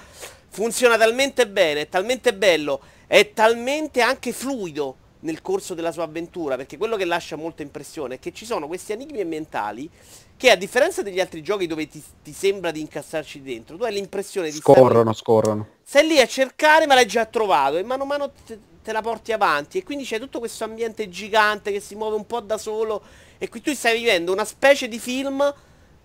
funziona 0.51 0.97
talmente 0.97 1.47
bene 1.47 1.81
è 1.81 1.89
talmente 1.89 2.33
bello 2.33 2.81
è 3.07 3.31
talmente 3.33 4.01
anche 4.01 4.33
fluido 4.33 4.97
nel 5.21 5.41
corso 5.41 5.73
della 5.73 5.91
sua 5.91 6.03
avventura 6.03 6.55
perché 6.55 6.77
quello 6.77 6.97
che 6.97 7.05
lascia 7.05 7.35
molta 7.35 7.61
impressione 7.61 8.15
è 8.15 8.19
che 8.19 8.31
ci 8.33 8.45
sono 8.45 8.67
questi 8.67 8.91
enigmi 8.91 9.21
ambientali 9.21 9.89
che 10.35 10.49
a 10.49 10.55
differenza 10.55 11.03
degli 11.03 11.19
altri 11.19 11.43
giochi 11.43 11.67
dove 11.67 11.87
ti, 11.87 12.03
ti 12.23 12.33
sembra 12.33 12.71
di 12.71 12.79
incassarci 12.79 13.43
dentro, 13.43 13.77
tu 13.77 13.83
hai 13.83 13.93
l'impressione 13.93 14.49
di... 14.49 14.57
Scorrono, 14.57 15.13
scorrono. 15.13 15.67
Sei 15.83 16.07
lì 16.07 16.19
a 16.19 16.25
cercare 16.25 16.87
ma 16.87 16.95
l'hai 16.95 17.05
già 17.05 17.25
trovato 17.25 17.77
e 17.77 17.83
mano 17.83 18.03
a 18.03 18.05
mano 18.07 18.31
te, 18.45 18.59
te, 18.81 18.91
la 18.91 19.03
porti 19.03 19.31
avanti 19.31 19.77
e 19.77 19.83
quindi 19.83 20.03
c'è 20.03 20.19
tutto 20.19 20.39
questo 20.39 20.63
ambiente 20.63 21.09
gigante 21.09 21.71
che 21.71 21.79
si 21.79 21.93
muove 21.93 22.15
un 22.15 22.25
po' 22.25 22.39
da 22.39 22.57
solo 22.57 23.03
e 23.37 23.49
qui 23.49 23.61
tu 23.61 23.71
stai 23.73 23.99
vivendo 23.99 24.31
una 24.31 24.45
specie 24.45 24.87
di 24.87 24.97
film 24.97 25.53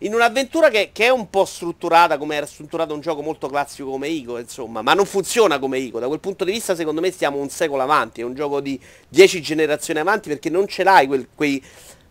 in 0.00 0.12
un'avventura 0.12 0.68
che, 0.68 0.90
che, 0.92 1.06
è 1.06 1.08
un 1.08 1.30
po' 1.30 1.46
strutturata 1.46 2.18
come 2.18 2.36
era 2.36 2.44
strutturato 2.44 2.92
un 2.92 3.00
gioco 3.00 3.22
molto 3.22 3.48
classico 3.48 3.90
come 3.90 4.08
Ico, 4.08 4.36
insomma, 4.38 4.82
ma 4.82 4.92
non 4.92 5.06
funziona 5.06 5.58
come 5.58 5.78
Ico. 5.78 5.98
Da 5.98 6.06
quel 6.06 6.20
punto 6.20 6.44
di 6.44 6.52
vista, 6.52 6.74
secondo 6.74 7.00
me, 7.00 7.10
stiamo 7.10 7.38
un 7.38 7.48
secolo 7.48 7.82
avanti. 7.82 8.20
È 8.20 8.24
un 8.24 8.34
gioco 8.34 8.60
di 8.60 8.78
10 9.08 9.40
generazioni 9.40 9.98
avanti 9.98 10.28
perché 10.28 10.50
non 10.50 10.66
ce 10.66 10.82
l'hai 10.82 11.06
quel, 11.06 11.28
quei, 11.34 11.62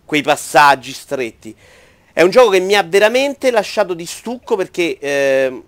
quei 0.03 0.23
passaggi 0.23 0.93
stretti. 0.93 1.55
È 2.11 2.23
un 2.23 2.31
gioco 2.31 2.49
che 2.49 2.59
mi 2.59 2.73
ha 2.73 2.81
veramente 2.81 3.51
lasciato 3.51 3.93
di 3.93 4.05
stucco 4.07 4.55
perché 4.55 4.97
eh, 4.97 5.63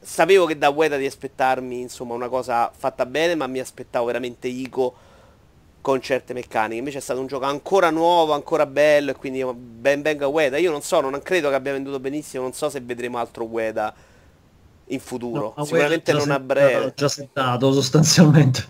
sapevo 0.00 0.46
che 0.46 0.58
da 0.58 0.70
Ueda 0.70 0.96
di 0.96 1.06
aspettarmi 1.06 1.80
insomma 1.80 2.14
una 2.14 2.28
cosa 2.28 2.72
fatta 2.76 3.06
bene, 3.06 3.36
ma 3.36 3.46
mi 3.46 3.60
aspettavo 3.60 4.06
veramente 4.06 4.48
Ico 4.48 5.08
con 5.80 6.00
certe 6.00 6.32
meccaniche. 6.32 6.78
Invece 6.78 6.98
è 6.98 7.00
stato 7.00 7.20
un 7.20 7.26
gioco 7.26 7.44
ancora 7.44 7.90
nuovo, 7.90 8.32
ancora 8.32 8.66
bello 8.66 9.10
e 9.10 9.14
quindi 9.14 9.44
ben 9.44 10.02
venga 10.02 10.26
Ueda. 10.26 10.56
Io 10.56 10.70
non 10.70 10.82
so, 10.82 11.00
non 11.00 11.20
credo 11.22 11.48
che 11.48 11.54
abbia 11.54 11.72
venduto 11.72 11.98
benissimo, 12.00 12.42
non 12.42 12.52
so 12.52 12.68
se 12.68 12.80
vedremo 12.80 13.18
altro 13.18 13.44
Ueda 13.44 13.94
in 14.86 15.00
futuro. 15.00 15.54
No, 15.56 15.64
Sicuramente 15.64 16.12
non 16.12 16.30
a 16.30 16.40
breve. 16.40 16.92
già 16.94 17.08
settato 17.08 17.72
sostanzialmente. 17.72 18.64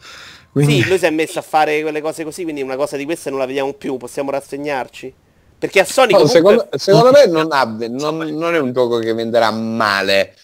Quindi... 0.52 0.82
Sì, 0.82 0.88
lui 0.88 0.98
si 0.98 1.06
è 1.06 1.10
messo 1.10 1.38
a 1.38 1.42
fare 1.42 1.80
quelle 1.82 2.00
cose 2.00 2.24
così, 2.24 2.42
quindi 2.42 2.62
una 2.62 2.76
cosa 2.76 2.96
di 2.96 3.04
queste 3.04 3.30
non 3.30 3.38
la 3.38 3.46
vediamo 3.46 3.72
più, 3.72 3.96
possiamo 3.96 4.30
rassegnarci. 4.30 5.14
Perché 5.58 5.80
a 5.80 5.84
Sony 5.84 6.12
comunque... 6.12 6.34
secondo, 6.34 6.68
secondo, 6.72 7.10
me 7.12 7.26
non, 7.26 7.48
ha, 7.50 7.64
non, 7.64 8.16
non, 8.16 8.54
è 8.54 8.58
un 8.58 8.72
gioco 8.72 8.98
che 8.98 9.12
venderà 9.12 9.50
male. 9.50 10.34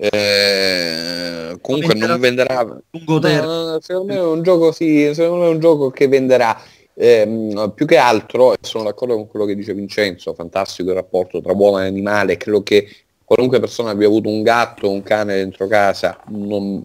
Eh, 0.00 1.58
comunque 1.60 1.94
venderà 1.94 2.12
non 2.12 2.20
venderà 2.20 2.80
lungo 2.90 3.18
no, 3.18 3.78
secondo 3.80 4.12
me 4.12 4.18
è 4.20 4.22
un 4.22 4.42
gioco 4.42 4.70
sì, 4.70 5.12
secondo 5.12 5.42
me 5.42 5.50
è 5.50 5.52
un 5.52 5.58
gioco 5.58 5.90
che 5.90 6.06
venderà 6.06 6.56
eh, 6.94 7.72
più 7.74 7.84
che 7.84 7.96
altro 7.96 8.52
e 8.52 8.58
sono 8.60 8.84
d'accordo 8.84 9.16
con 9.16 9.26
quello 9.26 9.44
che 9.44 9.56
dice 9.56 9.74
Vincenzo 9.74 10.34
fantastico 10.34 10.90
il 10.90 10.94
rapporto 10.94 11.40
tra 11.40 11.52
uomo 11.52 11.80
e 11.80 11.86
animale 11.86 12.36
credo 12.36 12.62
che 12.62 12.88
qualunque 13.24 13.58
persona 13.58 13.90
abbia 13.90 14.06
avuto 14.06 14.28
un 14.28 14.42
gatto 14.42 14.86
o 14.86 14.92
un 14.92 15.02
cane 15.02 15.34
dentro 15.34 15.66
casa 15.66 16.16
non, 16.28 16.80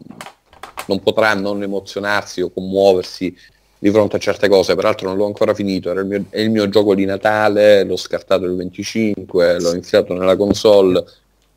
non 0.87 0.99
potrà 1.03 1.35
non 1.35 1.61
emozionarsi 1.61 2.41
o 2.41 2.49
commuoversi 2.49 3.35
di 3.77 3.91
fronte 3.91 4.15
a 4.15 4.19
certe 4.19 4.47
cose, 4.47 4.75
peraltro 4.75 5.09
non 5.09 5.17
l'ho 5.17 5.25
ancora 5.25 5.53
finito, 5.53 5.91
il 5.91 6.05
mio, 6.05 6.23
è 6.29 6.39
il 6.39 6.49
mio 6.49 6.69
gioco 6.69 6.95
di 6.95 7.03
Natale, 7.03 7.83
l'ho 7.83 7.97
scartato 7.97 8.45
il 8.45 8.55
25, 8.55 9.59
l'ho 9.59 9.71
iniziato 9.71 10.13
nella 10.13 10.37
console 10.37 11.03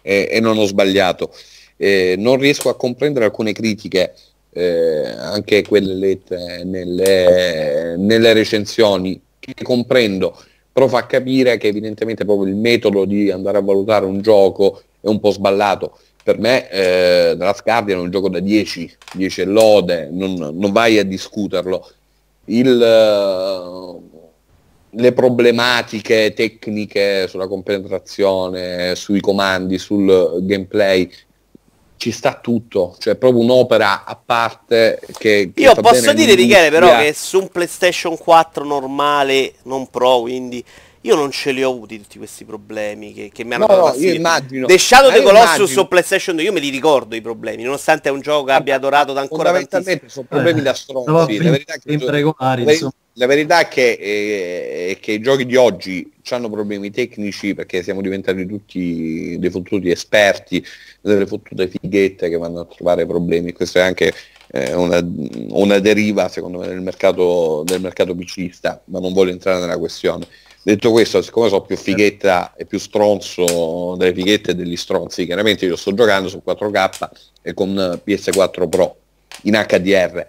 e, 0.06 0.28
e 0.30 0.40
non 0.40 0.56
ho 0.56 0.64
sbagliato. 0.64 1.34
Eh, 1.76 2.14
non 2.16 2.38
riesco 2.38 2.68
a 2.68 2.76
comprendere 2.76 3.24
alcune 3.24 3.52
critiche, 3.52 4.14
eh, 4.52 5.08
anche 5.18 5.62
quelle 5.66 5.94
lette 5.94 6.62
nelle, 6.64 7.96
nelle 7.98 8.32
recensioni, 8.32 9.20
che 9.40 9.54
comprendo, 9.62 10.40
però 10.72 10.86
fa 10.86 11.06
capire 11.06 11.58
che 11.58 11.66
evidentemente 11.66 12.24
proprio 12.24 12.48
il 12.48 12.56
metodo 12.56 13.04
di 13.04 13.30
andare 13.30 13.58
a 13.58 13.62
valutare 13.62 14.06
un 14.06 14.20
gioco 14.20 14.82
è 15.00 15.08
un 15.08 15.18
po' 15.18 15.32
sballato. 15.32 15.98
Per 16.22 16.38
me 16.38 16.70
eh, 16.70 17.34
Last 17.36 17.62
Guardian 17.62 17.98
è 17.98 18.02
un 18.02 18.10
gioco 18.10 18.28
da 18.28 18.40
10, 18.40 18.96
10 19.12 19.44
lode, 19.44 20.08
non, 20.10 20.34
non 20.34 20.72
vai 20.72 20.98
a 20.98 21.04
discuterlo. 21.04 21.88
Il, 22.46 22.80
eh, 22.80 24.15
le 24.90 25.12
problematiche 25.12 26.32
tecniche 26.34 27.26
sulla 27.28 27.46
compenetrazione, 27.46 28.94
sui 28.94 29.20
comandi, 29.20 29.78
sul 29.78 30.38
gameplay, 30.40 31.10
ci 31.96 32.10
sta 32.10 32.38
tutto, 32.40 32.94
cioè 32.98 33.16
proprio 33.16 33.42
un'opera 33.42 34.04
a 34.04 34.18
parte 34.22 35.00
che... 35.18 35.50
che 35.54 35.60
Io 35.60 35.74
posso 35.76 36.12
dire 36.12 36.34
Michele 36.36 36.70
però 36.70 36.98
che 36.98 37.12
su 37.14 37.40
un 37.40 37.48
PlayStation 37.48 38.16
4 38.18 38.64
normale, 38.64 39.54
non 39.62 39.88
Pro, 39.88 40.20
quindi 40.20 40.62
io 41.06 41.14
non 41.14 41.30
ce 41.30 41.52
li 41.52 41.62
ho 41.62 41.70
avuti 41.70 42.00
tutti 42.00 42.18
questi 42.18 42.44
problemi 42.44 43.14
che, 43.14 43.30
che 43.32 43.44
mi 43.44 43.54
hanno 43.54 43.66
no, 43.66 43.76
no, 43.76 43.94
io 43.94 44.12
immagino. 44.12 44.66
The 44.66 44.76
Shadow 44.76 45.08
of 45.08 45.14
the 45.14 45.22
Colossus 45.22 45.70
su 45.70 45.86
PlayStation 45.86 46.34
2, 46.34 46.44
io 46.44 46.52
me 46.52 46.58
li 46.58 46.68
ricordo 46.68 47.14
i 47.14 47.20
problemi, 47.20 47.62
nonostante 47.62 48.08
è 48.08 48.12
un 48.12 48.20
gioco 48.20 48.46
che 48.46 48.52
abbia 48.52 48.74
adorato 48.74 49.12
da 49.12 49.20
ancora 49.20 49.50
Fondamentalmente 49.50 50.08
sono 50.08 50.26
problemi 50.28 50.60
eh, 50.60 50.62
da 50.64 50.74
stronzi. 50.74 51.38
La 51.38 51.50
verità, 51.50 51.74
che, 51.76 51.98
la, 51.98 52.92
la 53.12 53.26
verità 53.26 53.60
è 53.60 53.68
che, 53.68 53.90
eh, 53.92 54.88
è 54.90 54.98
che 54.98 55.12
i 55.12 55.20
giochi 55.20 55.46
di 55.46 55.54
oggi 55.54 56.12
hanno 56.30 56.50
problemi 56.50 56.90
tecnici 56.90 57.54
perché 57.54 57.84
siamo 57.84 58.00
diventati 58.00 58.44
tutti 58.44 59.36
dei 59.38 59.50
fottuti 59.50 59.90
esperti, 59.90 60.64
delle 61.00 61.26
fottute 61.26 61.68
fighette 61.68 62.28
che 62.28 62.36
vanno 62.36 62.60
a 62.60 62.64
trovare 62.66 63.06
problemi. 63.06 63.52
Questo 63.52 63.78
è 63.78 63.82
anche 63.82 64.12
eh, 64.48 64.74
una, 64.74 65.06
una, 65.50 65.78
deriva, 65.78 66.28
secondo 66.28 66.58
me, 66.58 66.66
del 66.66 66.80
mercato, 66.80 67.62
del 67.64 67.80
mercato 67.80 68.14
PCista, 68.14 68.82
ma 68.86 68.98
non 68.98 69.12
voglio 69.12 69.30
entrare 69.30 69.60
nella 69.60 69.78
questione. 69.78 70.26
Detto 70.66 70.90
questo, 70.90 71.22
siccome 71.22 71.48
sono 71.48 71.60
più 71.60 71.76
fighetta 71.76 72.54
e 72.56 72.66
più 72.66 72.80
stronzo 72.80 73.94
delle 73.96 74.12
fighette 74.12 74.50
e 74.50 74.54
degli 74.56 74.74
stronzi, 74.76 75.24
chiaramente 75.24 75.64
io 75.64 75.76
sto 75.76 75.94
giocando 75.94 76.28
su 76.28 76.42
4K 76.44 77.08
e 77.40 77.54
con 77.54 78.00
PS4 78.04 78.68
Pro 78.68 78.96
in 79.42 79.52
HDR. 79.52 80.26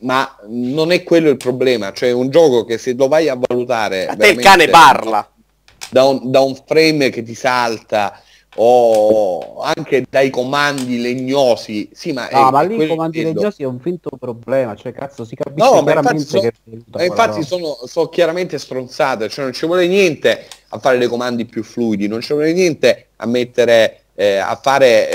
Ma 0.00 0.36
non 0.46 0.92
è 0.92 1.02
quello 1.04 1.30
il 1.30 1.38
problema, 1.38 1.94
cioè 1.94 2.10
un 2.10 2.28
gioco 2.28 2.66
che 2.66 2.76
se 2.76 2.92
lo 2.92 3.08
vai 3.08 3.30
a 3.30 3.38
valutare... 3.40 4.08
A 4.08 4.14
te 4.14 4.28
il 4.28 4.38
cane 4.40 4.68
parla! 4.68 5.26
Da 5.88 6.04
un, 6.04 6.30
da 6.30 6.40
un 6.40 6.54
frame 6.66 7.08
che 7.08 7.22
ti 7.22 7.34
salta, 7.34 8.20
o 8.60 9.60
anche 9.60 10.04
dai 10.08 10.30
comandi 10.30 11.00
legnosi. 11.00 11.88
Sì, 11.92 12.12
ma, 12.12 12.28
no, 12.30 12.48
è, 12.48 12.50
ma 12.50 12.62
lì 12.62 12.82
i 12.82 12.88
comandi 12.88 13.22
legnosi 13.22 13.62
è 13.62 13.66
un 13.66 13.78
finto 13.78 14.10
problema, 14.18 14.74
cioè 14.74 14.92
cazzo 14.92 15.24
si 15.24 15.36
capisce 15.36 15.70
no, 15.70 15.82
chiaramente 15.84 16.22
infatti 16.22 16.40
che 16.40 16.82
so, 16.90 17.04
infatti 17.04 17.42
sono, 17.42 17.78
sono, 17.84 18.08
chiaramente 18.08 18.58
stronzate, 18.58 19.28
cioè 19.28 19.44
non 19.44 19.52
ci 19.52 19.66
vuole 19.66 19.86
niente 19.86 20.46
a 20.70 20.78
fare 20.78 20.98
dei 20.98 21.08
comandi 21.08 21.44
più 21.44 21.62
fluidi, 21.62 22.08
non 22.08 22.20
ci 22.20 22.32
vuole 22.32 22.52
niente 22.52 23.08
a 23.16 23.26
mettere 23.26 24.02
eh, 24.14 24.38
a 24.38 24.58
fare 24.60 25.10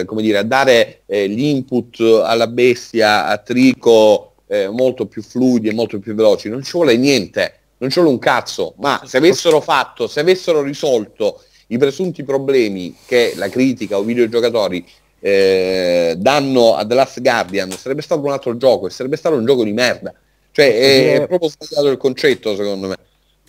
eh, 0.00 0.04
come 0.04 0.22
dire 0.22 0.38
a 0.38 0.42
dare 0.42 1.02
eh, 1.06 1.26
l'input 1.26 2.00
alla 2.24 2.48
bestia 2.48 3.26
a 3.26 3.38
trico 3.38 4.32
eh, 4.48 4.68
molto 4.68 5.06
più 5.06 5.22
fluidi 5.22 5.68
e 5.68 5.72
molto 5.72 6.00
più 6.00 6.16
veloci, 6.16 6.48
non 6.48 6.64
ci 6.64 6.72
vuole 6.72 6.96
niente, 6.96 7.60
non 7.78 7.90
ci 7.90 8.00
vuole 8.00 8.14
un 8.14 8.18
cazzo, 8.18 8.74
ma 8.78 9.02
se 9.04 9.18
avessero 9.18 9.60
fatto, 9.60 10.08
se 10.08 10.18
avessero 10.18 10.62
risolto 10.62 11.42
i 11.72 11.78
presunti 11.78 12.22
problemi 12.22 12.94
che 13.06 13.32
la 13.36 13.48
critica 13.48 13.98
o 13.98 14.02
i 14.02 14.06
videogiocatori 14.06 14.84
eh, 15.20 16.14
danno 16.18 16.74
a 16.74 16.84
The 16.86 16.94
Last 16.94 17.20
Guardian 17.20 17.70
sarebbe 17.70 18.02
stato 18.02 18.22
un 18.22 18.30
altro 18.30 18.56
gioco 18.56 18.86
e 18.86 18.90
sarebbe 18.90 19.16
stato 19.16 19.36
un 19.36 19.44
gioco 19.44 19.64
di 19.64 19.72
merda. 19.72 20.12
Cioè 20.50 20.66
è, 20.66 21.20
è 21.22 21.26
proprio 21.26 21.48
sbagliato 21.48 21.88
il 21.88 21.96
concetto 21.96 22.54
secondo 22.54 22.88
me. 22.88 22.96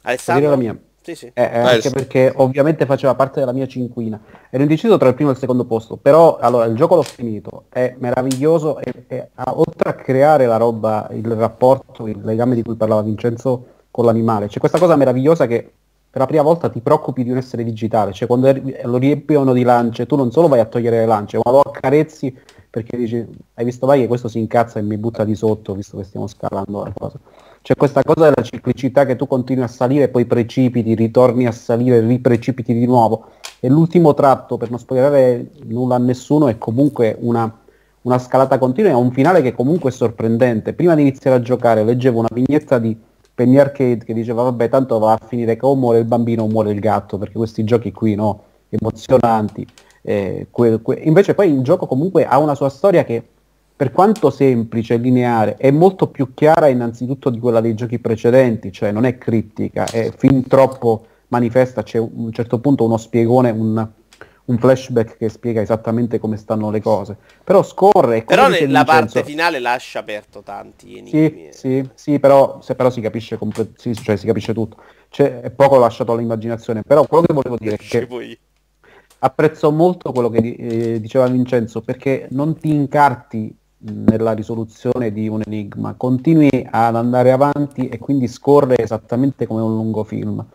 Alessandro? 0.04 0.50
la 0.50 0.56
mia. 0.56 0.78
Sì, 1.02 1.16
sì. 1.16 1.26
Eh, 1.34 1.44
eh, 1.44 1.58
anche 1.58 1.90
perché 1.90 2.32
ovviamente 2.34 2.86
faceva 2.86 3.14
parte 3.14 3.42
della 3.42 3.52
mia 3.52 3.68
cinquina. 3.68 4.18
Ero 4.50 4.64
indeciso 4.64 4.98
tra 4.98 5.10
il 5.10 5.16
primo 5.16 5.32
e 5.32 5.34
il 5.34 5.40
secondo 5.40 5.66
posto, 5.66 5.98
però 5.98 6.38
allora 6.38 6.64
il 6.64 6.76
gioco 6.76 6.96
l'ho 6.96 7.04
finito, 7.04 7.66
è 7.68 7.94
meraviglioso 7.98 8.80
e, 8.80 9.04
e 9.08 9.30
oltre 9.36 9.90
a 9.90 9.96
creare 9.96 10.46
la 10.46 10.56
roba, 10.56 11.10
il 11.12 11.30
rapporto, 11.32 12.08
il 12.08 12.22
legame 12.24 12.56
di 12.56 12.64
cui 12.64 12.76
parlava 12.76 13.02
Vincenzo 13.02 13.66
con 13.92 14.06
l'animale, 14.06 14.48
c'è 14.48 14.60
questa 14.60 14.80
cosa 14.80 14.96
meravigliosa 14.96 15.46
che 15.46 15.72
per 16.14 16.22
la 16.22 16.28
prima 16.28 16.44
volta 16.44 16.70
ti 16.70 16.80
preoccupi 16.80 17.24
di 17.24 17.32
un 17.32 17.38
essere 17.38 17.64
digitale, 17.64 18.14
cioè 18.14 18.28
quando 18.28 18.54
lo 18.84 18.98
riempiono 18.98 19.52
di 19.52 19.64
lance, 19.64 20.06
tu 20.06 20.16
non 20.16 20.32
solo 20.32 20.48
vai 20.48 20.60
a 20.60 20.66
togliere 20.66 20.98
le 20.98 21.08
lance, 21.08 21.40
ma 21.44 21.50
lo 21.50 21.62
accarezzi 21.62 22.38
perché 22.70 22.98
dici, 22.98 23.26
hai 23.56 23.66
visto 23.66 23.88
vai 23.88 24.02
che 24.02 24.08
questo 24.08 24.28
si 24.28 24.38
incazza 24.38 24.78
e 24.78 24.84
mi 24.84 24.96
butta 24.98 25.24
di 25.24 25.34
sotto, 25.34 25.74
visto 25.74 25.98
che 25.98 26.04
stiamo 26.04 26.28
scalando 26.28 26.84
la 26.84 26.94
cosa. 26.96 27.18
C'è 27.64 27.74
questa 27.76 28.04
cosa 28.04 28.30
della 28.30 28.44
ciclicità 28.44 29.08
che 29.08 29.16
tu 29.16 29.26
continui 29.26 29.64
a 29.64 29.68
salire, 29.68 30.10
poi 30.10 30.26
precipiti, 30.26 30.94
ritorni 30.94 31.48
a 31.48 31.52
salire, 31.52 32.00
riprecipiti 32.02 32.76
di 32.76 32.86
nuovo. 32.86 33.30
E 33.60 33.68
l'ultimo 33.68 34.14
tratto, 34.14 34.58
per 34.58 34.70
non 34.70 34.78
spoilerare 34.78 35.50
nulla 35.64 35.96
a 35.96 36.00
nessuno, 36.00 36.48
è 36.48 36.60
comunque 36.60 37.18
una, 37.22 37.52
una 38.02 38.20
scalata 38.20 38.60
continua 38.60 38.92
e 38.92 38.94
ha 38.94 38.98
un 38.98 39.12
finale 39.12 39.42
che 39.42 39.54
comunque 39.54 39.90
è 39.90 39.94
sorprendente. 39.94 40.74
Prima 40.74 40.94
di 40.94 41.02
iniziare 41.02 41.38
a 41.38 41.42
giocare 41.42 41.84
leggevo 41.84 42.20
una 42.20 42.30
vignetta 42.32 42.78
di 42.78 42.96
Penny 43.36 43.58
Arcade 43.58 44.04
che 44.06 44.14
diceva 44.14 44.44
vabbè 44.44 44.70
tanto 44.70 45.00
va 45.00 45.14
a 45.14 45.20
finire 45.26 45.56
che 45.56 45.66
o 45.66 45.76
muore 45.76 46.00
il 46.00 46.06
bambino 46.06 46.44
o 46.44 46.48
muore 46.48 46.72
il 46.72 46.80
gatto, 46.80 47.18
perché 47.18 47.34
questi 47.34 47.64
giochi 47.64 47.92
qui 47.92 48.16
no, 48.16 48.44
emozionanti. 48.70 49.66
Eh, 50.02 50.48
que, 50.52 50.82
que, 50.82 50.96
invece 51.04 51.34
poi 51.34 51.50
il 51.50 51.62
gioco 51.62 51.88
comunque 51.88 52.26
ha 52.26 52.38
una 52.38 52.56
sua 52.56 52.70
storia 52.70 53.06
che 53.06 53.24
per 53.76 53.92
quanto 53.92 54.30
semplice 54.30 54.96
e 54.96 54.98
lineare 54.98 55.56
è 55.58 55.72
molto 55.72 56.08
più 56.08 56.34
chiara 56.34 56.68
innanzitutto 56.68 57.30
di 57.30 57.40
quella 57.40 57.60
dei 57.60 57.74
giochi 57.74 58.00
precedenti, 58.00 58.72
cioè 58.72 58.92
non 58.92 59.06
è 59.06 59.18
criptica, 59.18 59.86
è 59.86 60.12
fin 60.16 60.46
troppo 60.48 61.06
manifesta, 61.30 61.82
c'è 61.82 61.98
a 61.98 62.02
un 62.02 62.32
certo 62.32 62.60
punto 62.60 62.86
uno 62.86 62.98
spiegone, 62.98 63.50
un, 63.50 63.88
un 64.46 64.58
flashback 64.58 65.18
che 65.18 65.30
spiega 65.30 65.62
esattamente 65.62 66.20
come 66.20 66.38
stanno 66.38 66.70
le 66.70 66.82
cose. 66.82 67.18
Però 67.44 67.64
scorre. 67.64 68.24
Però 68.24 68.44
la 68.50 68.58
Vincenzo, 68.58 68.84
parte 68.84 69.24
finale 69.24 69.60
lascia 69.60 70.00
aperto 70.00 70.42
tanti 70.42 70.98
enigmi. 70.98 71.50
Sì, 71.52 71.82
sì, 71.84 71.90
sì 71.94 72.20
però, 72.20 72.60
se 72.62 72.76
però 72.76 72.90
si 72.90 73.02
capisce, 73.02 73.38
comple- 73.38 73.72
sì, 73.76 73.94
cioè, 73.96 74.18
si 74.18 74.26
capisce 74.26 74.54
tutto. 74.54 74.78
C'è, 75.10 75.42
è 75.42 75.50
poco 75.52 75.78
lasciato 75.78 76.12
all'immaginazione. 76.12 76.82
Però 76.84 77.06
quello 77.06 77.24
che 77.26 77.34
volevo 77.34 77.56
dire 77.58 77.76
è 77.76 77.78
che 77.78 78.06
poi. 78.06 78.38
apprezzo 79.20 79.72
molto 79.72 80.12
quello 80.12 80.30
che 80.30 80.56
eh, 80.58 81.00
diceva 81.00 81.28
Vincenzo, 81.28 81.82
perché 81.82 82.28
non 82.32 82.58
ti 82.58 82.70
incarti 82.70 83.56
nella 83.86 84.32
risoluzione 84.32 85.12
di 85.12 85.28
un 85.28 85.42
enigma, 85.46 85.94
continui 85.96 86.68
ad 86.70 86.96
andare 86.96 87.32
avanti 87.32 87.90
e 87.90 87.98
quindi 87.98 88.28
scorre 88.28 88.78
esattamente 88.78 89.46
come 89.46 89.62
un 89.62 89.76
lungo 89.76 90.04
film. 90.04 90.46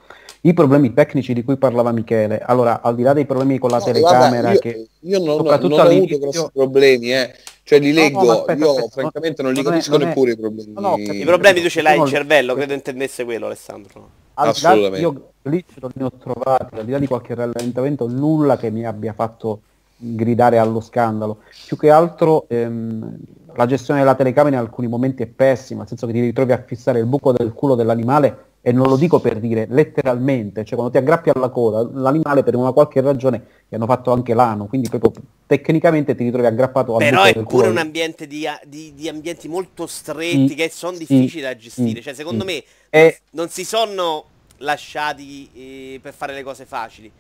I 0.42 0.54
problemi 0.54 0.94
tecnici 0.94 1.32
di 1.32 1.42
cui 1.42 1.56
parlava 1.56 1.90
Michele, 1.90 2.38
allora 2.40 2.80
al 2.80 2.94
di 2.94 3.02
là 3.02 3.12
dei 3.12 3.26
problemi 3.26 3.58
con 3.58 3.70
la 3.70 3.78
no, 3.78 3.84
telecamera 3.84 4.28
guarda, 4.28 4.52
io, 4.52 4.58
che 4.60 4.86
io 5.00 5.18
non, 5.18 5.36
non 5.36 5.46
ho 5.46 5.50
avuto 5.50 6.18
grossi 6.18 6.46
problemi, 6.52 7.12
eh. 7.12 7.34
cioè 7.64 7.80
li 7.80 7.92
leggo, 7.92 8.20
no, 8.20 8.24
no, 8.24 8.32
aspetta, 8.32 8.64
io 8.64 8.70
aspetta, 8.70 8.88
francamente 8.88 9.42
non, 9.42 9.52
li 9.52 9.62
capisco 9.62 9.96
è, 9.96 10.04
neppure 10.04 10.30
è, 10.30 10.34
i 10.34 10.36
problemi. 10.36 11.20
I 11.20 11.24
problemi 11.24 11.60
tu 11.60 11.68
ce 11.68 11.82
l'hai 11.82 11.98
in 11.98 12.06
cervello, 12.06 12.54
credo 12.54 12.72
intendesse 12.72 13.24
quello 13.24 13.46
Alessandro. 13.46 14.08
Al 14.34 14.48
Assolutamente. 14.48 15.00
io 15.00 15.30
lì 15.42 15.64
ce 15.66 15.80
ne 15.94 16.04
ho 16.04 16.12
trovati, 16.12 16.76
al 16.76 16.84
di 16.84 16.92
là 16.92 16.98
di 17.00 17.08
qualche 17.08 17.34
rallentamento, 17.34 18.06
nulla 18.06 18.56
che 18.56 18.70
mi 18.70 18.86
abbia 18.86 19.12
fatto 19.12 19.62
gridare 19.96 20.58
allo 20.58 20.80
scandalo. 20.80 21.38
Più 21.66 21.76
che 21.76 21.90
altro 21.90 22.44
ehm, 22.46 23.16
la 23.54 23.66
gestione 23.66 23.98
della 23.98 24.14
telecamera 24.14 24.54
in 24.54 24.62
alcuni 24.62 24.86
momenti 24.86 25.24
è 25.24 25.26
pessima, 25.26 25.80
nel 25.80 25.88
senso 25.88 26.06
che 26.06 26.12
ti 26.12 26.20
ritrovi 26.20 26.52
a 26.52 26.62
fissare 26.64 27.00
il 27.00 27.06
buco 27.06 27.32
del 27.32 27.52
culo 27.52 27.74
dell'animale 27.74 28.46
e 28.60 28.72
non 28.72 28.88
lo 28.88 28.96
dico 28.96 29.20
per 29.20 29.38
dire 29.38 29.66
letteralmente, 29.70 30.64
cioè 30.64 30.74
quando 30.74 30.90
ti 30.90 30.98
aggrappi 30.98 31.30
alla 31.30 31.48
coda, 31.48 31.88
l'animale 31.92 32.42
per 32.42 32.56
una 32.56 32.72
qualche 32.72 33.00
ragione 33.00 33.44
gli 33.68 33.74
hanno 33.74 33.86
fatto 33.86 34.12
anche 34.12 34.34
l'ano, 34.34 34.66
quindi 34.66 34.88
proprio 34.88 35.22
tecnicamente 35.46 36.14
ti 36.14 36.24
ritrovi 36.24 36.46
aggrappato 36.46 36.96
al 36.96 36.98
Però 36.98 37.22
è 37.22 37.42
pure 37.44 37.68
un 37.68 37.78
ambiente 37.78 38.26
di, 38.26 38.46
di, 38.64 38.92
di, 38.94 39.08
ambienti 39.08 39.48
molto 39.48 39.86
stretti 39.86 40.48
sì, 40.48 40.54
che 40.54 40.70
sono 40.70 40.96
difficili 40.96 41.28
sì, 41.28 41.40
da 41.40 41.56
gestire, 41.56 41.96
sì, 41.96 42.02
cioè 42.02 42.14
secondo 42.14 42.44
me 42.44 42.62
e... 42.90 43.20
non 43.30 43.48
si 43.48 43.64
sono 43.64 44.24
lasciati 44.58 45.48
eh, 45.54 46.00
per 46.02 46.12
fare 46.12 46.34
le 46.34 46.42
cose 46.42 46.64
facili. 46.64 47.10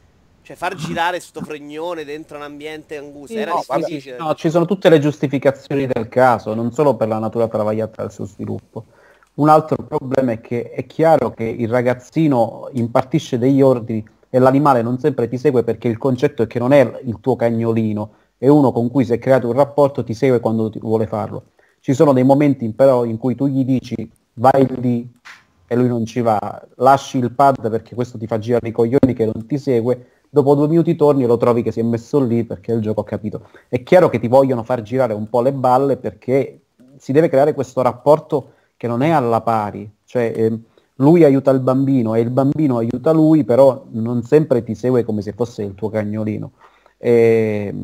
Cioè 0.42 0.56
far 0.56 0.74
girare 0.76 1.20
sto 1.20 1.42
fregnone 1.42 2.06
dentro 2.06 2.38
un 2.38 2.42
ambiente 2.42 2.96
angusto 2.96 3.36
era 3.36 3.52
no, 3.52 3.62
difficile. 3.76 4.16
no, 4.16 4.34
ci 4.34 4.48
sono 4.48 4.64
tutte 4.64 4.88
le 4.88 4.98
giustificazioni 4.98 5.86
del 5.86 6.08
caso, 6.08 6.54
non 6.54 6.72
solo 6.72 6.96
per 6.96 7.08
la 7.08 7.18
natura 7.18 7.48
travagliata 7.48 8.00
del 8.00 8.10
suo 8.10 8.24
sviluppo. 8.24 8.86
Un 9.38 9.48
altro 9.48 9.76
problema 9.84 10.32
è 10.32 10.40
che 10.40 10.70
è 10.70 10.84
chiaro 10.84 11.30
che 11.30 11.44
il 11.44 11.68
ragazzino 11.68 12.68
impartisce 12.72 13.38
degli 13.38 13.62
ordini 13.62 14.04
e 14.28 14.38
l'animale 14.40 14.82
non 14.82 14.98
sempre 14.98 15.28
ti 15.28 15.38
segue 15.38 15.62
perché 15.62 15.86
il 15.86 15.96
concetto 15.96 16.42
è 16.42 16.48
che 16.48 16.58
non 16.58 16.72
è 16.72 16.98
il 17.04 17.18
tuo 17.20 17.36
cagnolino, 17.36 18.10
è 18.36 18.48
uno 18.48 18.72
con 18.72 18.90
cui 18.90 19.04
si 19.04 19.12
è 19.12 19.18
creato 19.20 19.46
un 19.46 19.52
rapporto, 19.52 20.02
ti 20.02 20.12
segue 20.12 20.40
quando 20.40 20.68
ti 20.70 20.80
vuole 20.80 21.06
farlo. 21.06 21.50
Ci 21.78 21.94
sono 21.94 22.12
dei 22.12 22.24
momenti 22.24 22.68
però 22.72 23.04
in 23.04 23.16
cui 23.16 23.36
tu 23.36 23.46
gli 23.46 23.64
dici 23.64 24.10
vai 24.34 24.66
lì 24.80 25.08
e 25.68 25.76
lui 25.76 25.86
non 25.86 26.04
ci 26.04 26.20
va, 26.20 26.66
lasci 26.74 27.18
il 27.18 27.30
pad 27.30 27.70
perché 27.70 27.94
questo 27.94 28.18
ti 28.18 28.26
fa 28.26 28.40
girare 28.40 28.66
i 28.66 28.72
coglioni 28.72 29.12
che 29.14 29.24
non 29.24 29.46
ti 29.46 29.56
segue, 29.56 30.06
dopo 30.28 30.56
due 30.56 30.66
minuti 30.66 30.96
torni 30.96 31.22
e 31.22 31.26
lo 31.28 31.36
trovi 31.36 31.62
che 31.62 31.70
si 31.70 31.78
è 31.78 31.84
messo 31.84 32.18
lì 32.18 32.42
perché 32.42 32.72
il 32.72 32.80
gioco 32.80 33.02
ha 33.02 33.04
capito. 33.04 33.46
È 33.68 33.84
chiaro 33.84 34.08
che 34.08 34.18
ti 34.18 34.26
vogliono 34.26 34.64
far 34.64 34.82
girare 34.82 35.12
un 35.12 35.28
po' 35.28 35.42
le 35.42 35.52
balle 35.52 35.96
perché 35.96 36.62
si 36.96 37.12
deve 37.12 37.28
creare 37.28 37.54
questo 37.54 37.82
rapporto 37.82 38.54
che 38.78 38.86
non 38.86 39.02
è 39.02 39.10
alla 39.10 39.40
pari, 39.42 39.90
cioè 40.04 40.32
eh, 40.34 40.58
lui 40.94 41.24
aiuta 41.24 41.50
il 41.50 41.60
bambino 41.60 42.14
e 42.14 42.20
il 42.20 42.30
bambino 42.30 42.78
aiuta 42.78 43.10
lui, 43.10 43.44
però 43.44 43.84
non 43.90 44.22
sempre 44.22 44.62
ti 44.62 44.74
segue 44.74 45.04
come 45.04 45.20
se 45.20 45.32
fosse 45.32 45.64
il 45.64 45.74
tuo 45.74 45.90
cagnolino. 45.90 46.52
E, 46.96 47.74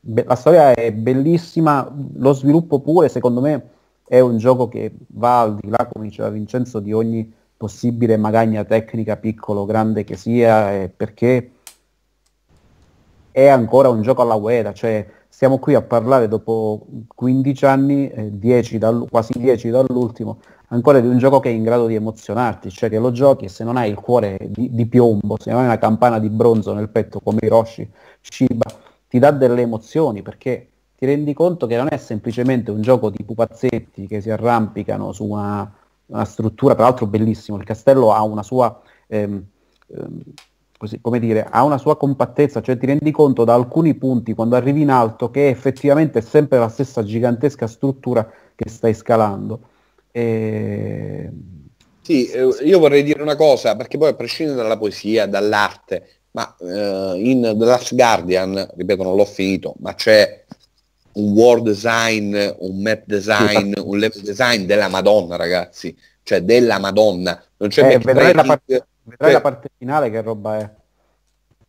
be- 0.00 0.24
la 0.24 0.36
storia 0.36 0.72
è 0.72 0.92
bellissima, 0.92 1.92
lo 2.14 2.32
sviluppo 2.32 2.80
pure 2.80 3.08
secondo 3.08 3.40
me 3.40 3.70
è 4.06 4.20
un 4.20 4.38
gioco 4.38 4.68
che 4.68 4.94
va 5.08 5.40
al 5.40 5.56
di 5.56 5.68
là, 5.68 5.88
come 5.92 6.06
diceva 6.06 6.28
Vincenzo, 6.30 6.78
di 6.78 6.92
ogni 6.92 7.30
possibile 7.56 8.16
magagna 8.16 8.62
tecnica, 8.64 9.16
piccolo 9.16 9.60
o 9.62 9.64
grande 9.64 10.04
che 10.04 10.16
sia, 10.16 10.88
perché 10.94 11.50
è 13.32 13.48
ancora 13.48 13.88
un 13.88 14.02
gioco 14.02 14.22
alla 14.22 14.34
Ueda, 14.34 14.72
cioè 14.72 15.04
siamo 15.36 15.58
qui 15.58 15.74
a 15.74 15.82
parlare 15.82 16.28
dopo 16.28 16.86
15 17.12 17.66
anni, 17.66 18.08
eh, 18.08 18.38
10 18.38 18.78
dal, 18.78 19.04
quasi 19.10 19.36
10 19.36 19.68
dall'ultimo, 19.68 20.38
ancora 20.68 21.00
di 21.00 21.08
un 21.08 21.18
gioco 21.18 21.40
che 21.40 21.48
è 21.48 21.52
in 21.52 21.64
grado 21.64 21.88
di 21.88 21.96
emozionarti, 21.96 22.70
cioè 22.70 22.88
che 22.88 23.00
lo 23.00 23.10
giochi 23.10 23.46
e 23.46 23.48
se 23.48 23.64
non 23.64 23.76
hai 23.76 23.90
il 23.90 23.96
cuore 23.96 24.38
di, 24.40 24.72
di 24.72 24.86
piombo, 24.86 25.36
se 25.36 25.50
non 25.50 25.58
hai 25.58 25.66
una 25.66 25.78
campana 25.78 26.20
di 26.20 26.28
bronzo 26.28 26.72
nel 26.72 26.88
petto 26.88 27.18
come 27.18 27.40
Hiroshi 27.42 27.90
Shiba, 28.20 28.70
ti 29.08 29.18
dà 29.18 29.32
delle 29.32 29.62
emozioni 29.62 30.22
perché 30.22 30.68
ti 30.96 31.04
rendi 31.04 31.32
conto 31.32 31.66
che 31.66 31.76
non 31.76 31.88
è 31.90 31.96
semplicemente 31.96 32.70
un 32.70 32.80
gioco 32.80 33.10
di 33.10 33.24
pupazzetti 33.24 34.06
che 34.06 34.20
si 34.20 34.30
arrampicano 34.30 35.10
su 35.10 35.24
una, 35.24 35.68
una 36.06 36.24
struttura, 36.24 36.76
tra 36.76 36.84
l'altro 36.84 37.06
bellissimo, 37.06 37.56
il 37.56 37.64
castello 37.64 38.12
ha 38.12 38.22
una 38.22 38.44
sua... 38.44 38.80
Ehm, 39.08 39.44
ehm, 39.88 40.22
così, 40.76 41.00
come 41.00 41.18
dire, 41.18 41.46
ha 41.48 41.62
una 41.64 41.78
sua 41.78 41.96
compattezza, 41.96 42.60
cioè 42.60 42.76
ti 42.76 42.86
rendi 42.86 43.10
conto 43.10 43.44
da 43.44 43.54
alcuni 43.54 43.94
punti 43.94 44.34
quando 44.34 44.56
arrivi 44.56 44.82
in 44.82 44.90
alto 44.90 45.30
che 45.30 45.48
effettivamente 45.48 46.18
è 46.18 46.22
sempre 46.22 46.58
la 46.58 46.68
stessa 46.68 47.02
gigantesca 47.02 47.66
struttura 47.66 48.30
che 48.54 48.68
stai 48.68 48.94
scalando. 48.94 49.60
E... 50.10 51.30
Sì, 52.02 52.28
eh, 52.28 52.48
io 52.64 52.78
vorrei 52.78 53.02
dire 53.02 53.22
una 53.22 53.36
cosa, 53.36 53.76
perché 53.76 53.98
poi 53.98 54.10
a 54.10 54.14
prescindere 54.14 54.58
dalla 54.58 54.76
poesia, 54.76 55.26
dall'arte, 55.26 56.08
ma 56.32 56.54
eh, 56.60 57.14
in 57.16 57.40
The 57.42 57.64
Last 57.64 57.94
Guardian, 57.94 58.68
ripeto, 58.76 59.02
non 59.02 59.16
l'ho 59.16 59.24
finito, 59.24 59.74
ma 59.78 59.94
c'è 59.94 60.44
un 61.14 61.32
world 61.32 61.64
design, 61.64 62.36
un 62.58 62.82
map 62.82 63.02
design, 63.06 63.72
un 63.78 63.98
level 63.98 64.22
design 64.22 64.64
della 64.64 64.88
Madonna, 64.88 65.36
ragazzi, 65.36 65.96
cioè 66.22 66.42
della 66.42 66.78
Madonna. 66.78 67.42
Non 67.56 67.68
c'è 67.68 67.98
eh, 68.00 68.32
la 68.32 68.42
parte, 68.42 68.86
vedrai 69.04 69.32
la 69.32 69.40
parte 69.40 69.70
finale 69.76 70.10
che 70.10 70.20
roba 70.20 70.58
è. 70.58 70.70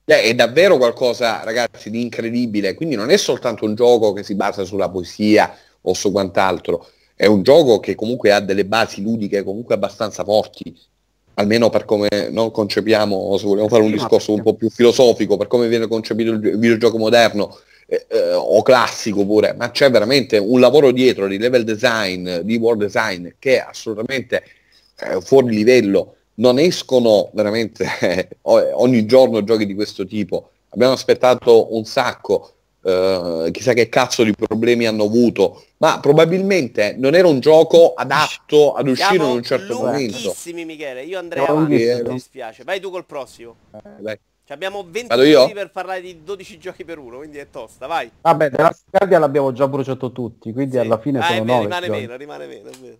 Eh, 0.08 0.22
è 0.22 0.36
davvero 0.36 0.78
qualcosa, 0.78 1.44
ragazzi, 1.44 1.90
di 1.90 2.02
incredibile. 2.02 2.74
Quindi 2.74 2.96
non 2.96 3.10
è 3.10 3.18
soltanto 3.18 3.66
un 3.66 3.76
gioco 3.76 4.14
che 4.14 4.24
si 4.24 4.36
basa 4.36 4.64
sulla 4.64 4.90
poesia 4.90 5.56
o 5.82 5.94
su 5.94 6.12
quant'altro, 6.12 6.88
è 7.16 7.26
un 7.26 7.44
gioco 7.44 7.80
che 7.80 7.96
comunque 7.96 8.32
ha 8.32 8.40
delle 8.40 8.66
basi 8.66 9.02
ludiche 9.02 9.44
comunque 9.44 9.76
abbastanza 9.76 10.24
forti, 10.24 10.76
almeno 11.36 11.70
per 11.70 11.86
come 11.86 12.10
non 12.30 12.52
concepiamo, 12.52 13.38
se 13.38 13.46
vogliamo 13.46 13.70
fare 13.70 13.84
un 13.84 13.92
discorso 13.92 14.34
un 14.34 14.42
po' 14.42 14.56
più 14.56 14.70
filosofico, 14.70 15.38
per 15.38 15.48
come 15.48 15.68
viene 15.68 15.88
concepito 15.88 16.32
il 16.32 16.40
videogioco 16.40 16.98
moderno 16.98 17.58
eh, 17.88 18.06
eh, 18.10 18.34
o 18.34 18.62
classico 18.64 19.26
pure, 19.26 19.54
ma 19.54 19.72
c'è 19.72 19.90
veramente 19.90 20.38
un 20.38 20.60
lavoro 20.60 20.92
dietro 20.92 21.28
di 21.28 21.38
level 21.38 21.64
design, 21.64 22.40
di 22.40 22.58
world 22.58 22.82
design 22.82 23.30
che 23.40 23.58
è 23.58 23.66
assolutamente 23.68 24.44
eh, 25.00 25.22
fuori 25.22 25.56
livello 25.56 26.16
non 26.36 26.60
escono 26.60 27.30
veramente 27.34 27.86
eh, 28.02 28.30
ogni 28.42 29.06
giorno 29.06 29.44
giochi 29.44 29.66
di 29.66 29.76
questo 29.76 30.06
tipo. 30.06 30.50
Abbiamo 30.70 30.94
aspettato 30.94 31.74
un 31.76 31.86
sacco, 31.86 32.52
eh, 32.84 33.50
chissà 33.52 33.74
che 33.74 33.88
cazzo 33.88 34.24
di 34.24 34.34
problemi 34.34 34.86
hanno 34.86 35.06
avuto, 35.06 35.64
ma 35.78 36.00
probabilmente 36.00 36.96
non 36.98 37.16
era 37.16 37.28
un 37.28 37.40
gioco 37.40 37.94
adatto 37.94 38.74
ad 38.74 38.88
uscire 38.88 39.16
Siamo 39.16 39.30
in 39.30 39.36
un 39.38 39.44
certo 39.44 39.78
momento. 39.78 40.36
Michele, 40.54 41.04
io 41.04 41.20
andrei 41.20 41.46
avanti, 41.46 41.74
mi 41.74 42.14
dispiace. 42.14 42.64
Vai 42.64 42.80
tu 42.80 42.90
col 42.90 43.06
prossimo. 43.06 43.56
Eh, 43.72 44.20
abbiamo 44.50 44.86
20 44.88 45.16
minuti 45.16 45.54
per 45.54 45.72
parlare 45.72 46.02
di 46.02 46.24
12 46.24 46.58
giochi 46.60 46.84
per 46.84 47.00
uno, 47.00 47.18
quindi 47.18 47.38
è 47.38 47.50
tosta, 47.50 47.88
vai. 47.88 48.12
Vabbè, 48.22 48.50
della 48.50 48.76
Guardia 48.90 49.20
l'abbiamo 49.20 49.52
già 49.54 49.68
bruciato 49.68 50.12
tutti, 50.12 50.52
quindi 50.52 50.74
sì. 50.74 50.78
alla 50.80 51.00
fine 51.00 51.20
ah, 51.20 51.24
sono 51.24 51.44
9. 51.44 51.64
Rimane 51.64 51.90
meno, 51.90 52.16
rimane 52.16 52.46
meno, 52.48 52.70
è 52.70 52.74
vero. 52.80 52.98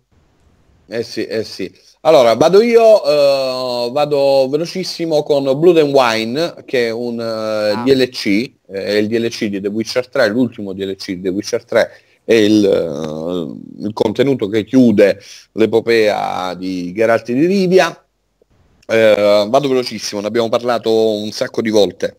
Eh 0.88 1.02
sì, 1.02 1.24
eh 1.24 1.42
sì. 1.42 1.72
Allora, 2.02 2.34
vado 2.34 2.62
io, 2.62 3.02
uh, 3.02 3.90
vado 3.90 4.48
velocissimo 4.48 5.24
con 5.24 5.42
Blood 5.58 5.78
and 5.78 5.92
Wine, 5.92 6.54
che 6.64 6.86
è 6.86 6.90
un 6.90 7.18
uh, 7.18 7.76
ah. 7.76 7.82
DLC, 7.84 8.26
eh, 8.26 8.52
è 8.84 8.92
il 8.92 9.08
DLC 9.08 9.46
di 9.46 9.60
The 9.60 9.66
Witcher 9.66 10.08
3, 10.08 10.28
l'ultimo 10.28 10.72
DLC 10.72 11.06
di 11.14 11.22
The 11.22 11.28
Witcher 11.30 11.64
3, 11.64 11.90
è 12.22 12.34
il, 12.34 12.62
uh, 12.64 13.84
il 13.84 13.92
contenuto 13.92 14.46
che 14.46 14.64
chiude 14.64 15.20
l'epopea 15.52 16.54
di 16.54 16.92
Geralt 16.92 17.32
di 17.32 17.46
Rivia. 17.46 18.00
Vado 18.86 19.68
velocissimo, 19.68 20.20
ne 20.20 20.28
abbiamo 20.28 20.48
parlato 20.48 21.16
un 21.16 21.32
sacco 21.32 21.60
di 21.60 21.70
volte. 21.70 22.18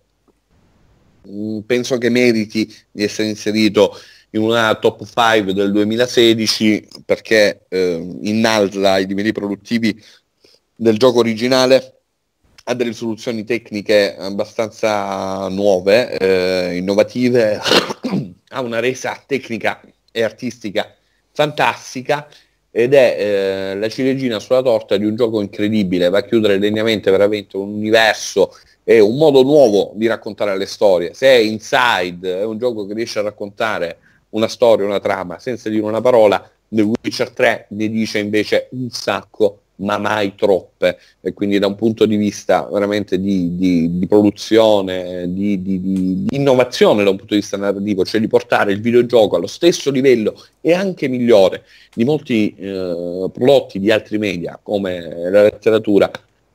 Mm, 1.29 1.59
penso 1.59 1.97
che 1.97 2.09
meriti 2.09 2.73
di 2.91 3.03
essere 3.03 3.29
inserito 3.29 3.97
in 4.31 4.41
una 4.41 4.75
top 4.75 5.05
5 5.05 5.53
del 5.53 5.71
2016 5.71 6.87
perché 7.05 7.65
uh, 7.69 8.19
innalza 8.21 8.97
i 8.97 9.07
livelli 9.07 9.31
produttivi 9.31 10.01
del 10.75 10.97
gioco 10.97 11.19
originale 11.19 11.97
ha 12.69 12.73
delle 12.73 12.93
soluzioni 12.93 13.45
tecniche 13.45 14.15
abbastanza 14.17 15.47
nuove, 15.47 16.17
eh, 16.17 16.75
innovative, 16.75 17.59
ha 18.49 18.61
una 18.61 18.79
resa 18.81 19.21
tecnica 19.25 19.81
e 20.11 20.21
artistica 20.21 20.93
fantastica 21.31 22.27
ed 22.69 22.93
è 22.93 23.15
eh, 23.17 23.75
la 23.77 23.87
ciliegina 23.87 24.39
sulla 24.39 24.61
torta 24.61 24.97
di 24.97 25.05
un 25.05 25.15
gioco 25.15 25.39
incredibile, 25.39 26.09
va 26.09 26.17
a 26.17 26.23
chiudere 26.23 26.59
degnamente 26.59 27.09
veramente 27.09 27.55
un 27.55 27.69
universo 27.73 28.53
e 28.83 28.99
un 28.99 29.15
modo 29.15 29.43
nuovo 29.43 29.93
di 29.95 30.07
raccontare 30.07 30.57
le 30.57 30.65
storie. 30.65 31.13
Se 31.13 31.27
è 31.27 31.37
Inside, 31.37 32.39
è 32.39 32.43
un 32.43 32.57
gioco 32.57 32.85
che 32.85 32.93
riesce 32.93 33.19
a 33.19 33.23
raccontare 33.23 33.97
una 34.29 34.47
storia, 34.47 34.85
una 34.85 34.99
trama, 34.99 35.39
senza 35.39 35.69
dire 35.69 35.83
una 35.83 36.01
parola, 36.01 36.49
The 36.67 36.81
Witcher 36.81 37.31
3 37.31 37.67
ne 37.69 37.89
dice 37.89 38.19
invece 38.19 38.67
un 38.71 38.89
sacco 38.89 39.61
ma 39.77 39.97
mai 39.97 40.33
troppe 40.35 40.97
e 41.21 41.33
quindi 41.33 41.59
da 41.59 41.67
un 41.67 41.75
punto 41.75 42.05
di 42.05 42.15
vista 42.15 42.67
veramente 42.71 43.19
di, 43.19 43.55
di, 43.55 43.99
di 43.99 44.07
produzione, 44.07 45.31
di, 45.31 45.61
di, 45.61 46.25
innovazione 46.31 47.03
da 47.03 47.09
un 47.09 47.17
punto 47.17 47.33
di 47.33 47.41
vista 47.41 47.57
narrativo, 47.57 48.03
cioè 48.03 48.19
di 48.19 48.27
portare 48.27 48.71
il 48.71 48.81
videogioco 48.81 49.35
allo 49.35 49.47
stesso 49.47 49.91
livello 49.91 50.35
e 50.61 50.73
anche 50.73 51.07
migliore 51.07 51.63
di 51.93 52.05
molti 52.05 52.55
eh, 52.57 53.29
prodotti 53.31 53.79
di 53.79 53.91
altri 53.91 54.17
media 54.17 54.59
come 54.61 55.29
la 55.29 55.43
letteratura 55.43 56.09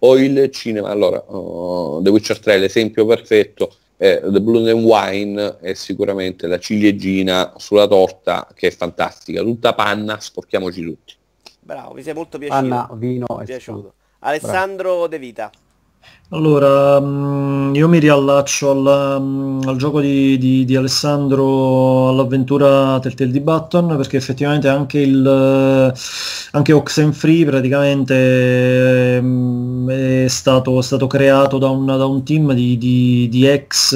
o 0.05 0.19
il 0.19 0.51
cinema. 0.51 0.89
Allora, 0.89 1.23
uh, 1.25 2.01
The 2.03 2.11
Witcher 2.11 2.41
3 2.41 2.59
l'esempio 2.59 3.07
perfetto 3.07 3.77
è 4.03 4.21
The 4.21 4.41
Blood 4.41 4.67
and 4.67 4.83
Wine 4.83 5.59
è 5.61 5.75
sicuramente 5.75 6.49
la 6.49 6.59
ciliegina 6.59 7.53
sulla 7.57 7.87
torta 7.87 8.49
che 8.53 8.67
è 8.67 8.71
fantastica, 8.73 9.43
tutta 9.43 9.75
panna, 9.75 10.19
sporchiamoci 10.19 10.83
tutti. 10.83 11.15
Bravo, 11.61 11.95
mi 11.95 12.03
sei 12.03 12.13
molto 12.13 12.37
piaciuto. 12.37 12.57
Anna, 12.57 12.91
vino 12.95 13.27
e 13.41 13.45
piaciuto. 13.45 13.95
Alessandro 14.19 14.89
Bravo. 14.89 15.07
De 15.07 15.19
Vita. 15.21 15.51
Allora, 16.31 16.99
mm, 17.01 17.75
io 17.75 17.89
mi 17.89 17.99
riallaccio 17.99 18.71
al, 18.71 19.21
mm, 19.21 19.61
al 19.67 19.77
gioco 19.77 20.01
di, 20.01 20.37
di, 20.37 20.65
di, 20.65 20.75
Alessandro 20.75 22.09
all'avventura 22.09 22.99
Telltale 23.01 23.31
di 23.31 23.41
Button 23.41 23.97
perché 23.97 24.17
effettivamente 24.17 24.67
anche 24.67 24.99
il 24.99 25.95
anche 26.53 26.73
Oxenfree 26.73 27.45
praticamente 27.45 29.21
mm, 29.21 29.72
è 29.89 30.27
stato, 30.29 30.81
stato 30.81 31.07
creato 31.07 31.59
da 31.59 31.69
un, 31.69 31.87
da 31.87 32.05
un, 32.07 32.23
team 32.23 32.53
di, 32.53 32.79
di, 32.79 33.29
di 33.31 33.47
ex 33.47 33.95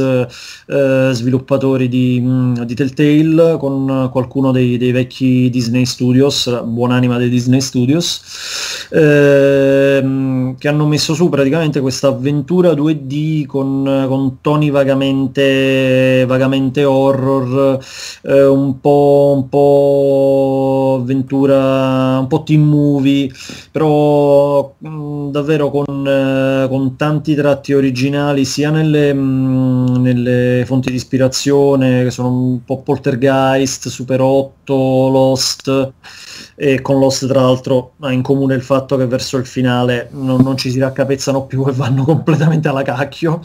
eh, 0.66 1.11
sviluppatori 1.12 1.89
di, 1.89 2.22
di, 2.64 2.74
Telltale 2.74 3.57
con 3.59 4.09
qualcuno 4.11 4.53
dei, 4.53 4.76
dei, 4.76 4.93
vecchi 4.93 5.51
Disney 5.51 5.84
Studios, 5.84 6.62
buonanima 6.62 7.18
dei 7.18 7.28
Disney 7.28 7.61
Studios, 7.61 8.89
eh, 8.91 10.55
che 10.59 10.68
hanno 10.68 10.87
messo 10.87 11.14
su 11.14 11.28
praticamente 11.28 11.80
questa 11.80 12.09
avventura 12.09 12.72
2D 12.72 13.47
con, 13.47 14.05
con 14.09 14.39
toni 14.41 14.70
vagamente, 14.70 16.24
vagamente 16.26 16.84
horror, 16.84 17.78
eh, 18.22 18.47
un, 18.47 18.80
po', 18.80 19.34
un 19.37 19.49
po' 19.49 20.99
avventura, 21.01 22.18
un 22.18 22.26
po' 22.28 22.43
team 22.43 22.62
movie, 22.62 23.30
però 23.70 24.74
mh, 24.78 24.89
mm, 24.89 25.30
davvero 25.30 25.70
con, 25.85 26.07
eh, 26.07 26.66
con, 26.68 26.97
tanti 26.97 27.35
tratti 27.35 27.74
originali 27.74 28.45
sia 28.45 28.70
nelle, 28.70 29.12
mh, 29.12 29.20
mm, 29.20 29.87
nelle 29.97 30.64
fonti 30.64 30.89
di 30.91 30.97
ispirazione 30.97 32.05
che 32.05 32.11
sono 32.11 32.31
un 32.31 32.64
po' 32.64 32.81
Poltergeist, 32.81 33.89
Super 33.89 34.20
8, 34.20 34.74
Lost 35.11 35.93
e 36.55 36.81
con 36.81 36.99
Lost 36.99 37.27
tra 37.27 37.43
l'altro 37.43 37.93
ha 38.01 38.12
in 38.12 38.22
comune 38.22 38.55
il 38.55 38.62
fatto 38.62 38.97
che 38.97 39.07
verso 39.07 39.37
il 39.37 39.47
finale 39.47 40.09
non, 40.12 40.41
non 40.41 40.57
ci 40.57 40.70
si 40.70 40.79
raccapezzano 40.79 41.45
più 41.45 41.66
e 41.68 41.72
vanno 41.72 42.05
completamente 42.05 42.68
alla 42.68 42.83
cacchio. 42.83 43.41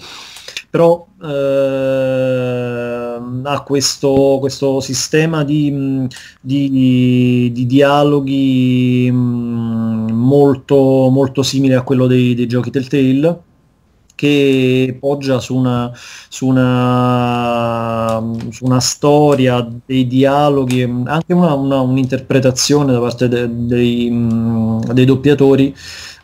Però 0.70 1.06
eh, 1.22 3.20
ha 3.44 3.62
questo, 3.64 4.38
questo, 4.40 4.80
sistema 4.80 5.44
di, 5.44 6.08
di, 6.40 7.52
di 7.52 7.66
dialoghi 7.66 9.10
molto, 10.22 11.10
molto 11.12 11.44
simile 11.44 11.76
a 11.76 11.82
quello 11.82 12.08
dei, 12.08 12.34
dei 12.36 12.48
giochi 12.48 12.72
Telltale 12.72 13.50
che 14.22 14.98
poggia 15.00 15.40
su 15.40 15.56
una, 15.56 15.92
su 16.30 16.46
una, 16.46 18.22
su 18.52 18.66
una 18.66 18.80
storia, 18.80 19.68
dei 19.84 20.06
dialoghi, 20.06 20.84
anche 21.06 21.34
una, 21.34 21.56
una, 21.56 21.80
un'interpretazione 21.80 22.92
da 22.92 23.00
parte 23.00 23.28
de, 23.28 23.48
dei, 23.50 24.12
dei, 24.94 25.06
doppiatori 25.06 25.76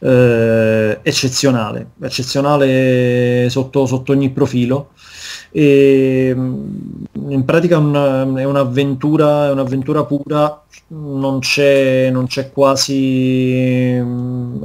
eh, 0.02 1.00
eccezionale, 1.02 1.94
eccezionale 2.00 3.48
sotto, 3.50 3.88
sotto 3.88 4.12
ogni 4.12 4.30
profilo. 4.30 4.92
E, 5.58 6.36
in 6.36 7.44
pratica 7.44 7.80
una, 7.80 8.22
è, 8.22 8.44
un'avventura, 8.44 9.48
è 9.48 9.52
un'avventura 9.52 10.06
pura, 10.06 10.64
non 10.90 11.40
c'è, 11.40 12.12
non 12.12 12.28
c'è 12.28 12.52
quasi, 12.52 14.00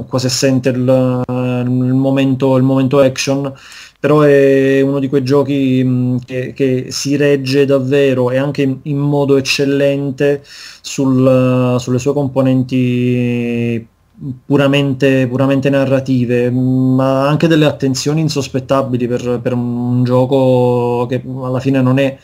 quasi 0.07 0.27
assente 0.27 0.69
il, 0.69 0.77
il, 0.77 1.93
momento, 1.95 2.57
il 2.57 2.63
momento 2.63 2.99
action, 2.99 3.51
però 3.99 4.21
è 4.21 4.81
uno 4.81 4.99
di 4.99 5.07
quei 5.07 5.23
giochi 5.23 6.19
che, 6.25 6.53
che, 6.53 6.85
si 6.91 7.15
regge 7.15 7.65
davvero 7.65 8.29
e 8.29 8.37
anche 8.37 8.61
in, 8.61 8.77
in 8.83 8.99
modo 8.99 9.37
eccellente 9.37 10.43
sul, 10.43 11.77
sulle 11.79 11.97
sue 11.97 12.13
componenti 12.13 13.87
puramente, 14.45 15.27
puramente 15.27 15.69
narrative, 15.69 16.49
ma 16.49 17.27
anche 17.27 17.47
delle 17.47 17.65
attenzioni 17.65 18.21
insospettabili 18.21 19.07
per, 19.07 19.39
per 19.41 19.53
un 19.53 20.03
gioco 20.03 21.05
che 21.07 21.21
alla 21.41 21.59
fine 21.59 21.81
non 21.81 21.99
è, 21.99 22.17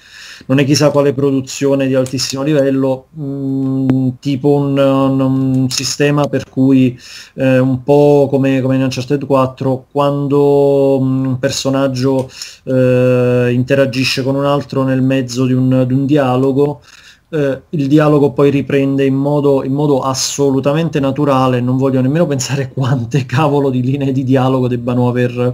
non 0.45 0.59
è, 0.59 0.65
chissà 0.65 0.89
quale 0.91 1.13
produzione 1.13 1.87
di 1.87 1.95
altissimo 1.95 2.43
livello, 2.43 3.07
mh, 3.11 3.23
mm, 3.23 4.09
tipo 4.19 4.53
un, 4.55 4.77
un, 4.77 5.19
un, 5.19 5.69
sistema 5.69 6.27
per 6.27 6.49
cui 6.49 6.97
eh, 7.35 7.59
un 7.59 7.83
po' 7.83 8.27
come, 8.29 8.61
come 8.61 8.75
in 8.75 8.83
Uncharted 8.83 9.25
4, 9.25 9.85
quando 9.91 10.97
un 10.99 11.37
personaggio 11.39 12.29
eh, 12.63 13.49
interagisce 13.51 14.23
con 14.23 14.35
un 14.35 14.45
altro 14.45 14.83
nel 14.83 15.01
mezzo 15.01 15.45
di 15.45 15.53
un, 15.53 15.83
di 15.85 15.93
un 15.93 16.05
dialogo, 16.05 16.81
eh, 17.29 17.61
il 17.69 17.87
dialogo 17.87 18.31
poi 18.31 18.49
riprende 18.49 19.05
in 19.05 19.15
modo, 19.15 19.63
in 19.63 19.73
modo, 19.73 20.01
assolutamente 20.01 20.99
naturale, 20.99 21.61
non 21.61 21.77
voglio 21.77 22.01
nemmeno 22.01 22.25
pensare 22.25 22.71
quante 22.73 23.25
cavolo 23.25 23.69
di 23.69 23.81
linee 23.81 24.11
di 24.11 24.23
dialogo 24.23 24.67
debbano 24.67 25.07
aver, 25.07 25.53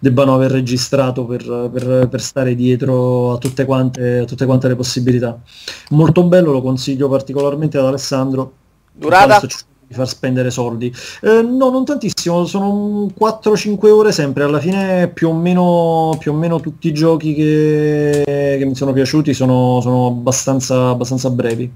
debbano 0.00 0.34
aver 0.34 0.50
registrato 0.50 1.24
per, 1.24 1.70
per, 1.72 2.08
per, 2.08 2.20
stare 2.20 2.54
dietro 2.54 3.32
a 3.32 3.38
tutte, 3.38 3.64
quante, 3.64 4.18
a 4.18 4.24
tutte 4.24 4.46
quante 4.46 4.68
le 4.68 4.76
possibilità. 4.76 5.40
Molto 5.90 6.24
bello, 6.24 6.52
lo 6.52 6.62
consiglio 6.62 7.08
particolarmente 7.08 7.78
ad 7.78 7.86
Alessandro. 7.86 8.52
Durata? 8.92 9.40
Di 9.92 9.98
far 9.98 10.08
spendere 10.08 10.50
soldi. 10.50 10.92
Eh, 11.20 11.42
no, 11.42 11.70
non 11.70 11.84
tantissimo, 11.84 12.46
sono 12.46 13.08
4-5 13.18 13.88
ore 13.90 14.10
sempre, 14.10 14.44
alla 14.44 14.58
fine 14.58 15.08
più 15.08 15.28
o 15.28 15.34
meno, 15.34 16.16
più 16.18 16.32
o 16.32 16.34
meno 16.34 16.58
tutti 16.58 16.88
i 16.88 16.92
giochi 16.92 17.34
che, 17.34 18.22
che 18.26 18.64
mi 18.64 18.74
sono 18.74 18.92
piaciuti 18.92 19.34
sono, 19.34 19.80
sono 19.80 20.06
abbastanza, 20.06 20.88
abbastanza 20.88 21.30
brevi. 21.30 21.70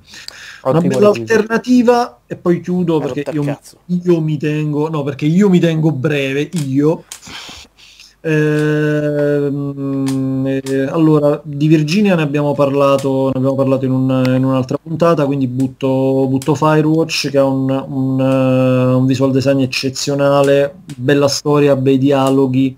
Ottimo 0.63 0.79
Una 0.79 0.89
bella 0.89 1.09
alternativa 1.11 2.21
e 2.27 2.35
poi 2.37 2.61
chiudo 2.61 2.99
perché 2.99 3.25
io, 3.33 3.59
io 3.87 4.21
mi 4.21 4.37
tengo, 4.37 4.89
no 4.89 5.05
perché 5.05 5.27
io 5.27 5.49
mi 5.49 5.61
tengo 5.61 5.93
breve, 5.93 6.49
io 6.67 7.05
eh, 8.29 9.51
allora, 10.91 11.41
di 11.45 11.69
Virginia 11.69 12.17
ne 12.17 12.23
abbiamo 12.23 12.55
parlato, 12.55 13.27
ne 13.27 13.39
abbiamo 13.39 13.55
parlato 13.55 13.85
in, 13.85 13.93
un, 13.93 14.25
in, 14.35 14.43
un'altra 14.45 14.79
puntata, 14.83 15.25
quindi 15.27 15.47
butto, 15.47 16.27
butto 16.29 16.57
Firewatch 16.57 17.31
che 17.31 17.39
ha 17.39 17.45
un, 17.45 17.71
un, 17.71 18.19
uh, 18.19 18.99
un, 18.99 19.07
visual 19.07 19.31
design 19.31 19.61
eccezionale, 19.61 20.75
bella 20.97 21.29
storia, 21.29 21.77
bei 21.77 21.99
dialoghi 21.99 22.77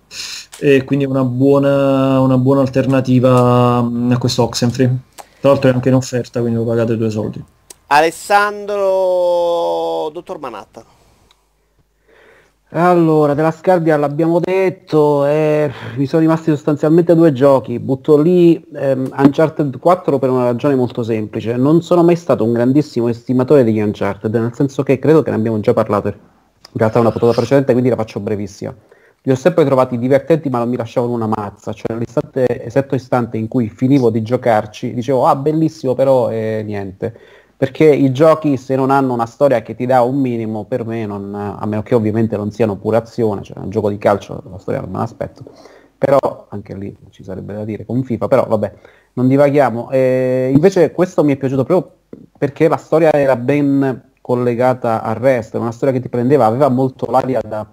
e 0.58 0.84
quindi 0.84 1.06
una 1.06 1.24
buona, 1.24 2.20
una 2.20 2.36
buona 2.36 2.60
alternativa 2.60 3.80
mm, 3.80 4.12
a 4.12 4.18
questo 4.18 4.42
Oxenfree. 4.42 4.96
Tra 5.40 5.50
l'altro 5.50 5.70
è 5.70 5.72
anche 5.72 5.88
in 5.88 5.94
offerta, 5.94 6.40
quindi 6.40 6.58
lo 6.58 6.64
pagate 6.66 6.94
due 6.96 7.08
soldi. 7.08 7.42
Alessandro, 7.86 8.76
dottor 10.12 10.38
Manatta. 10.40 10.97
Allora, 12.72 13.32
della 13.32 13.50
Scardia 13.50 13.96
l'abbiamo 13.96 14.40
detto, 14.40 15.24
eh, 15.24 15.72
mi 15.96 16.04
sono 16.04 16.20
rimasti 16.20 16.50
sostanzialmente 16.50 17.14
due 17.14 17.32
giochi. 17.32 17.78
Butto 17.78 18.20
lì 18.20 18.62
ehm, 18.74 19.10
Uncharted 19.16 19.78
4 19.78 20.18
per 20.18 20.28
una 20.28 20.44
ragione 20.44 20.74
molto 20.74 21.02
semplice. 21.02 21.56
Non 21.56 21.80
sono 21.80 22.04
mai 22.04 22.16
stato 22.16 22.44
un 22.44 22.52
grandissimo 22.52 23.08
estimatore 23.08 23.64
degli 23.64 23.80
Uncharted, 23.80 24.34
nel 24.34 24.54
senso 24.54 24.82
che 24.82 24.98
credo 24.98 25.22
che 25.22 25.30
ne 25.30 25.36
abbiamo 25.36 25.58
già 25.60 25.72
parlato 25.72 26.08
in 26.08 26.14
realtà 26.74 27.00
una 27.00 27.10
puntata 27.10 27.32
precedente, 27.32 27.72
quindi 27.72 27.88
la 27.88 27.96
faccio 27.96 28.20
brevissima. 28.20 28.74
Li 29.22 29.32
ho 29.32 29.34
sempre 29.34 29.64
trovati 29.64 29.98
divertenti 29.98 30.50
ma 30.50 30.58
non 30.58 30.68
mi 30.68 30.76
lasciavano 30.76 31.14
una 31.14 31.26
mazza, 31.26 31.72
cioè 31.72 31.92
nell'istante, 31.94 32.70
istante 32.92 33.38
in 33.38 33.48
cui 33.48 33.70
finivo 33.70 34.10
di 34.10 34.22
giocarci, 34.22 34.92
dicevo 34.92 35.26
ah 35.26 35.36
bellissimo 35.36 35.94
però 35.94 36.30
e 36.30 36.62
niente 36.64 37.14
perché 37.58 37.84
i 37.92 38.12
giochi 38.12 38.56
se 38.56 38.76
non 38.76 38.92
hanno 38.92 39.12
una 39.12 39.26
storia 39.26 39.62
che 39.62 39.74
ti 39.74 39.84
dà 39.84 40.02
un 40.02 40.20
minimo, 40.20 40.64
per 40.64 40.86
me, 40.86 41.04
non, 41.06 41.34
a 41.34 41.66
meno 41.66 41.82
che 41.82 41.96
ovviamente 41.96 42.36
non 42.36 42.52
siano 42.52 42.76
pure 42.76 42.98
azione, 42.98 43.42
cioè 43.42 43.58
un 43.58 43.68
gioco 43.68 43.90
di 43.90 43.98
calcio 43.98 44.40
la 44.48 44.58
storia 44.58 44.80
non 44.80 44.90
me 44.90 44.98
l'aspetto, 44.98 45.42
però 45.98 46.46
anche 46.50 46.76
lì 46.76 46.96
ci 47.10 47.24
sarebbe 47.24 47.54
da 47.54 47.64
dire 47.64 47.84
con 47.84 48.04
FIFA, 48.04 48.28
però 48.28 48.46
vabbè, 48.46 48.72
non 49.14 49.26
divaghiamo. 49.26 49.90
Eh, 49.90 50.52
invece 50.54 50.92
questo 50.92 51.24
mi 51.24 51.32
è 51.32 51.36
piaciuto 51.36 51.64
proprio 51.64 51.96
perché 52.38 52.68
la 52.68 52.76
storia 52.76 53.12
era 53.12 53.34
ben 53.34 54.10
collegata 54.20 55.02
al 55.02 55.16
resto, 55.16 55.58
una 55.58 55.72
storia 55.72 55.92
che 55.92 56.00
ti 56.00 56.08
prendeva, 56.08 56.46
aveva 56.46 56.68
molto 56.68 57.10
l'aria 57.10 57.40
da 57.44 57.66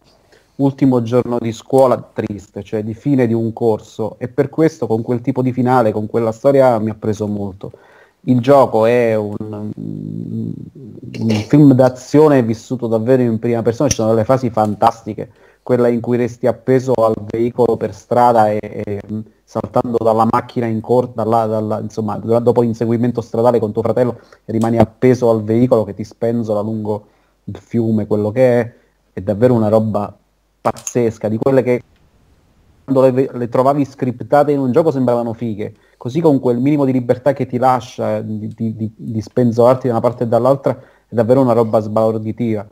ultimo 0.56 1.04
giorno 1.04 1.38
di 1.40 1.52
scuola 1.52 2.02
triste, 2.12 2.64
cioè 2.64 2.84
di 2.84 2.96
fine 2.96 3.28
di 3.28 3.34
un 3.34 3.54
corso. 3.54 4.16
E 4.18 4.30
per 4.30 4.50
questo 4.50 4.88
con 4.88 5.04
quel 5.04 5.22
tipo 5.22 5.44
di 5.44 5.54
finale, 5.54 5.92
con 5.92 6.08
quella 6.08 6.32
storia 6.32 6.80
mi 6.80 6.90
ha 6.90 6.96
preso 6.96 7.28
molto 7.28 7.72
il 8.26 8.40
gioco 8.40 8.86
è 8.86 9.16
un, 9.16 9.36
un, 9.76 10.54
film 11.48 11.74
d'azione 11.74 12.42
vissuto 12.44 12.88
davvero 12.88 13.22
in 13.22 13.40
prima 13.40 13.62
persona, 13.62 13.90
ci 13.90 13.96
sono 13.96 14.10
delle 14.10 14.24
fasi 14.24 14.50
fantastiche, 14.50 15.32
quella 15.62 15.88
in 15.88 16.02
cui 16.02 16.18
resti 16.18 16.48
appeso 16.48 16.94
al 16.94 17.16
veicolo 17.24 17.78
per 17.78 17.94
strada 17.94 18.50
e, 18.50 18.60
e 18.62 19.02
saltando 19.44 19.98
dalla 20.04 20.28
macchina 20.30 20.66
in 20.66 20.82
corsa, 20.82 21.80
insomma, 21.82 22.18
dopo 22.18 22.62
l'inseguimento 22.62 23.22
stradale 23.22 23.60
con 23.60 23.72
tuo 23.72 23.84
fratello, 23.84 24.20
rimani 24.46 24.78
appeso 24.78 25.30
al 25.30 25.44
veicolo 25.44 25.84
che 25.84 25.94
ti 25.94 26.04
spenzola 26.04 26.62
lungo 26.62 27.06
il 27.46 27.58
fiume, 27.58 28.08
quello 28.08 28.32
che 28.32 28.60
è, 28.60 28.74
è 29.14 29.22
davvero 29.22 29.54
una 29.54 29.70
roba 29.70 30.16
pazzesca, 30.62 31.28
di 31.28 31.38
quelle 31.38 31.62
che 31.62 31.82
quando 32.84 33.02
le, 33.02 33.30
le 33.32 33.50
trovavi 33.50 33.86
scriptate 33.86 34.52
in 34.52 34.60
un 34.60 34.72
gioco 34.72 34.92
sembravano 34.92 35.34
fighe 35.34 35.74
così 35.98 36.22
con 36.22 36.40
quel 36.40 36.60
minimo 36.60 36.86
di 36.86 36.92
libertà 36.92 37.34
che 37.34 37.46
ti 37.46 37.58
lascia 37.58 38.22
di, 38.22 38.48
di, 38.56 38.92
di 38.96 39.22
spenzolarti 39.22 39.88
da 39.88 39.94
una 39.94 40.02
parte 40.02 40.24
e 40.24 40.28
dall'altra 40.28 40.78
è 41.08 41.14
davvero 41.14 41.42
una 41.42 41.54
roba 41.54 41.80
sbalorditiva. 41.80 42.68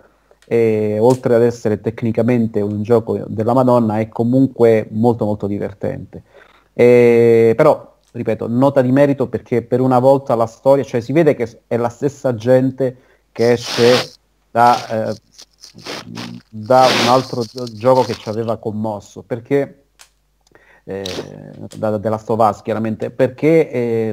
E 0.46 0.98
oltre 1.00 1.36
ad 1.36 1.42
essere 1.42 1.80
tecnicamente 1.80 2.60
un 2.60 2.84
gioco 2.84 3.24
della 3.28 3.54
Madonna 3.54 4.00
è 4.00 4.10
comunque 4.10 4.88
molto 4.92 5.26
molto 5.26 5.48
divertente. 5.48 6.24
E, 6.74 7.54
però 7.56 7.94
ripeto 8.14 8.48
nota 8.48 8.82
di 8.82 8.92
merito 8.92 9.28
perché 9.28 9.64
per 9.64 9.80
una 9.80 10.00
volta 10.00 10.36
la 10.36 10.46
storia 10.46 10.84
cioè 10.84 11.02
si 11.02 11.14
vede 11.14 11.34
che 11.36 11.62
è 11.68 11.78
la 11.78 11.90
stessa 11.90 12.36
gente 12.36 12.98
che 13.32 13.54
esce 13.54 14.12
da, 14.52 15.10
eh, 15.10 15.16
da 16.50 16.86
un 16.86 17.08
altro 17.10 17.44
gioco 17.74 18.04
che 18.04 18.14
ci 18.14 18.30
aveva 18.30 18.58
commosso 18.58 19.24
perché 19.24 19.62
eh, 19.62 19.83
da, 20.84 21.98
della 21.98 22.18
Stovaz 22.18 22.62
chiaramente, 22.62 23.10
perché 23.10 23.70
eh, 23.70 24.12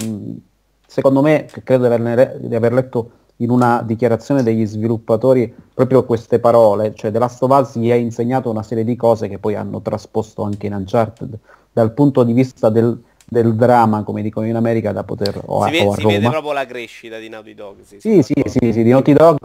secondo 0.86 1.22
me, 1.22 1.46
credo 1.64 1.86
di, 1.86 1.92
averne, 1.92 2.36
di 2.40 2.54
aver 2.54 2.72
letto 2.72 3.10
in 3.36 3.50
una 3.50 3.82
dichiarazione 3.82 4.42
degli 4.42 4.66
sviluppatori 4.66 5.52
proprio 5.72 6.04
queste 6.04 6.38
parole, 6.38 6.94
cioè 6.94 7.10
The 7.10 7.18
Last 7.18 7.42
of 7.42 7.50
Us 7.50 7.78
gli 7.78 7.90
ha 7.90 7.94
insegnato 7.94 8.50
una 8.50 8.62
serie 8.62 8.84
di 8.84 8.96
cose 8.96 9.28
che 9.28 9.38
poi 9.38 9.54
hanno 9.54 9.80
trasposto 9.80 10.42
anche 10.42 10.66
in 10.66 10.74
Uncharted, 10.74 11.38
dal 11.72 11.92
punto 11.92 12.22
di 12.22 12.34
vista 12.34 12.68
del, 12.68 13.02
del 13.24 13.54
dramma, 13.54 14.02
come 14.02 14.20
dicono 14.20 14.46
in 14.46 14.56
America, 14.56 14.92
da 14.92 15.04
poter... 15.04 15.40
O, 15.46 15.64
si, 15.64 15.70
vede, 15.70 15.86
o 15.86 15.94
si 15.94 16.06
vede 16.06 16.28
proprio 16.28 16.52
la 16.52 16.66
crescita 16.66 17.18
di 17.18 17.28
Naughty 17.30 17.54
Dog. 17.54 17.76
Sì, 17.82 17.98
sì, 17.98 18.22
sì, 18.22 18.42
sì, 18.44 18.72
sì, 18.72 18.82
di 18.82 18.90
Naughty 18.90 19.14
Dog, 19.14 19.38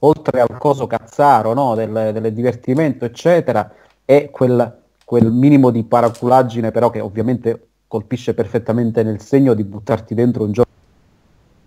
oltre 0.00 0.40
al 0.40 0.56
coso 0.56 0.86
cazzaro, 0.86 1.52
no, 1.52 1.74
del, 1.74 2.10
del 2.12 2.32
divertimento, 2.32 3.04
eccetera, 3.04 3.68
è 4.04 4.30
quel 4.30 4.79
quel 5.10 5.32
minimo 5.32 5.70
di 5.70 5.82
paraculaggine 5.82 6.70
però 6.70 6.88
che 6.88 7.00
ovviamente 7.00 7.70
colpisce 7.88 8.32
perfettamente 8.32 9.02
nel 9.02 9.20
segno 9.20 9.54
di 9.54 9.64
buttarti 9.64 10.14
dentro 10.14 10.44
un 10.44 10.52
gioco 10.52 10.68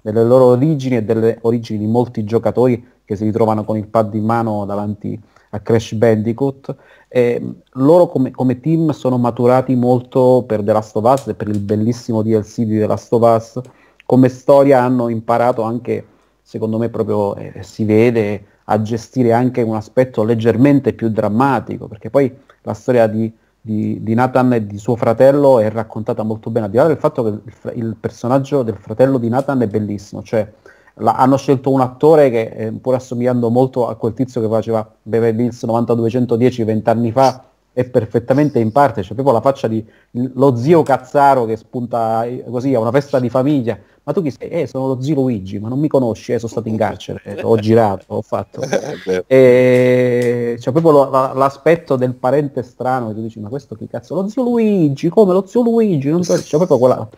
delle 0.01 0.23
loro 0.23 0.45
origini 0.45 0.95
e 0.95 1.03
delle 1.03 1.39
origini 1.41 1.79
di 1.79 1.85
molti 1.85 2.23
giocatori 2.23 2.81
che 3.03 3.17
si 3.17 3.25
ritrovano 3.25 3.65
con 3.65 3.75
il 3.75 3.87
pad 3.87 4.13
in 4.13 4.23
mano 4.23 4.63
davanti 4.63 5.21
a 5.49 5.59
Crash 5.59 5.91
Bandicoot. 5.95 6.73
E 7.09 7.55
loro 7.71 8.07
come, 8.07 8.31
come, 8.31 8.61
team 8.61 8.91
sono 8.91 9.17
maturati 9.17 9.75
molto 9.75 10.45
per 10.47 10.63
The 10.63 10.71
Last 10.71 10.95
of 10.95 11.03
Us 11.03 11.27
e 11.27 11.33
per 11.33 11.49
il 11.49 11.59
bellissimo 11.59 12.21
DLC 12.21 12.61
di 12.61 12.79
The 12.79 12.87
Last 12.87 13.11
of 13.11 13.23
Us. 13.23 13.61
Come 14.05 14.29
storia 14.29 14.81
hanno 14.81 15.09
imparato 15.09 15.63
anche, 15.63 16.05
secondo 16.41 16.77
me 16.77 16.87
proprio 16.87 17.35
eh, 17.35 17.61
si 17.61 17.83
vede, 17.83 18.45
a 18.65 18.81
gestire 18.81 19.33
anche 19.33 19.61
un 19.61 19.75
aspetto 19.75 20.23
leggermente 20.23 20.93
più 20.93 21.09
drammatico, 21.09 21.87
perché 21.87 22.09
poi 22.09 22.33
la 22.61 22.73
storia 22.73 23.07
di, 23.07 23.31
di, 23.59 24.01
di, 24.01 24.13
Nathan 24.13 24.53
e 24.53 24.65
di 24.65 24.77
suo 24.77 24.95
fratello 24.95 25.59
è 25.59 25.69
raccontata 25.69 26.23
molto 26.23 26.49
bene, 26.49 26.65
al 26.65 26.71
di 26.71 26.77
là 26.77 26.87
del 26.87 26.97
fatto 26.97 27.23
che 27.23 27.29
il, 27.29 27.71
il 27.75 27.95
personaggio 27.99 28.63
del 28.63 28.77
fratello 28.77 29.17
di 29.17 29.29
Nathan 29.29 29.61
è 29.61 29.67
bellissimo, 29.67 30.23
cioè 30.23 30.49
la, 30.95 31.15
hanno 31.15 31.37
scelto 31.37 31.71
un 31.71 31.81
attore 31.81 32.29
che 32.29 32.41
eh, 32.55 32.71
pur 32.71 32.95
assomigliando 32.95 33.49
molto 33.49 33.87
a 33.87 33.95
quel 33.95 34.13
tizio 34.13 34.41
che 34.41 34.47
faceva 34.47 34.89
Beverly 35.01 35.45
Hills 35.45 35.63
9210 35.63 36.63
vent'anni 36.63 37.11
fa, 37.11 37.43
è 37.73 37.83
perfettamente 37.85 38.59
in 38.59 38.71
parte, 38.71 39.01
c'è 39.01 39.15
proprio 39.15 39.33
la 39.33 39.41
faccia 39.41 39.67
di 39.67 39.83
lo 40.11 40.55
zio 40.55 40.83
Cazzaro 40.83 41.45
che 41.45 41.57
spunta 41.57 42.23
eh, 42.23 42.43
così 42.47 42.73
a 42.75 42.79
una 42.79 42.91
festa 42.91 43.19
di 43.19 43.29
famiglia. 43.29 43.77
Ma 44.03 44.11
tu 44.11 44.21
chi 44.21 44.31
sei? 44.31 44.49
Eh, 44.49 44.67
sono 44.67 44.87
lo 44.87 45.01
zio 45.01 45.15
Luigi, 45.15 45.59
ma 45.59 45.69
non 45.69 45.79
mi 45.79 45.87
conosci, 45.87 46.33
eh, 46.33 46.37
sono 46.37 46.51
stato 46.51 46.67
in 46.67 46.77
carcere, 46.77 47.21
eh, 47.23 47.41
ho 47.43 47.55
girato, 47.57 48.05
ho 48.07 48.21
fatto. 48.21 48.61
e 49.27 50.55
c'è 50.59 50.71
proprio 50.71 50.91
lo, 50.91 51.09
la, 51.09 51.31
l'aspetto 51.33 51.95
del 51.95 52.13
parente 52.13 52.63
strano 52.63 53.07
che 53.07 53.13
tu 53.13 53.21
dici, 53.21 53.39
ma 53.39 53.49
questo 53.49 53.75
chi 53.75 53.87
cazzo? 53.87 54.15
Lo 54.15 54.27
zio 54.27 54.43
Luigi, 54.43 55.09
come 55.09 55.33
lo 55.33 55.45
zio 55.45 55.61
Luigi? 55.61 56.09
Non 56.09 56.23
so, 56.23 56.35
c'è 56.35 56.57
proprio 56.57 56.77
quella... 56.77 57.09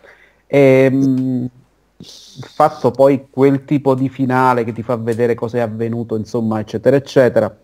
E, 0.46 0.58
ehm, 0.58 1.50
fatto 1.98 2.90
poi 2.90 3.28
quel 3.30 3.64
tipo 3.64 3.94
di 3.94 4.08
finale 4.08 4.64
che 4.64 4.72
ti 4.72 4.82
fa 4.82 4.96
vedere 4.96 5.34
cosa 5.34 5.58
è 5.58 5.60
avvenuto, 5.60 6.14
insomma, 6.16 6.60
eccetera, 6.60 6.94
eccetera 6.94 7.56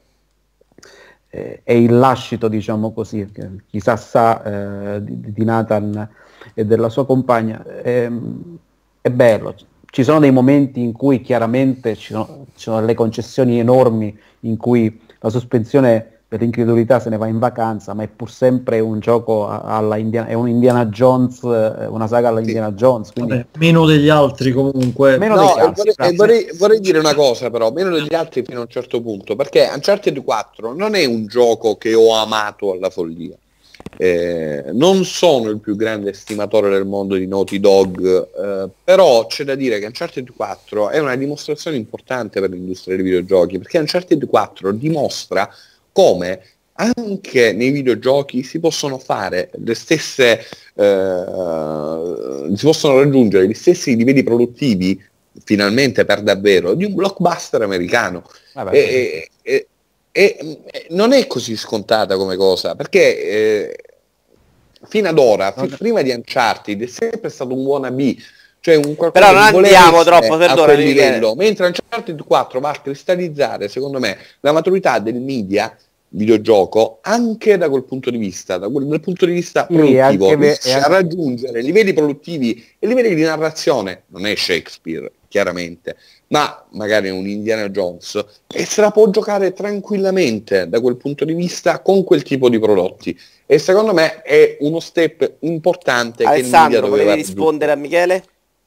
eh, 1.34 1.62
è 1.64 1.72
il 1.72 1.96
lascito, 1.98 2.46
diciamo 2.48 2.92
così, 2.92 3.26
chissà 3.66 3.96
sa 3.96 4.42
eh, 4.96 5.02
di, 5.02 5.32
di, 5.32 5.44
Nathan 5.44 6.06
e 6.52 6.66
della 6.66 6.90
sua 6.90 7.06
compagna, 7.06 7.64
è, 7.64 8.04
ehm, 8.04 8.58
è, 9.02 9.10
bello. 9.10 9.54
Ci 9.90 10.04
sono 10.04 10.20
dei 10.20 10.30
momenti 10.30 10.80
in 10.80 10.92
cui 10.92 11.20
chiaramente 11.20 11.96
ci 11.96 12.12
sono, 12.12 12.46
ci 12.54 12.62
sono 12.62 12.80
delle 12.80 12.94
concessioni 12.94 13.58
enormi 13.58 14.18
in 14.40 14.56
cui 14.56 15.00
la 15.20 15.28
sospensione 15.28 16.12
per 16.32 16.40
l'incredulità 16.40 16.98
se 16.98 17.10
ne 17.10 17.18
va 17.18 17.26
in 17.26 17.38
vacanza, 17.38 17.92
ma 17.92 18.04
è 18.04 18.08
pur 18.08 18.30
sempre 18.30 18.80
un 18.80 19.00
gioco 19.00 19.46
alla 19.46 19.98
Indiana, 19.98 20.28
è 20.28 20.32
un 20.32 20.48
Indiana 20.48 20.86
Jones, 20.86 21.42
eh, 21.42 21.84
una 21.88 22.06
saga 22.06 22.28
alla 22.28 22.40
Indiana 22.40 22.70
sì. 22.70 22.74
Jones. 22.74 23.12
Quindi... 23.12 23.32
Vabbè, 23.32 23.46
meno 23.58 23.84
degli 23.84 24.08
altri 24.08 24.50
comunque. 24.50 25.18
Meno 25.18 25.34
no, 25.34 25.52
altri, 25.52 25.92
vorrei, 25.94 26.16
vorrei, 26.16 26.50
vorrei, 26.56 26.80
dire 26.80 26.98
una 26.98 27.14
cosa 27.14 27.50
però, 27.50 27.70
meno 27.70 27.90
degli 27.90 28.14
altri 28.14 28.42
fino 28.44 28.60
a 28.60 28.62
un 28.62 28.68
certo 28.68 29.02
punto, 29.02 29.36
perché 29.36 29.68
Uncharted 29.74 30.24
4 30.24 30.72
non 30.72 30.94
è 30.94 31.04
un 31.04 31.26
gioco 31.26 31.76
che 31.76 31.92
ho 31.92 32.14
amato 32.14 32.72
alla 32.72 32.88
follia. 32.88 33.36
Eh, 33.96 34.64
non 34.72 35.04
sono 35.04 35.50
il 35.50 35.60
più 35.60 35.76
grande 35.76 36.12
stimatore 36.12 36.70
del 36.70 36.86
mondo 36.86 37.14
di 37.14 37.26
Naughty 37.26 37.60
Dog, 37.60 38.00
eh, 38.04 38.68
però 38.82 39.26
c'è 39.26 39.44
da 39.44 39.54
dire 39.54 39.78
che 39.78 39.86
Uncharted 39.86 40.32
4 40.34 40.90
è 40.90 40.98
una 40.98 41.14
dimostrazione 41.14 41.76
importante 41.76 42.40
per 42.40 42.50
l'industria 42.50 42.96
dei 42.96 43.04
videogiochi, 43.04 43.58
perché 43.58 43.78
Uncharted 43.78 44.26
4 44.26 44.72
dimostra 44.72 45.48
come 45.92 46.40
anche 46.74 47.52
nei 47.52 47.70
videogiochi 47.70 48.42
si 48.42 48.58
possono 48.58 48.98
fare 48.98 49.50
le 49.54 49.74
stesse, 49.74 50.40
eh, 50.74 51.24
si 52.54 52.64
possono 52.64 52.98
raggiungere 52.98 53.46
gli 53.46 53.54
stessi 53.54 53.94
livelli 53.94 54.22
produttivi 54.22 55.00
finalmente 55.44 56.04
per 56.04 56.22
davvero 56.22 56.74
di 56.74 56.84
un 56.84 56.94
blockbuster 56.94 57.62
americano. 57.62 58.24
E, 58.70 58.78
e, 58.78 59.30
e, 60.12 60.60
e, 60.70 60.86
non 60.90 61.12
è 61.12 61.26
così 61.26 61.56
scontata 61.56 62.16
come 62.16 62.36
cosa, 62.36 62.74
perché 62.74 63.22
eh, 63.22 63.76
fino 64.84 65.08
ad 65.08 65.18
ora, 65.18 65.52
f- 65.52 65.76
prima 65.78 66.02
di 66.02 66.10
Uncharted, 66.10 66.82
è 66.82 66.86
sempre 66.86 67.30
stato 67.30 67.54
un 67.54 67.64
wannabe, 67.64 68.16
cioè 68.60 68.76
un 68.76 68.94
qualcosa 68.94 69.26
Però 69.26 69.32
non 69.32 69.64
andiamo 69.64 70.04
troppo, 70.04 70.36
perdona, 70.36 70.72
livello, 70.74 71.34
mentre 71.34 71.66
Uncharted 71.66 72.22
4 72.22 72.60
va 72.60 72.70
a 72.70 72.80
cristallizzare, 72.80 73.68
secondo 73.68 73.98
me, 73.98 74.18
la 74.40 74.52
maturità 74.52 74.98
del 74.98 75.20
media 75.20 75.74
videogioco 76.14 76.98
anche 77.00 77.56
da 77.56 77.70
quel 77.70 77.84
punto 77.84 78.10
di 78.10 78.18
vista, 78.18 78.58
da 78.58 78.68
quel, 78.68 78.86
dal 78.86 79.00
punto 79.00 79.24
di 79.24 79.32
vista 79.32 79.64
produttivo, 79.64 80.28
sì, 80.28 80.36
me, 80.36 80.58
a 80.74 80.88
raggiungere 80.88 81.62
livelli 81.62 81.94
produttivi 81.94 82.62
e 82.78 82.86
livelli 82.86 83.14
di 83.14 83.22
narrazione, 83.22 84.02
non 84.08 84.26
è 84.26 84.34
Shakespeare, 84.36 85.10
chiaramente, 85.32 85.96
ma 86.28 86.62
magari 86.72 87.08
un 87.08 87.26
Indiana 87.26 87.70
Jones 87.70 88.22
e 88.52 88.66
se 88.66 88.82
la 88.82 88.90
può 88.90 89.08
giocare 89.08 89.54
tranquillamente 89.54 90.68
da 90.68 90.78
quel 90.78 90.96
punto 90.96 91.24
di 91.24 91.32
vista 91.32 91.80
con 91.80 92.04
quel 92.04 92.22
tipo 92.22 92.50
di 92.50 92.58
prodotti. 92.58 93.18
E 93.46 93.58
secondo 93.58 93.94
me 93.94 94.20
è 94.20 94.58
uno 94.60 94.78
step 94.78 95.36
importante 95.40 96.24
Alessandro, 96.24 96.80
che 96.80 96.86
Nvidia 96.86 96.90
volevi 96.90 97.14
rispondere 97.14 97.72
a 97.72 97.76
Michele? 97.76 98.24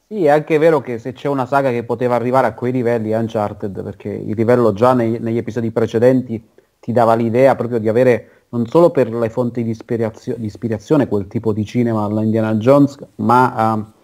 Sì, 0.07 0.26
è 0.26 0.30
anche 0.30 0.57
vero 0.57 0.82
che 0.82 0.97
se 0.97 1.13
c'è 1.13 1.28
una 1.28 1.45
saga 1.45 1.70
che 1.70 1.84
poteva 1.84 2.16
arrivare 2.16 2.47
a 2.47 2.53
quei 2.53 2.72
livelli 2.72 3.11
è 3.11 3.18
Uncharted, 3.18 3.84
perché 3.84 4.09
il 4.09 4.34
livello 4.36 4.74
già 4.74 4.93
nei, 4.93 5.20
negli 5.20 5.38
episodi 5.38 5.70
precedenti 5.70 6.43
ti 6.80 6.91
dava 6.91 7.13
l'idea 7.13 7.55
proprio 7.55 7.78
di 7.78 7.89
avere 7.89 8.30
non 8.49 8.66
solo 8.66 8.89
per 8.89 9.13
le 9.13 9.30
fonti 9.30 9.63
di, 9.63 9.70
ispirazio- 9.70 10.36
di 10.36 10.47
ispirazione 10.47 11.07
quel 11.07 11.28
tipo 11.28 11.53
di 11.53 11.63
cinema 11.63 12.03
alla 12.03 12.24
Indiana 12.24 12.55
Jones, 12.55 12.97
ma 13.18 13.74
uh, 13.74 13.94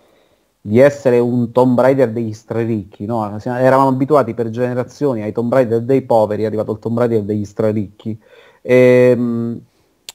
di 0.62 0.80
essere 0.80 1.18
un 1.18 1.52
Tomb 1.52 1.80
Raider 1.80 2.12
degli 2.12 2.34
straricchi. 2.34 3.06
No? 3.06 3.40
Eravamo 3.44 3.90
abituati 3.90 4.34
per 4.34 4.50
generazioni 4.50 5.24
ai 5.24 5.32
Tomb 5.32 5.52
Raider 5.52 5.82
dei 5.82 6.04
poveri, 6.04 6.44
è 6.44 6.46
arrivato 6.46 6.72
il 6.72 6.80
Tomb 6.80 7.00
Raider 7.00 7.24
degli 7.24 7.46
straricchi. 7.46 8.18
E, 8.62 9.10
ehm, 9.12 9.60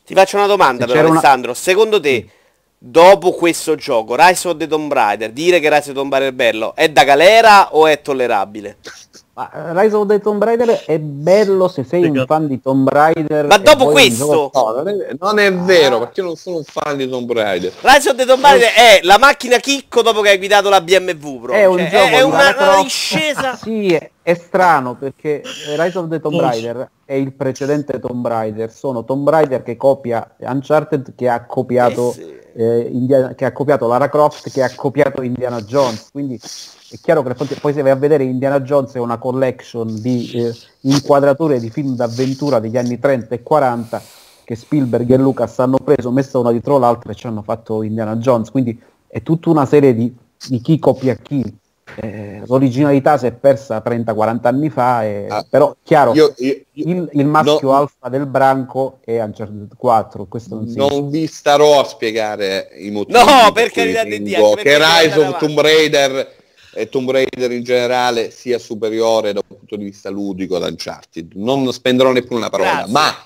Ti 0.05 0.15
faccio 0.15 0.37
una 0.37 0.47
domanda 0.47 0.87
però 0.87 1.09
Alessandro, 1.09 1.51
una... 1.51 1.59
secondo 1.59 2.01
te 2.01 2.29
dopo 2.79 3.33
questo 3.33 3.75
gioco, 3.75 4.15
Rise 4.15 4.49
of 4.49 4.57
the 4.57 4.69
Tomb 4.69 4.93
Raider, 4.93 5.33
dire 5.33 5.59
che 5.59 5.69
Rise 5.69 5.81
of 5.81 5.87
the 5.89 5.95
Tomb 5.95 6.13
Raider 6.13 6.31
è 6.31 6.35
bello, 6.35 6.75
è 6.77 6.89
da 6.91 7.03
galera 7.03 7.75
o 7.75 7.87
è 7.87 8.01
tollerabile? 8.01 8.77
Ma 9.37 9.51
eh, 9.53 9.83
Rise 9.83 9.95
of 9.95 10.07
the 10.07 10.19
Tomb 10.19 10.43
Raider 10.43 10.85
è 10.87 10.99
bello 10.99 11.69
se 11.69 11.85
sei 11.85 12.07
un 12.07 12.25
fan 12.27 12.47
di 12.47 12.59
Tomb 12.59 12.89
Raider. 12.89 13.45
Ma 13.45 13.59
dopo 13.59 13.89
questo... 13.89 14.51
No, 14.55 14.73
non, 14.75 14.89
è, 14.89 15.15
non 15.21 15.39
è, 15.39 15.53
vero, 15.53 15.99
perché 15.99 16.21
io 16.21 16.27
non 16.27 16.37
sono 16.37 16.57
un 16.57 16.65
fan 16.65 16.97
di 16.97 17.07
Tomb 17.07 17.31
Raider. 17.31 17.71
Rise 17.83 18.09
of 18.09 18.17
the 18.17 18.25
Tomb 18.25 18.43
Raider 18.43 18.73
è 18.73 19.01
la 19.03 19.19
macchina 19.19 19.59
chicco 19.59 20.01
dopo 20.01 20.23
che 20.23 20.31
hai 20.31 20.39
guidato 20.39 20.71
la 20.71 20.81
BMW, 20.81 21.39
bro. 21.39 21.53
È, 21.53 21.67
un 21.67 21.77
cioè, 21.77 21.89
gioco 21.91 22.17
è, 22.17 22.23
una, 22.23 22.55
una 22.57 22.83
discesa... 22.83 23.57
sì, 23.61 23.93
è, 23.93 24.11
è, 24.23 24.33
strano 24.33 24.95
perché 24.95 25.43
Rise 25.77 25.99
of 25.99 26.09
the 26.09 26.19
Tomb 26.19 26.41
Raider 26.41 26.91
è 27.05 27.13
il 27.13 27.35
precedente 27.35 28.01
Tomb 28.01 28.27
Raider. 28.27 28.73
Sono 28.73 29.05
Tomb 29.05 29.29
Raider 29.29 29.63
che 29.63 29.77
copia 29.77 30.35
Uncharted 30.39 31.13
che 31.15 31.29
ha 31.29 31.45
copiato... 31.45 32.09
Eh 32.09 32.13
sì. 32.15 32.45
Eh, 32.57 32.89
Indiana, 32.91 33.35
che 33.35 33.45
ha 33.45 33.53
copiato 33.53 33.87
Lara 33.87 34.09
Croft 34.09 34.51
che 34.51 34.63
ha 34.63 34.71
copiato 34.75 35.23
Indiana 35.23 35.61
Jones 35.63 36.09
quindi 36.11 36.41
è 36.89 36.97
chiaro 37.01 37.23
che 37.23 37.57
poi 37.61 37.73
se 37.73 37.83
vai 37.83 37.91
a 37.91 37.97
vedere 37.97 38.25
Indiana 38.25 38.61
Jones 38.61 38.93
è 38.95 38.99
una 38.99 39.19
collection 39.19 40.01
di 40.01 40.31
eh, 40.33 40.55
inquadrature 40.83 41.61
di 41.61 41.71
film 41.71 41.95
d'avventura 41.97 42.59
degli 42.59 42.77
anni 42.77 42.99
30 42.99 43.35
e 43.35 43.43
40 43.43 44.03
che 44.47 44.55
Spielberg 44.55 45.11
e 45.11 45.17
Lucas 45.17 45.59
hanno 45.59 45.77
preso, 45.77 46.13
messo 46.13 46.39
una 46.39 46.53
dietro 46.53 46.79
l'altra 46.79 47.11
e 47.11 47.17
ci 47.17 47.27
hanno 47.27 47.43
fatto 47.43 47.83
Indiana 47.83 48.15
Jones, 48.15 48.51
quindi 48.53 48.81
è 49.09 49.21
tutta 49.21 49.51
una 49.51 49.67
serie 49.67 49.93
di, 49.93 50.15
di 50.47 50.61
chi 50.61 50.79
copia 50.79 51.17
chi. 51.17 51.43
Eh, 51.95 52.43
l'originalità 52.47 53.17
si 53.17 53.27
è 53.27 53.33
persa 53.33 53.83
30-40 53.85 54.39
anni 54.43 54.71
fa, 54.71 55.05
e, 55.05 55.27
ah, 55.29 55.47
però 55.49 55.75
chiaro, 55.85 56.15
io, 56.15 56.35
io, 56.39 56.61
io, 56.73 56.85
il, 56.89 57.11
il, 57.13 57.27
maschio 57.27 57.69
no, 57.69 57.77
alfa 57.77 58.09
del 58.09 58.27
branco 58.27 58.99
è 59.05 59.23
Uncharted 59.23 59.77
4. 59.77 60.27
Questo 60.27 60.57
non, 60.57 60.73
non 60.75 61.11
vi 61.11 61.27
starò 61.27 61.81
a 61.81 61.85
spiegare 61.85 62.71
i 62.79 62.91
motivi. 62.91 63.19
No, 63.19 63.53
per 63.53 63.71
carità 63.71 64.03
di 64.03 64.21
Dio, 64.21 64.55
che 64.55 64.77
Rise 64.77 65.19
of 65.21 65.39
Tomb 65.39 65.61
Raider 65.61 66.35
e 66.75 66.89
Tomb 66.89 67.11
Raider 67.11 67.51
in 67.53 67.63
generale 67.63 68.31
sia 68.31 68.59
superiore 68.59 69.33
da 69.33 69.41
un 69.47 69.57
punto 69.57 69.77
di 69.77 69.85
vista 69.85 70.11
ludico 70.11 70.57
ad 70.57 70.63
Uncharted. 70.65 71.33
Non 71.35 71.73
spenderò 71.73 72.13
neppure 72.13 72.37
una 72.37 72.51
parola, 72.51 72.71
Grazie. 72.71 72.93
ma, 72.93 73.26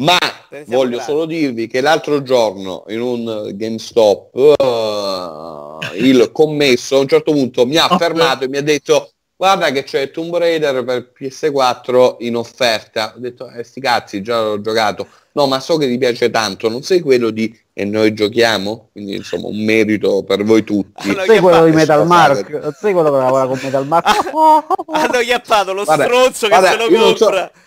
ma 0.00 0.18
voglio 0.66 0.96
bravi. 0.96 1.04
solo 1.04 1.24
dirvi 1.26 1.66
che 1.66 1.80
l'altro 1.80 2.22
giorno 2.22 2.84
in 2.88 3.00
un 3.00 3.50
GameStop 3.52 4.34
uh, 4.34 5.96
il 5.96 6.30
commesso 6.32 6.96
a 6.96 7.00
un 7.00 7.08
certo 7.08 7.32
punto 7.32 7.66
mi 7.66 7.76
ha 7.76 7.88
fermato 7.96 8.44
e 8.44 8.48
mi 8.48 8.56
ha 8.56 8.62
detto 8.62 9.12
guarda 9.36 9.70
che 9.70 9.84
c'è 9.84 10.10
Tomb 10.10 10.36
Raider 10.36 10.84
per 10.84 11.12
PS4 11.18 12.16
in 12.18 12.36
offerta. 12.36 13.14
Ho 13.16 13.20
detto, 13.20 13.48
eh 13.48 13.64
sti 13.64 13.80
cazzi, 13.80 14.20
già 14.20 14.42
l'ho 14.42 14.60
giocato. 14.60 15.06
No, 15.32 15.46
ma 15.46 15.60
so 15.60 15.78
che 15.78 15.86
ti 15.86 15.96
piace 15.96 16.28
tanto, 16.28 16.68
non 16.68 16.82
sei 16.82 17.00
quello 17.00 17.30
di 17.30 17.56
e 17.72 17.84
noi 17.86 18.12
giochiamo? 18.12 18.90
Quindi 18.92 19.14
insomma 19.14 19.46
un 19.46 19.64
merito 19.64 20.22
per 20.24 20.44
voi 20.44 20.62
tutti. 20.62 21.14
Non 21.14 21.24
sei 21.24 21.38
quello 21.38 21.64
di 21.64 21.70
Metal 21.70 22.06
Mark, 22.06 22.50
non 22.50 22.76
sei 22.78 22.92
quello 22.92 23.10
che 23.10 23.16
lavora 23.16 23.46
con 23.46 23.58
Metal 23.62 23.86
Mark. 23.86 24.06
Hanno 24.92 25.18
chiappato 25.20 25.72
lo 25.72 25.84
guarda, 25.84 26.04
stronzo 26.04 26.46
che 26.46 26.58
guarda, 26.58 26.70
se 26.70 26.76
lo 26.76 27.00
compra. 27.00 27.50
So, 27.54 27.60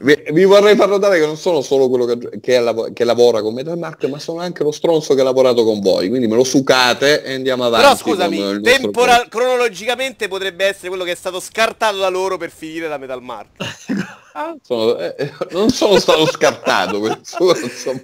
vi, 0.00 0.22
vi, 0.32 0.44
vorrei 0.44 0.76
far 0.76 0.88
notare 0.88 1.18
che 1.18 1.26
non 1.26 1.36
sono 1.36 1.60
solo 1.60 1.88
quello 1.88 2.04
che, 2.04 2.40
che, 2.40 2.90
che, 2.92 3.04
lavora 3.04 3.42
con 3.42 3.54
Metal 3.54 3.78
Mark, 3.78 4.04
ma 4.04 4.18
sono 4.18 4.40
anche 4.40 4.62
lo 4.62 4.72
stronzo 4.72 5.14
che 5.14 5.20
ha 5.20 5.24
lavorato 5.24 5.64
con 5.64 5.80
voi. 5.80 6.08
Quindi 6.08 6.26
me 6.26 6.36
lo 6.36 6.44
sucate 6.44 7.22
e 7.22 7.34
andiamo 7.34 7.64
avanti. 7.64 7.84
Però 7.84 7.96
scusami, 7.96 8.60
temporal- 8.60 9.28
cronologicamente 9.28 10.28
potrebbe 10.28 10.66
essere 10.66 10.88
quello 10.88 11.04
che 11.04 11.12
è 11.12 11.16
stato 11.16 11.40
scartato 11.40 11.96
da 11.96 12.08
loro 12.08 12.36
per 12.36 12.50
finire 12.50 12.88
da 12.88 12.98
Metal 12.98 13.22
Mark. 13.22 13.50
sono, 14.62 14.98
eh, 14.98 15.14
eh, 15.16 15.32
non 15.50 15.70
sono 15.70 15.98
stato 15.98 16.26
scartato. 16.26 17.20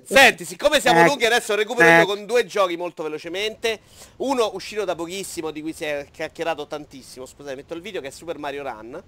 Senti, 0.05 0.45
siccome 0.45 0.81
siamo 0.81 1.01
eh, 1.01 1.05
lunghi 1.05 1.27
adesso 1.27 1.55
recupero 1.55 1.89
io 1.89 2.07
con 2.07 2.25
due 2.25 2.47
giochi 2.47 2.77
molto 2.77 3.03
velocemente. 3.03 3.81
Uno 4.19 4.51
uscito 4.55 4.85
da 4.85 4.95
pochissimo, 4.95 5.51
di 5.51 5.61
cui 5.61 5.73
si 5.73 5.85
è 5.85 6.07
chiacchierato 6.11 6.67
tantissimo. 6.67 7.27
Scusate, 7.27 7.57
metto 7.57 7.75
il 7.75 7.81
video 7.81 8.01
che 8.01 8.09
è 8.09 8.11
Super 8.11 8.39
Mario 8.39 8.63
Run. 8.63 9.03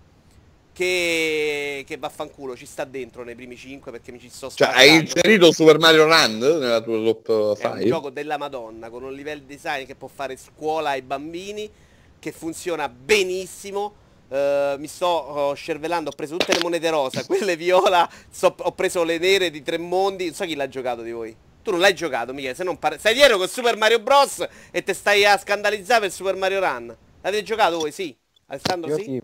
Che, 0.72 1.84
che 1.86 1.96
vaffanculo 1.98 2.56
ci 2.56 2.64
sta 2.64 2.84
dentro 2.84 3.24
nei 3.24 3.34
primi 3.34 3.56
5 3.56 3.90
perché 3.90 4.10
mi 4.10 4.18
ci 4.18 4.30
sto 4.30 4.50
Cioè 4.50 4.68
hai 4.68 5.00
inserito 5.00 5.52
Super 5.52 5.78
Mario 5.78 6.04
Run 6.04 6.38
nella 6.38 6.80
tua 6.80 6.96
top 7.02 7.56
5? 7.56 7.70
È 7.70 7.82
un 7.82 7.86
gioco 7.88 8.08
della 8.08 8.38
Madonna 8.38 8.88
con 8.88 9.02
un 9.02 9.12
livello 9.12 9.42
design 9.44 9.84
che 9.84 9.94
può 9.94 10.08
fare 10.08 10.38
scuola 10.38 10.90
ai 10.90 11.02
bambini 11.02 11.70
che 12.18 12.32
funziona 12.32 12.88
benissimo 12.88 14.00
Uh, 14.32 14.78
mi 14.78 14.86
sto 14.86 15.50
uh, 15.50 15.54
scervellando, 15.54 16.08
ho 16.08 16.14
preso 16.14 16.38
tutte 16.38 16.54
le 16.54 16.60
monete 16.62 16.88
rosa, 16.88 17.22
quelle 17.28 17.54
viola, 17.54 18.08
so, 18.30 18.54
ho 18.56 18.72
preso 18.72 19.04
le 19.04 19.18
nere 19.18 19.50
di 19.50 19.62
tre 19.62 19.76
mondi, 19.76 20.24
non 20.24 20.34
so 20.34 20.46
chi 20.46 20.54
l'ha 20.54 20.68
giocato 20.68 21.02
di 21.02 21.10
voi. 21.10 21.36
Tu 21.62 21.70
non 21.70 21.80
l'hai 21.80 21.94
giocato, 21.94 22.32
Michele, 22.32 22.54
se 22.54 22.64
non 22.64 22.78
pare... 22.78 22.96
Stai 22.96 23.12
dietro 23.12 23.36
con 23.36 23.46
Super 23.46 23.76
Mario 23.76 24.00
Bros. 24.00 24.42
e 24.70 24.82
te 24.82 24.94
stai 24.94 25.26
a 25.26 25.36
scandalizzare 25.36 26.00
per 26.00 26.10
Super 26.10 26.34
Mario 26.36 26.60
Run. 26.60 26.96
L'avete 27.20 27.42
giocato 27.42 27.78
voi? 27.78 27.92
Sì? 27.92 28.16
Alessandro 28.46 28.96
sì? 28.96 29.02
sì? 29.02 29.22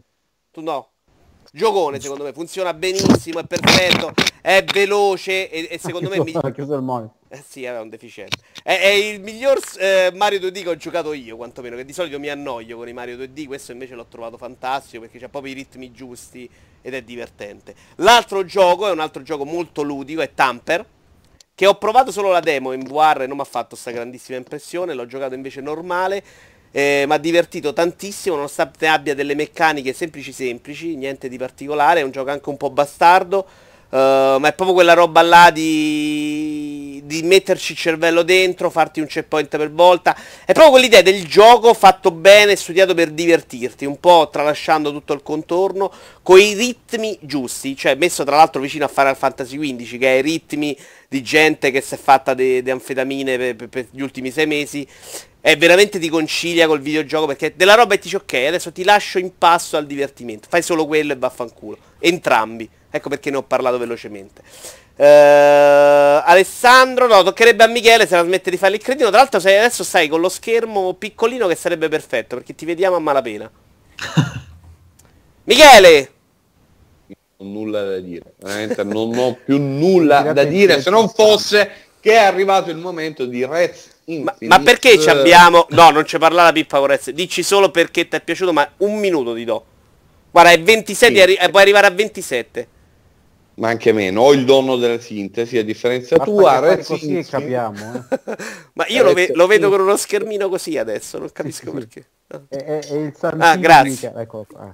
Tu 0.50 0.60
no? 0.60 0.90
Giocone 1.50 1.98
secondo 1.98 2.24
me, 2.24 2.32
funziona 2.32 2.74
benissimo, 2.74 3.38
è 3.40 3.44
perfetto, 3.44 4.12
è 4.42 4.62
veloce 4.64 5.50
e, 5.50 5.68
e 5.70 5.78
secondo 5.78 6.08
me... 6.10 6.20
Mi... 6.20 6.32
chiuso 6.52 6.74
il 6.74 6.82
monitor. 6.82 7.16
Eh 7.28 7.42
sì, 7.46 7.66
aveva 7.66 7.82
un 7.82 7.88
deficiente. 7.88 8.38
È, 8.62 8.78
è 8.78 8.88
il 8.88 9.20
miglior 9.20 9.58
eh, 9.78 10.10
Mario 10.14 10.40
2D 10.40 10.62
che 10.62 10.68
ho 10.68 10.76
giocato 10.76 11.12
io, 11.12 11.36
quantomeno, 11.36 11.76
che 11.76 11.84
di 11.84 11.92
solito 11.92 12.18
mi 12.18 12.28
annoio 12.28 12.76
con 12.76 12.88
i 12.88 12.92
Mario 12.92 13.16
2D, 13.16 13.46
questo 13.46 13.72
invece 13.72 13.94
l'ho 13.94 14.06
trovato 14.06 14.36
fantastico 14.36 15.02
perché 15.02 15.18
c'ha 15.18 15.28
proprio 15.28 15.52
i 15.52 15.54
ritmi 15.54 15.90
giusti 15.92 16.48
ed 16.82 16.94
è 16.94 17.02
divertente. 17.02 17.74
L'altro 17.96 18.44
gioco 18.44 18.86
è 18.86 18.90
un 18.90 19.00
altro 19.00 19.22
gioco 19.22 19.44
molto 19.44 19.82
ludico, 19.82 20.20
è 20.20 20.32
Tamper, 20.34 20.84
che 21.54 21.66
ho 21.66 21.76
provato 21.76 22.12
solo 22.12 22.30
la 22.30 22.40
demo 22.40 22.72
in 22.72 22.84
VR 22.84 23.22
e 23.22 23.26
non 23.26 23.36
mi 23.36 23.42
ha 23.42 23.46
fatto 23.46 23.70
questa 23.70 23.90
grandissima 23.90 24.38
impressione, 24.38 24.94
l'ho 24.94 25.06
giocato 25.06 25.34
invece 25.34 25.60
normale 25.60 26.22
eh, 26.70 27.04
mi 27.06 27.12
ha 27.14 27.18
divertito 27.18 27.72
tantissimo 27.72 28.36
nonostante 28.36 28.86
abbia 28.86 29.14
delle 29.14 29.34
meccaniche 29.34 29.92
semplici 29.92 30.32
semplici, 30.32 30.96
niente 30.96 31.28
di 31.28 31.38
particolare, 31.38 32.00
è 32.00 32.02
un 32.02 32.10
gioco 32.10 32.30
anche 32.30 32.48
un 32.48 32.56
po' 32.56 32.70
bastardo, 32.70 33.46
uh, 33.90 33.96
ma 33.96 34.48
è 34.48 34.52
proprio 34.52 34.72
quella 34.74 34.94
roba 34.94 35.22
là 35.22 35.50
di, 35.50 37.02
di 37.04 37.22
metterci 37.22 37.72
il 37.72 37.78
cervello 37.78 38.22
dentro, 38.22 38.70
farti 38.70 39.00
un 39.00 39.06
checkpoint 39.06 39.56
per 39.56 39.70
volta, 39.70 40.16
è 40.44 40.52
proprio 40.52 40.70
quell'idea 40.70 41.02
del 41.02 41.26
gioco 41.26 41.72
fatto 41.74 42.10
bene, 42.10 42.56
studiato 42.56 42.94
per 42.94 43.10
divertirti, 43.10 43.84
un 43.84 43.98
po' 43.98 44.28
tralasciando 44.30 44.92
tutto 44.92 45.12
il 45.12 45.22
contorno, 45.22 45.92
con 46.22 46.38
i 46.38 46.54
ritmi 46.54 47.18
giusti, 47.22 47.76
cioè 47.76 47.94
messo 47.94 48.24
tra 48.24 48.36
l'altro 48.36 48.60
vicino 48.60 48.84
a 48.84 48.88
Final 48.88 49.16
Fantasy 49.16 49.58
XV, 49.58 49.98
che 49.98 50.08
ha 50.08 50.14
i 50.14 50.22
ritmi 50.22 50.76
di 51.08 51.22
gente 51.22 51.70
che 51.70 51.80
si 51.80 51.94
è 51.94 51.98
fatta 51.98 52.34
di 52.34 52.62
anfetamine 52.70 53.38
per, 53.38 53.56
per, 53.56 53.68
per 53.68 53.86
gli 53.90 54.02
ultimi 54.02 54.30
sei 54.30 54.46
mesi 54.46 54.86
è 55.40 55.56
veramente 55.56 55.98
ti 55.98 56.08
concilia 56.08 56.66
col 56.66 56.80
videogioco 56.80 57.26
perché 57.26 57.54
della 57.56 57.74
roba 57.74 57.94
e 57.94 57.96
ti 57.96 58.02
dici 58.04 58.16
ok, 58.16 58.34
adesso 58.48 58.72
ti 58.72 58.84
lascio 58.84 59.18
in 59.18 59.38
passo 59.38 59.76
al 59.76 59.86
divertimento, 59.86 60.46
fai 60.50 60.62
solo 60.62 60.86
quello 60.86 61.12
e 61.12 61.16
vaffanculo. 61.16 61.78
Entrambi. 62.00 62.68
Ecco 62.90 63.08
perché 63.08 63.30
ne 63.30 63.36
ho 63.36 63.42
parlato 63.42 63.78
velocemente. 63.78 64.42
Uh, 64.96 66.22
Alessandro, 66.24 67.06
no, 67.06 67.22
toccherebbe 67.22 67.64
a 67.64 67.66
Michele 67.66 68.06
se 68.06 68.16
la 68.16 68.24
smette 68.24 68.50
di 68.50 68.56
fare 68.56 68.74
il 68.74 68.82
cretino. 68.82 69.08
Tra 69.10 69.18
l'altro 69.18 69.40
sei, 69.40 69.58
adesso 69.58 69.84
stai 69.84 70.08
con 70.08 70.20
lo 70.20 70.28
schermo 70.28 70.94
piccolino 70.94 71.46
che 71.46 71.54
sarebbe 71.54 71.88
perfetto 71.88 72.36
perché 72.36 72.54
ti 72.54 72.64
vediamo 72.64 72.96
a 72.96 73.00
malapena. 73.00 73.50
Michele! 75.44 76.10
Non 77.06 77.16
ho 77.36 77.44
nulla 77.52 77.84
da 77.84 77.98
dire, 77.98 78.34
veramente 78.38 78.82
non 78.84 79.16
ho 79.16 79.38
più 79.44 79.58
nulla 79.58 80.32
da 80.32 80.44
dire 80.44 80.80
se 80.80 80.90
non 80.90 81.08
fosse 81.08 81.70
che 82.00 82.12
è 82.12 82.16
arrivato 82.16 82.70
il 82.70 82.76
momento 82.76 83.24
di 83.26 83.44
Rez 83.46 83.96
ma, 84.16 84.34
ma, 84.40 84.60
perché 84.60 84.98
ci 84.98 85.10
abbiamo... 85.10 85.66
No, 85.70 85.90
non 85.90 86.06
ci 86.06 86.16
parla 86.16 86.44
la 86.44 86.52
Pippa 86.52 86.78
Correz. 86.78 87.10
Dici 87.10 87.42
solo 87.42 87.70
perché 87.70 88.08
ti 88.08 88.16
è 88.16 88.22
piaciuto, 88.22 88.54
ma 88.54 88.68
un 88.78 88.98
minuto 88.98 89.34
ti 89.34 89.44
do. 89.44 89.64
Guarda, 90.30 90.50
è 90.50 90.60
27, 90.60 91.14
sì. 91.14 91.20
arri- 91.20 91.34
eh, 91.34 91.50
puoi 91.50 91.62
arrivare 91.62 91.86
a 91.86 91.90
27. 91.90 92.68
Ma 93.58 93.68
anche 93.68 93.92
meno. 93.92 94.22
Ho 94.22 94.32
il 94.32 94.44
dono 94.44 94.76
della 94.76 95.00
sintesi, 95.00 95.58
a 95.58 95.64
differenza 95.64 96.16
Basta 96.16 96.32
tua. 96.32 96.58
Red 96.60 96.84
così 96.84 97.24
capiamo. 97.28 98.06
Eh. 98.10 98.36
ma 98.74 98.86
io 98.86 99.02
lo, 99.02 99.12
ve- 99.12 99.32
lo, 99.34 99.46
vedo 99.46 99.68
con 99.68 99.80
uno 99.80 99.96
schermino 99.96 100.48
così 100.48 100.78
adesso, 100.78 101.18
non 101.18 101.30
capisco 101.32 101.72
perché. 101.72 102.04
È, 102.26 102.56
è- 102.56 102.86
è 102.86 102.94
il 102.94 103.12
San 103.16 103.40
Ah, 103.40 103.56
grazie. 103.56 104.12
Ecco 104.16 104.46
qua. 104.48 104.70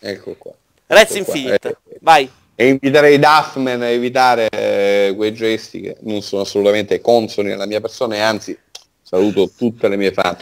Ecco 0.00 0.34
qua. 0.38 0.52
Rez 0.86 1.10
Ecco. 1.10 1.18
Infinite. 1.18 1.68
Eh, 1.88 1.98
Vai. 2.00 2.30
E 2.54 2.68
inviterei 2.68 3.18
Duffman 3.18 3.82
a 3.82 3.88
evitare 3.88 4.48
eh, 4.48 5.12
quei 5.16 5.34
gesti 5.34 5.80
che 5.80 5.96
non 6.02 6.22
sono 6.22 6.42
assolutamente 6.42 7.00
consoni 7.00 7.50
alla 7.50 7.66
mia 7.66 7.80
persona 7.80 8.14
e 8.14 8.20
anzi 8.20 8.56
saluto 9.02 9.50
tutte 9.56 9.88
le 9.88 9.96
mie 9.96 10.12
fan. 10.12 10.36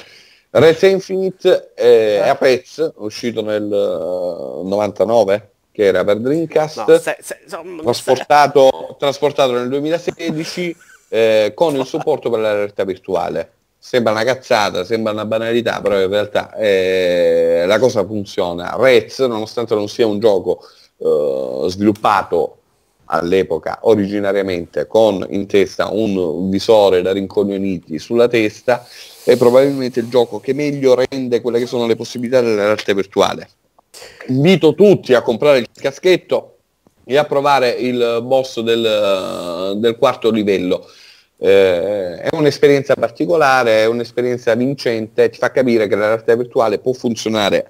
Rez 0.50 0.82
Infinite 0.82 1.72
eh, 1.74 2.20
è 2.22 2.28
a 2.28 2.34
Pez, 2.34 2.92
uscito 2.96 3.40
nel 3.40 3.64
eh, 3.64 4.68
99, 4.68 5.51
che 5.72 5.84
era 5.84 6.04
per 6.04 6.18
Dreamcast, 6.18 6.84
No, 6.86 6.98
se- 6.98 7.16
se- 7.20 7.40
insomma, 7.44 7.82
trasportato, 7.82 8.96
trasportato 8.98 9.52
nel 9.52 9.68
2016 9.68 10.76
eh, 11.08 11.52
con 11.54 11.74
il 11.74 11.86
supporto 11.86 12.30
per 12.30 12.40
la 12.40 12.52
realtà 12.52 12.84
virtuale. 12.84 13.52
Sembra 13.78 14.12
una 14.12 14.22
cazzata, 14.22 14.84
sembra 14.84 15.12
una 15.12 15.24
banalità, 15.24 15.80
però 15.80 16.00
in 16.00 16.08
realtà 16.08 16.54
eh, 16.54 17.64
la 17.66 17.78
cosa 17.78 18.04
funziona. 18.04 18.76
Rez, 18.78 19.18
nonostante 19.20 19.74
non 19.74 19.88
sia 19.88 20.06
un 20.06 20.20
gioco 20.20 20.60
eh, 20.98 21.64
sviluppato 21.68 22.58
all'epoca 23.06 23.80
originariamente 23.82 24.86
con 24.86 25.26
in 25.30 25.46
testa 25.46 25.90
un 25.90 26.48
visore 26.48 27.02
da 27.02 27.12
rincoglioniti 27.12 27.98
sulla 27.98 28.28
testa, 28.28 28.86
è 29.24 29.36
probabilmente 29.36 30.00
il 30.00 30.08
gioco 30.08 30.40
che 30.40 30.54
meglio 30.54 30.94
rende 30.94 31.40
quelle 31.40 31.58
che 31.58 31.66
sono 31.66 31.86
le 31.86 31.96
possibilità 31.96 32.40
della 32.40 32.64
realtà 32.64 32.94
virtuale. 32.94 33.48
Invito 34.28 34.74
tutti 34.74 35.14
a 35.14 35.22
comprare 35.22 35.58
il 35.58 35.68
caschetto 35.72 36.56
e 37.04 37.16
a 37.16 37.24
provare 37.24 37.70
il 37.70 38.20
boss 38.22 38.60
del, 38.60 39.78
del 39.78 39.96
quarto 39.96 40.30
livello. 40.30 40.86
Eh, 41.38 42.18
è 42.18 42.28
un'esperienza 42.36 42.94
particolare, 42.94 43.80
è 43.80 43.86
un'esperienza 43.86 44.54
vincente, 44.54 45.28
ti 45.28 45.38
fa 45.38 45.50
capire 45.50 45.88
che 45.88 45.96
la 45.96 46.06
realtà 46.06 46.36
virtuale 46.36 46.78
può 46.78 46.92
funzionare 46.92 47.66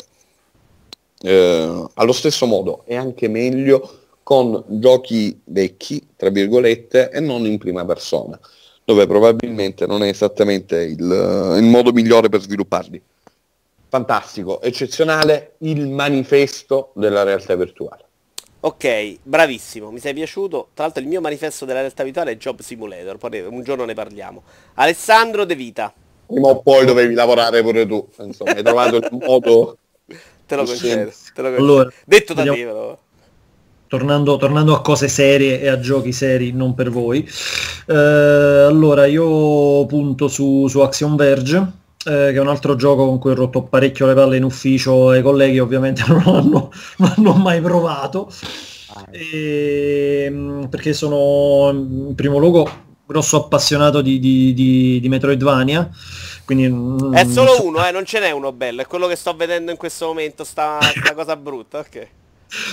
eh, 1.23 1.85
allo 1.95 2.13
stesso 2.13 2.45
modo 2.45 2.83
e 2.85 2.97
anche 2.97 3.29
meglio 3.29 4.01
con 4.23 4.63
giochi 4.67 5.41
vecchi, 5.45 6.07
tra 6.17 6.29
virgolette, 6.29 7.11
e 7.11 7.21
non 7.21 7.47
in 7.47 7.59
prima 7.59 7.85
persona, 7.85 8.39
dove 8.85 9.07
probabilmente 9.07 9.87
non 9.87 10.03
è 10.03 10.09
esattamente 10.09 10.83
il, 10.83 11.57
il 11.59 11.65
modo 11.65 11.93
migliore 11.93 12.29
per 12.29 12.41
svilupparli. 12.41 13.03
Fantastico, 13.93 14.63
eccezionale, 14.63 15.57
il 15.59 15.87
manifesto 15.87 16.93
della 16.95 17.25
realtà 17.25 17.55
virtuale. 17.57 18.05
Ok, 18.61 19.19
bravissimo, 19.23 19.91
mi 19.91 19.99
sei 19.99 20.15
piaciuto. 20.15 20.71
Tra 20.73 20.85
l'altro 20.85 21.03
il 21.03 21.09
mio 21.09 21.21
manifesto 21.21 21.67
della 21.67 21.81
realtà 21.81 22.03
virtuale 22.03 22.31
è 22.31 22.37
Job 22.39 22.63
Simulator, 22.63 23.19
poi 23.19 23.41
un 23.41 23.63
giorno 23.63 23.85
ne 23.85 23.93
parliamo. 23.93 24.45
Alessandro 24.77 25.45
De 25.45 25.55
Vita, 25.55 25.93
Prima 26.27 26.49
o 26.49 26.63
poi 26.63 26.87
dovevi 26.87 27.13
lavorare 27.13 27.61
pure 27.61 27.87
tu, 27.87 28.09
insomma, 28.21 28.55
hai 28.55 28.63
trovato 28.63 28.97
il 28.97 29.09
modo... 29.11 29.77
te 30.47 30.57
lo 30.57 30.65
concedo. 30.65 31.13
Te 31.35 31.43
lo 31.43 31.49
concedo. 31.53 31.61
Allora, 31.61 31.91
Detto 32.07 32.33
da 32.33 32.47
te, 32.47 32.65
però. 32.65 32.99
tornando, 33.89 34.39
tornando 34.39 34.75
a 34.75 34.81
cose 34.81 35.09
serie 35.09 35.61
e 35.61 35.69
a 35.69 35.79
giochi 35.79 36.13
seri, 36.13 36.53
non 36.53 36.75
per 36.75 36.89
voi. 36.89 37.29
Eh, 37.87 37.95
allora, 37.95 39.05
io 39.05 39.85
punto 39.85 40.29
su, 40.29 40.67
su 40.69 40.81
Action 40.81 41.15
Verge, 41.15 41.82
eh, 42.05 42.33
che 42.33 42.35
è 42.35 42.41
un 42.41 42.49
altro 42.49 42.75
gioco 42.75 43.07
con 43.07 43.19
cui 43.19 43.31
ho 43.31 43.35
rotto 43.35 43.63
parecchio 43.63 44.07
le 44.07 44.15
palle 44.15 44.37
in 44.37 44.45
ufficio 44.45 45.13
e 45.13 45.19
i 45.19 45.23
colleghi 45.23 45.59
ovviamente 45.59 46.05
non 46.09 46.23
hanno, 46.27 46.71
non 47.17 47.41
mai 47.41 47.61
provato. 47.61 48.31
Ah, 48.95 49.07
E, 49.11 50.29
mh, 50.31 50.69
perché 50.69 50.93
sono 50.93 51.71
in 51.73 52.15
primo 52.15 52.39
luogo 52.39 52.69
grosso 53.07 53.37
appassionato 53.37 54.01
di, 54.01 54.19
di, 54.19 54.53
di, 54.55 55.01
di 55.01 55.09
Metroidvania. 55.09 55.89
Quindi, 56.45 56.69
mm, 56.69 57.15
È 57.15 57.25
solo 57.25 57.65
uno, 57.65 57.87
eh, 57.87 57.91
non 57.91 58.05
ce 58.05 58.21
n'è 58.21 58.31
uno 58.31 58.53
bello, 58.53 58.83
è 58.83 58.87
quello 58.87 59.07
che 59.07 59.17
sto 59.17 59.35
vedendo 59.35 59.71
in 59.71 59.77
questo 59.77 60.07
momento, 60.07 60.45
sta, 60.45 60.79
sta 60.81 61.15
cosa 61.15 61.37
brutta, 61.37 61.79
ok. 61.79 62.09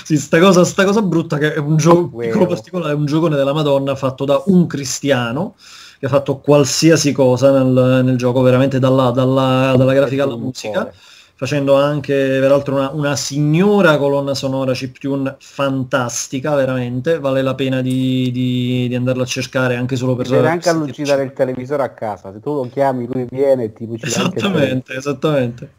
Sì, 0.04 0.18
sta 0.18 0.40
cosa, 0.40 0.66
sta 0.66 0.84
cosa 0.84 1.02
brutta 1.02 1.38
che 1.38 1.54
è 1.54 1.58
un 1.58 1.78
gioco 1.78 2.18
piccolo 2.18 2.48
particolare, 2.48 2.92
è 2.92 2.96
un 2.96 3.06
giocone 3.06 3.38
della 3.38 3.54
Madonna 3.54 3.96
fatto 3.96 4.26
da 4.26 4.42
un 4.48 4.68
cristiano 4.68 5.56
che 6.00 6.06
ha 6.06 6.10
fatto 6.10 6.40
qualsiasi 6.40 7.12
cosa 7.12 7.52
nel, 7.52 8.04
nel 8.06 8.18
gioco, 8.18 8.42
veramente 8.42 8.80
dalla, 8.80 9.12
dalla- 9.12 9.76
dalla 9.78 9.94
grafica 9.94 10.24
alla 10.24 10.38
musica, 10.38 10.92
facendo 11.40 11.76
anche 11.76 12.14
peraltro 12.14 12.76
una, 12.76 12.90
una 12.92 13.16
signora 13.16 13.98
colonna 13.98 14.34
sonora 14.34 14.74
chiptune 14.74 15.38
fantastica, 15.40 16.54
veramente, 16.54 17.18
vale 17.18 17.42
la 17.42 17.56
pena 17.56 17.80
di, 17.82 18.30
di- 18.30 18.88
di 18.90 18.96
andarla 18.96 19.24
a 19.24 19.26
cercare 19.26 19.78
anche 19.78 19.96
solo 19.96 20.18
per... 20.18 20.28
Bisogna 20.28 20.50
anche 20.52 20.70
per 20.70 20.80
lucidare 20.80 21.24
il 21.24 21.32
televisore 21.32 21.84
a 21.84 21.92
casa, 21.92 22.34
se 22.34 22.42
tu 22.42 22.54
lo 22.56 22.70
chiami 22.70 23.08
lui 23.10 23.26
viene 23.30 23.64
e 23.64 23.74
ti 23.74 23.88
lucida 23.88 24.20
anche 24.24 24.38
il 24.40 24.46
Esattamente, 24.46 24.94
esattamente. 24.96 25.70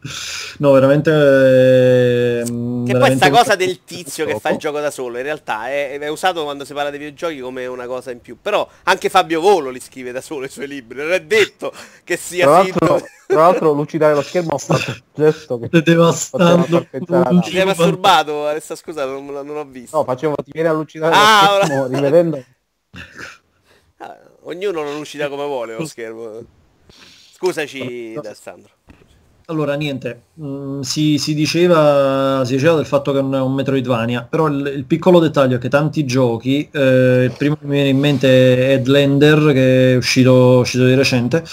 No, 0.57 0.71
veramente... 0.71 1.11
ehm, 1.11 2.85
Che 2.85 2.91
poi 2.91 2.99
veramente 2.99 3.15
sta 3.17 3.27
un 3.27 3.31
cosa 3.37 3.55
del 3.55 3.83
tizio 3.83 4.25
che 4.25 4.39
fa 4.39 4.49
il 4.49 4.57
gioco 4.57 4.79
da 4.79 4.89
solo, 4.89 5.17
in 5.17 5.23
realtà 5.23 5.67
è, 5.69 5.99
è 5.99 6.07
usato 6.07 6.41
quando 6.43 6.65
si 6.65 6.73
parla 6.73 6.89
dei 6.89 6.97
videogiochi 6.97 7.39
come 7.39 7.67
una 7.67 7.85
cosa 7.85 8.09
in 8.09 8.19
più. 8.19 8.37
Però 8.41 8.67
anche 8.85 9.09
Fabio 9.09 9.41
Volo 9.41 9.69
li 9.69 9.79
scrive 9.79 10.11
da 10.11 10.21
solo 10.21 10.45
i 10.45 10.49
suoi 10.49 10.67
libri, 10.67 10.97
non 10.97 11.11
è 11.11 11.21
detto 11.21 11.71
che 12.03 12.15
Tra 12.15 12.23
sia 12.25 12.49
l'altro, 12.49 12.97
finto. 12.97 13.05
tra 13.27 13.41
l'altro 13.41 13.73
lucidare 13.73 14.15
lo 14.15 14.21
schermo 14.23 14.55
ha 14.55 14.57
fatto 14.57 14.95
gesto 15.59 16.37
che 16.37 16.99
alla- 17.13 17.41
Ti 17.41 17.51
sei 17.51 17.65
masturbato, 17.65 18.47
Alessa, 18.47 18.75
scusa, 18.75 19.05
non, 19.05 19.25
non 19.25 19.55
ho 19.57 19.65
visto. 19.65 19.97
no, 19.97 20.03
facevo 20.03 20.35
ti 20.43 20.51
viene 20.51 20.69
a 20.69 20.73
lucidare 20.73 21.13
Ah, 21.15 21.57
lo 21.57 21.63
schermo 21.65 21.83
ora- 21.83 21.95
rivedendo 21.95 22.43
Ah, 23.97 24.17
ognuno 24.43 24.81
lo 24.83 24.93
lucida 24.93 25.29
come 25.29 25.45
vuole 25.45 25.75
lo 25.75 25.85
schermo. 25.85 26.43
Scusaci, 27.33 28.15
Alessandro. 28.17 28.71
Allora, 29.51 29.73
niente, 29.73 30.27
mm, 30.41 30.79
si, 30.79 31.17
si 31.17 31.33
diceva, 31.35 32.41
si 32.45 32.53
diceva 32.53 32.75
del 32.75 32.85
fatto 32.85 33.11
che 33.11 33.19
non 33.21 33.35
è 33.35 33.41
un 33.41 33.53
Metroidvania, 33.53 34.25
però 34.29 34.47
il, 34.47 34.71
il 34.77 34.85
piccolo 34.85 35.19
dettaglio 35.19 35.57
è 35.57 35.59
che 35.59 35.67
tanti 35.67 36.05
giochi, 36.05 36.69
eh, 36.71 37.25
il 37.25 37.33
primo 37.37 37.57
che 37.57 37.65
mi 37.65 37.73
viene 37.73 37.89
in 37.89 37.99
mente 37.99 38.29
è 38.29 38.71
Headlander, 38.75 39.51
che 39.51 39.91
è 39.91 39.95
uscito, 39.97 40.59
uscito 40.59 40.85
di 40.85 40.93
recente, 40.95 41.43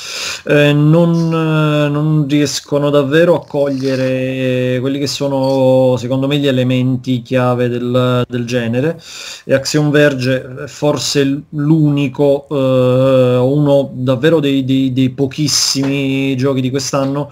eh, 0.47 0.73
non, 0.73 1.11
eh, 1.27 1.89
non 1.89 2.25
riescono 2.29 2.89
davvero 2.91 3.35
a 3.35 3.45
cogliere 3.45 4.79
quelli 4.79 5.01
che 5.01 5.09
sono, 5.09 5.97
secondo 5.97 6.29
me, 6.29 6.39
gli 6.39 6.47
elementi 6.47 7.21
chiave 7.23 7.69
del, 7.69 8.25
del 8.29 8.45
genere, 8.47 8.97
e 9.45 9.55
Axiom 9.55 9.91
Verge 9.91 10.65
è 10.65 10.67
forse 10.69 11.43
l'unico, 11.49 12.47
eh, 12.49 12.55
uno 12.55 13.91
davvero 13.93 14.39
dei, 14.39 14.65
dei- 14.65 14.93
dei 14.93 15.11
pochissimi 15.11 16.37
giochi 16.37 16.61
di 16.61 16.71
quest'anno 16.71 17.29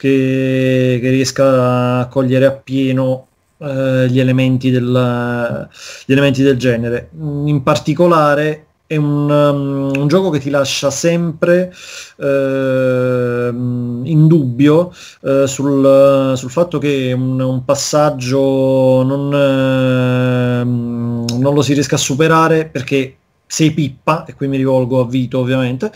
che, 0.00 0.98
che 0.98 1.10
riesca 1.10 1.98
a 1.98 2.08
cogliere 2.08 2.46
appieno 2.46 3.26
eh, 3.58 4.06
gli, 4.08 4.18
elementi 4.18 4.70
del, 4.70 5.68
gli 6.06 6.12
elementi 6.12 6.42
del 6.42 6.56
genere. 6.56 7.10
In 7.12 7.62
particolare 7.62 8.64
è 8.86 8.96
un, 8.96 9.30
um, 9.30 9.92
un 9.94 10.08
gioco 10.08 10.30
che 10.30 10.38
ti 10.38 10.48
lascia 10.48 10.90
sempre 10.90 11.70
ehm, 12.16 14.00
in 14.06 14.26
dubbio 14.26 14.90
eh, 15.20 15.46
sul, 15.46 16.32
sul 16.34 16.50
fatto 16.50 16.78
che 16.78 17.12
un, 17.14 17.38
un 17.38 17.64
passaggio 17.66 19.02
non, 19.02 19.34
ehm, 19.34 21.24
non 21.38 21.54
lo 21.54 21.60
si 21.60 21.74
riesca 21.74 21.96
a 21.96 21.98
superare 21.98 22.64
perché 22.64 23.16
sei 23.50 23.72
pippa, 23.72 24.24
e 24.26 24.34
qui 24.34 24.46
mi 24.46 24.56
rivolgo 24.56 25.00
a 25.00 25.06
Vito 25.06 25.40
ovviamente, 25.40 25.90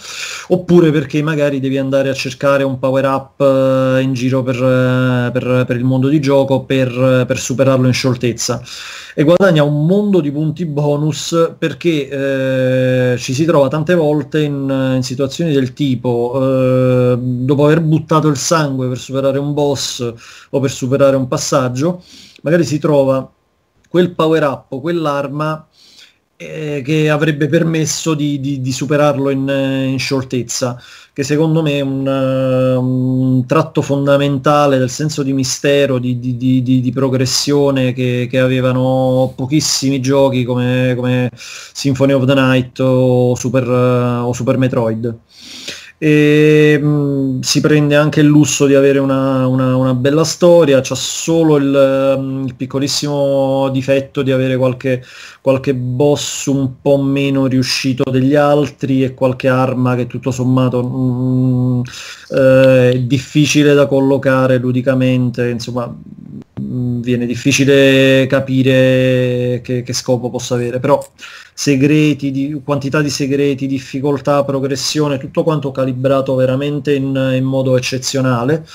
oppure 0.49 0.91
perché 0.91 1.23
magari 1.23 1.61
devi 1.61 1.79
andare 1.79 2.09
a 2.09 2.13
cercare 2.13 2.65
un 2.65 2.81
power 2.81 3.05
up 3.05 3.41
eh, 3.41 4.01
in 4.03 4.13
giro 4.13 4.43
per, 4.43 4.57
eh, 4.57 5.31
per- 5.31 5.65
per 5.65 5.77
il 5.77 5.85
mondo 5.85 6.09
di 6.09 6.21
gioco 6.21 6.65
per, 6.65 7.25
per 7.27 7.39
superarlo 7.39 7.87
in 7.87 7.93
scioltezza. 7.93 8.61
E 9.15 9.23
guadagna 9.23 9.63
un 9.63 9.87
mondo 9.87 10.19
di 10.21 10.33
punti 10.33 10.67
bonus 10.67 11.55
perché 11.57 13.13
eh, 13.13 13.19
ci 13.19 13.33
si 13.33 13.45
trova 13.45 13.69
tante 13.69 13.95
volte 13.95 14.41
in, 14.43 14.93
in 14.97 15.03
situazioni 15.05 15.53
del 15.53 15.73
tipo 15.75 16.33
eh, 16.35 17.17
dopo 17.21 17.65
aver 17.67 17.81
buttato 17.83 18.27
il 18.27 18.37
sangue 18.37 18.89
per 18.89 18.99
superare 18.99 19.39
un 19.39 19.55
boss 19.55 20.13
o 20.51 20.59
per 20.59 20.71
superare 20.73 21.15
un 21.15 21.29
passaggio 21.29 22.03
magari 22.43 22.65
si 22.65 22.81
trova 22.81 23.31
quel 23.89 24.11
power 24.11 24.43
up 24.43 24.73
o 24.73 24.81
quell'arma 24.81 25.69
eh, 26.37 26.83
che 26.85 27.11
avrebbe 27.11 27.49
permesso 27.49 28.15
di, 28.15 28.41
di- 28.41 28.61
di 28.61 28.73
superarlo 28.73 29.31
in, 29.31 29.49
in 29.91 29.99
scioltezza, 29.99 30.81
che 31.13 31.23
secondo 31.23 31.63
me 31.63 31.79
è 31.79 31.81
un, 31.81 32.07
eh, 32.07 32.75
un 32.75 33.47
tratto 33.47 33.83
fondamentale 33.83 34.79
del 34.79 34.91
senso 34.91 35.23
di 35.23 35.33
mistero, 35.33 35.99
di- 35.99 36.19
di 36.19 36.93
progressione 36.93 37.93
che, 37.93 38.27
che 38.31 38.39
avevano 38.39 39.33
pochissimi 39.37 40.01
giochi 40.01 40.45
come, 40.45 40.95
come 40.97 41.31
Symphony 41.37 42.13
of 42.13 42.25
the 42.25 42.35
Night 42.35 42.81
o 42.81 43.35
Super, 43.35 43.63
eh, 43.63 44.19
o 44.19 44.33
Super 44.33 44.59
Metroid. 44.59 45.17
E 46.07 46.79
mh, 46.79 47.41
si 47.41 47.63
prende 47.63 47.97
anche 47.97 48.21
il 48.21 48.27
lusso 48.27 48.67
di 48.67 48.75
avere 48.75 48.99
una, 48.99 49.47
una, 49.47 49.75
una 49.75 49.95
bella 49.95 50.25
storia, 50.25 50.83
c'ha 50.83 50.95
solo 50.95 51.57
il, 51.57 52.15
um, 52.19 52.45
il, 52.45 52.55
piccolissimo 52.55 53.71
difetto 53.71 54.21
di 54.21 54.31
avere 54.31 54.59
qualche, 54.59 55.03
qualche 55.41 55.75
boss 55.75 56.45
un 56.47 56.83
po' 56.83 57.01
meno 57.01 57.47
riuscito 57.47 58.11
degli 58.11 58.35
altri 58.35 59.03
e 59.03 59.15
qualche 59.15 59.49
arma 59.49 59.97
che 59.97 60.07
tutto 60.07 60.31
sommato 60.31 60.83
mh, 60.83 61.83
eh, 62.37 62.91
è 62.91 62.99
difficile 62.99 63.73
da 63.73 63.87
collocare 63.87 64.59
ludicamente, 64.59 65.49
insomma 65.49 65.87
mh, 65.87 67.01
viene 67.01 67.25
difficile 67.25 68.27
capire 68.29 69.63
che, 69.63 69.83
che 69.83 69.93
scopo 69.95 70.29
possa 70.29 70.55
avere, 70.55 70.81
però 70.81 71.03
segreti, 71.55 72.33
di, 72.33 72.61
quantità 72.65 73.01
di 73.01 73.11
segreti, 73.11 73.67
difficoltà, 73.67 74.45
progressione, 74.45 75.19
tutto 75.19 75.45
quanto 75.45 75.71
calibrato 75.71 76.35
veramente 76.35 76.95
in, 76.95 77.33
in 77.35 77.45
modo 77.45 77.77
eccezionale 77.77 78.67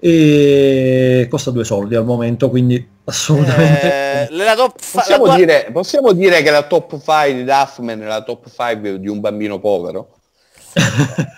e 0.00 1.26
costa 1.28 1.50
due 1.50 1.64
soldi 1.64 1.96
al 1.96 2.04
momento, 2.04 2.50
quindi 2.50 2.86
assolutamente... 3.04 4.28
Eh, 4.28 4.44
fa- 4.76 5.00
possiamo, 5.00 5.24
tua... 5.24 5.34
dire, 5.34 5.70
possiamo, 5.72 6.12
dire, 6.12 6.42
che 6.42 6.50
la 6.50 6.62
top 6.62 6.98
5 6.98 7.34
di 7.34 7.44
Duffman 7.44 8.00
è 8.00 8.06
la 8.06 8.22
top 8.22 8.46
5 8.48 9.00
di 9.00 9.08
un 9.08 9.20
bambino 9.20 9.58
povero? 9.58 10.17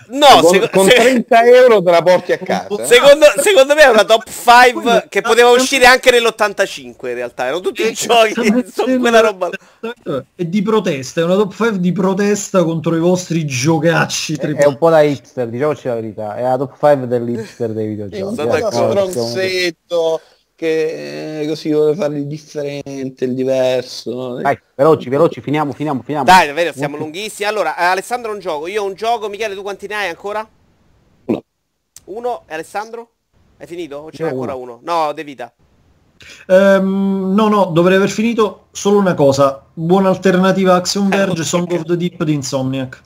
No, 0.09 0.41
con, 0.41 0.69
con 0.71 0.87
30 0.87 1.43
euro 1.45 1.81
te 1.81 1.91
la 1.91 2.01
porti 2.01 2.31
a 2.31 2.37
casa. 2.37 2.85
Secondo, 2.85 3.25
secondo 3.41 3.73
me 3.75 3.83
è 3.83 3.87
una 3.87 4.03
top 4.03 4.23
5 4.29 5.05
che 5.09 5.21
poteva 5.21 5.49
uscire 5.49 5.85
anche 5.85 6.11
nell'85 6.11 7.07
in 7.07 7.13
realtà. 7.13 7.45
Erano 7.45 7.61
tutti 7.61 7.85
i 7.85 7.93
giochi, 7.93 8.65
sono 8.71 8.97
quella 8.99 9.21
roba. 9.21 9.49
È 10.35 10.43
di 10.43 10.61
protesta, 10.61 11.21
è 11.21 11.23
una 11.23 11.35
top 11.35 11.53
5 11.53 11.79
di 11.79 11.91
protesta 11.91 12.63
contro 12.63 12.95
i 12.95 12.99
vostri 12.99 13.45
giocacci. 13.45 14.35
È, 14.35 14.47
è 14.47 14.65
un 14.65 14.77
po' 14.77 14.89
da 14.89 15.01
hipster, 15.01 15.47
diciamoci 15.47 15.87
la 15.87 15.95
verità. 15.95 16.35
È 16.35 16.41
la 16.43 16.57
top 16.57 16.77
5 16.79 17.07
dell'hipster 17.07 17.69
dei 17.71 17.87
videogiochi. 17.87 18.41
È 18.41 18.63
un 18.63 18.71
stronzetto 18.71 20.21
che 20.61 21.45
così 21.47 21.71
vuole 21.71 21.95
fare 21.95 22.17
il 22.17 22.27
differente, 22.27 23.25
il 23.25 23.33
diverso. 23.33 24.35
Dai, 24.35 24.59
veloci, 24.75 25.09
veloci, 25.09 25.41
finiamo, 25.41 25.73
finiamo, 25.73 26.03
finiamo. 26.03 26.23
Dai, 26.25 26.45
davvero, 26.45 26.71
siamo 26.71 26.97
lunghissimi. 26.97 27.49
Allora, 27.49 27.75
eh, 27.75 27.85
Alessandro 27.85 28.31
un 28.31 28.37
gioco, 28.37 28.67
io 28.67 28.83
un 28.83 28.93
gioco, 28.93 29.27
Michele 29.27 29.55
tu 29.55 29.63
quanti 29.63 29.87
ne 29.87 29.95
hai 29.95 30.09
ancora? 30.09 30.47
Uno. 31.25 31.43
Uno, 32.05 32.43
e 32.45 32.53
Alessandro? 32.53 33.09
Hai 33.57 33.65
finito? 33.65 33.97
O 33.97 34.09
c'è 34.11 34.23
ancora 34.23 34.53
uno. 34.53 34.79
uno? 34.83 35.05
No, 35.05 35.13
De 35.13 35.23
Vita. 35.23 35.51
Um, 36.45 37.33
no, 37.33 37.47
no, 37.47 37.65
dovrei 37.65 37.97
aver 37.97 38.09
finito 38.09 38.67
solo 38.69 38.99
una 38.99 39.15
cosa. 39.15 39.65
Buona 39.73 40.09
alternativa 40.09 40.73
a 40.73 40.75
Action 40.75 41.11
eh, 41.11 41.17
Verge, 41.17 41.43
Song 41.43 41.71
of 41.71 41.85
the 41.85 41.97
Deep 41.97 42.23
di 42.23 42.33
Insomniac. 42.33 43.01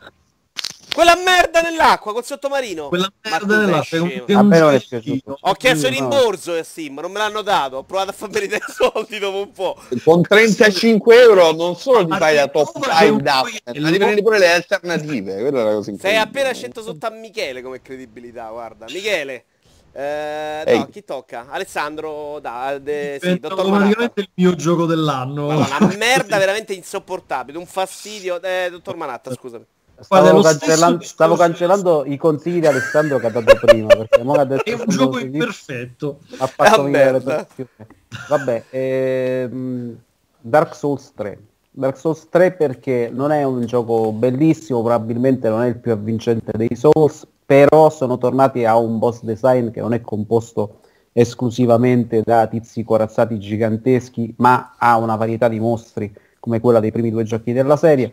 Quella 0.96 1.18
merda 1.18 1.60
nell'acqua 1.60 2.14
col 2.14 2.24
sottomarino. 2.24 2.88
Quella 2.88 3.12
merda 3.22 3.58
nell'acqua. 3.58 4.72
È 4.72 4.80
piaciuto. 4.80 5.38
Ho 5.42 5.54
chiesto 5.56 5.88
il 5.88 5.94
rimborso 5.94 6.54
a 6.54 6.64
Sim, 6.64 7.00
non 7.02 7.12
me 7.12 7.18
l'hanno 7.20 7.42
dato. 7.42 7.76
Ho 7.76 7.84
provato 7.84 8.12
a 8.12 8.14
far 8.14 8.30
venire 8.30 8.56
i 8.56 8.62
soldi 8.66 9.20
dopo 9.20 9.40
un 9.40 9.52
po'. 9.52 9.78
Con 10.06 10.22
35 10.22 11.20
euro 11.20 11.52
non 11.52 11.76
solo 11.76 12.06
ti 12.06 12.16
fai 12.16 12.36
la 12.36 12.48
top 12.48 12.80
5 12.82 13.22
ma 13.22 13.92
ti 13.92 13.98
prendi 13.98 14.22
pure 14.22 14.40
le 14.40 14.54
alternative. 14.54 15.42
Quella 15.42 15.60
è 15.60 15.64
la 15.66 15.74
cosa 15.74 15.92
Sei 16.00 16.16
appena 16.16 16.54
scelto 16.54 16.82
sotto 16.82 17.06
a 17.08 17.10
Michele 17.10 17.62
come 17.62 17.82
credibilità, 17.82 18.48
guarda. 18.50 18.86
Michele. 18.90 19.44
Eh, 19.92 20.78
no, 20.78 20.88
chi 20.88 21.04
tocca? 21.04 21.48
Alessandro, 21.50 22.40
da, 22.40 22.78
de, 22.80 23.18
sì, 23.22 23.40
dottor 23.40 23.70
praticamente 23.70 24.22
il 24.22 24.30
mio 24.34 24.54
gioco 24.56 24.86
dell'anno. 24.86 25.48
una 25.48 25.92
merda 25.98 26.38
veramente 26.38 26.74
insopportabile, 26.74 27.58
un 27.58 27.66
fastidio. 27.66 28.42
Eh, 28.42 28.70
dottor 28.72 28.96
Manatta, 28.96 29.34
scusami. 29.34 29.66
Stavo, 30.00 30.42
cancellando, 30.42 31.04
stavo 31.04 31.36
cancellando, 31.36 32.04
i 32.06 32.18
consigli 32.18 32.60
di 32.60 32.68
Alessandro 32.68 33.18
che 33.18 33.28
ha 33.28 33.30
dato 33.30 33.58
prima 33.66 33.88
perché 33.88 34.20
è 34.20 34.74
un 34.74 34.86
gioco 34.88 35.20
imperfetto. 35.20 36.20
Ha 36.38 36.48
fatto 36.48 36.84
venire 36.84 37.22
vabbè 38.28 38.64
ehm, 38.70 39.96
Dark 40.40 40.76
Souls 40.76 41.12
3 41.16 41.40
Dark 41.72 41.98
Souls 41.98 42.28
3 42.30 42.54
perché 42.54 43.10
non 43.12 43.32
è 43.32 43.44
un 43.44 43.66
gioco 43.66 44.12
bellissimo 44.12 44.82
probabilmente 44.82 45.50
non 45.50 45.64
è 45.64 45.68
il 45.68 45.78
più 45.78 45.92
avvincente 45.92 46.52
dei 46.56 46.76
Souls 46.76 47.28
però 47.46 47.90
sono 47.90 48.18
tornati 48.18 48.66
a 48.66 48.78
un 48.78 48.98
boss 48.98 49.22
design 49.22 49.70
che 49.70 49.82
non 49.82 49.94
è 49.94 50.02
composto 50.02 50.80
esclusivamente 51.12 52.22
da 52.24 52.48
tizi 52.48 52.84
corazzati 52.84 53.40
giganteschi 53.40 54.34
ma 54.38 54.76
ha 54.78 54.98
una 54.98 55.16
varietà 55.16 55.48
di 55.48 55.60
mostri 55.60 56.14
come 56.40 56.60
quella 56.60 56.80
dei 56.80 56.92
primi 56.92 57.12
due 57.12 57.24
giochi 57.24 57.54
della 57.54 57.78
serie 57.78 58.12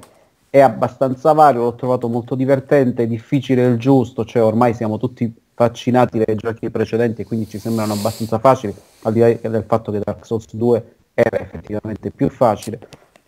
è 0.54 0.60
abbastanza 0.60 1.32
vario, 1.32 1.62
l'ho 1.62 1.74
trovato 1.76 2.08
molto 2.08 2.34
divertente, 2.34 3.06
difficile 3.06 3.64
il 3.64 3.78
giusto, 3.78 4.26
cioè 4.26 4.42
ormai 4.42 4.74
siamo 4.74 4.98
tutti 4.98 5.34
vaccinati 5.54 6.22
dai 6.22 6.36
giochi 6.36 6.68
precedenti 6.70 7.22
e 7.22 7.24
quindi 7.24 7.48
ci 7.48 7.58
sembrano 7.58 7.94
abbastanza 7.94 8.38
facili, 8.38 8.74
al 9.04 9.14
di 9.14 9.20
là 9.20 9.32
del 9.32 9.64
fatto 9.66 9.90
che 9.90 10.00
Dark 10.04 10.26
Souls 10.26 10.54
2 10.54 10.96
era 11.14 11.40
effettivamente 11.40 12.10
più 12.10 12.28
facile. 12.28 12.80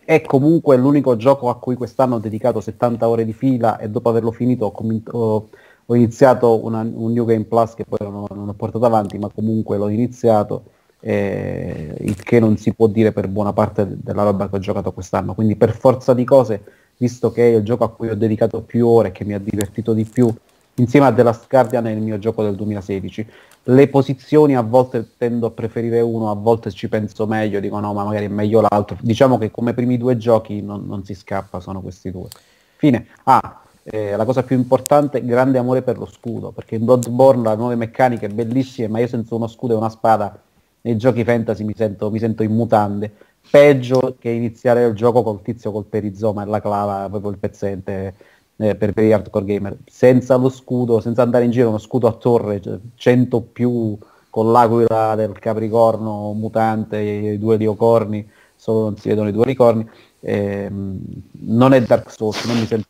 È 0.04 0.20
comunque 0.20 0.76
l'unico 0.76 1.16
gioco 1.16 1.48
a 1.48 1.58
cui 1.58 1.76
quest'anno 1.76 2.16
ho 2.16 2.18
dedicato 2.18 2.60
70 2.60 3.08
ore 3.08 3.24
di 3.24 3.32
fila 3.32 3.78
e 3.78 3.88
dopo 3.88 4.10
averlo 4.10 4.30
finito 4.30 4.66
ho, 4.66 4.72
comin- 4.72 5.02
ho, 5.10 5.48
iniziato 5.94 6.62
una, 6.62 6.80
un 6.82 7.10
New 7.10 7.24
Game 7.24 7.44
Plus 7.44 7.72
che 7.72 7.86
poi 7.86 8.06
non, 8.06 8.26
non 8.34 8.48
ho 8.50 8.52
portato 8.52 8.84
avanti, 8.84 9.16
ma 9.16 9.30
comunque 9.34 9.78
l'ho 9.78 9.88
iniziato 9.88 10.64
eh, 11.00 11.96
il 12.00 12.22
che 12.22 12.38
non 12.38 12.58
si 12.58 12.74
può 12.74 12.86
dire 12.86 13.12
per 13.12 13.28
buona 13.28 13.54
parte 13.54 13.96
della 14.02 14.24
roba 14.24 14.50
che 14.50 14.56
ho 14.56 14.58
giocato 14.58 14.92
quest'anno. 14.92 15.32
Quindi 15.32 15.56
per 15.56 15.74
forza 15.74 16.12
di 16.12 16.24
cose 16.24 16.83
visto 16.96 17.30
che 17.32 17.52
è 17.52 17.56
il 17.56 17.62
gioco 17.62 17.84
a 17.84 17.90
cui 17.90 18.08
ho 18.08 18.14
dedicato 18.14 18.60
più 18.60 18.86
ore 18.86 19.08
e 19.08 19.12
che 19.12 19.24
mi 19.24 19.34
ha 19.34 19.38
divertito 19.38 19.92
di 19.92 20.04
più, 20.04 20.32
insieme 20.76 21.06
a 21.06 21.12
The 21.12 21.22
Last 21.22 21.46
Guardian 21.48 21.86
è 21.86 21.90
il 21.90 22.00
mio 22.00 22.18
gioco 22.18 22.42
del 22.42 22.54
2016. 22.54 23.26
Le 23.64 23.88
posizioni 23.88 24.56
a 24.56 24.60
volte 24.60 25.12
tendo 25.16 25.46
a 25.46 25.50
preferire 25.50 26.00
uno, 26.00 26.30
a 26.30 26.34
volte 26.34 26.70
ci 26.70 26.88
penso 26.88 27.26
meglio, 27.26 27.60
dico 27.60 27.78
no, 27.80 27.92
ma 27.92 28.04
magari 28.04 28.26
è 28.26 28.28
meglio 28.28 28.60
l'altro. 28.60 28.96
Diciamo 29.00 29.38
che 29.38 29.50
come 29.50 29.72
primi 29.72 29.96
due 29.96 30.16
giochi 30.16 30.60
non, 30.60 30.86
non 30.86 31.04
si 31.04 31.14
scappa, 31.14 31.60
sono 31.60 31.80
questi 31.80 32.10
due. 32.10 32.28
Fine. 32.76 33.06
Ah, 33.24 33.62
eh, 33.84 34.16
la 34.16 34.24
cosa 34.24 34.42
più 34.42 34.56
importante, 34.56 35.24
grande 35.24 35.58
amore 35.58 35.82
per 35.82 35.98
lo 35.98 36.06
scudo, 36.06 36.50
perché 36.50 36.74
in 36.74 36.84
Bloodborne 36.84 37.48
ha 37.48 37.54
nuove 37.54 37.74
meccaniche 37.76 38.28
bellissime, 38.28 38.88
ma 38.88 38.98
io 38.98 39.06
senza 39.06 39.34
uno 39.34 39.46
scudo 39.46 39.74
e 39.74 39.76
una 39.76 39.90
spada 39.90 40.38
nei 40.82 40.96
giochi 40.96 41.24
fantasy 41.24 41.64
mi 41.64 41.74
sento, 41.74 42.10
mi 42.10 42.18
sento 42.18 42.42
in 42.42 42.52
mutande 42.54 43.12
peggio 43.50 44.16
che 44.18 44.30
iniziare 44.30 44.84
il 44.86 44.94
gioco 44.94 45.22
col 45.22 45.42
tizio 45.42 45.70
col 45.72 45.84
perizoma 45.84 46.42
e 46.42 46.46
la 46.46 46.60
clava, 46.60 47.08
proprio 47.08 47.30
il 47.30 47.38
pezzente 47.38 48.14
eh, 48.56 48.74
per, 48.74 48.92
per, 48.92 49.04
gli 49.04 49.12
hardcore 49.12 49.44
gamer. 49.44 49.76
Senza 49.86 50.36
lo 50.36 50.48
scudo, 50.48 51.00
senza 51.00 51.22
andare 51.22 51.44
in 51.44 51.50
giro 51.50 51.68
uno 51.68 51.78
scudo 51.78 52.08
a 52.08 52.12
torre, 52.12 52.60
cioè, 52.60 52.78
100 52.94 53.40
più 53.40 53.96
con 54.30 54.50
l'aquila 54.50 55.14
del 55.14 55.38
capricorno 55.38 56.32
mutante, 56.32 56.98
i, 56.98 57.38
due 57.38 57.56
liocorni, 57.56 58.28
solo 58.56 58.80
non 58.82 58.96
si 58.96 59.08
vedono 59.08 59.28
i 59.28 59.32
due 59.32 59.44
ricorni, 59.44 59.88
ehm, 60.20 60.98
non 61.42 61.72
è 61.72 61.80
Dark 61.82 62.10
Souls, 62.10 62.44
non 62.46 62.58
mi 62.58 62.66
sento 62.66 62.88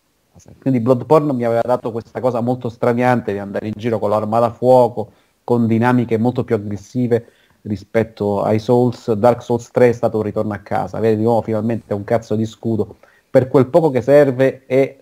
quindi 0.58 0.80
Bloodborne 0.80 1.32
mi 1.32 1.44
aveva 1.44 1.62
dato 1.62 1.92
questa 1.92 2.20
cosa 2.20 2.40
molto 2.40 2.68
straniante 2.68 3.32
di 3.32 3.38
andare 3.38 3.68
in 3.68 3.74
giro 3.76 3.98
con 3.98 4.10
l'arma 4.10 4.40
da 4.40 4.50
fuoco, 4.50 5.12
con 5.44 5.66
dinamiche 5.66 6.18
molto 6.18 6.42
più 6.42 6.56
aggressive, 6.56 7.26
rispetto 7.64 8.42
ai 8.42 8.58
Souls, 8.58 9.12
Dark 9.12 9.42
Souls 9.42 9.70
3 9.70 9.88
è 9.88 9.92
stato 9.92 10.18
un 10.18 10.22
ritorno 10.22 10.52
a 10.52 10.58
casa, 10.58 10.98
vedi 10.98 11.16
di 11.16 11.22
nuovo 11.22 11.42
finalmente 11.42 11.94
un 11.94 12.04
cazzo 12.04 12.34
di 12.34 12.46
scudo, 12.46 12.96
per 13.30 13.48
quel 13.48 13.66
poco 13.66 13.90
che 13.90 14.02
serve 14.02 14.64
e 14.66 14.98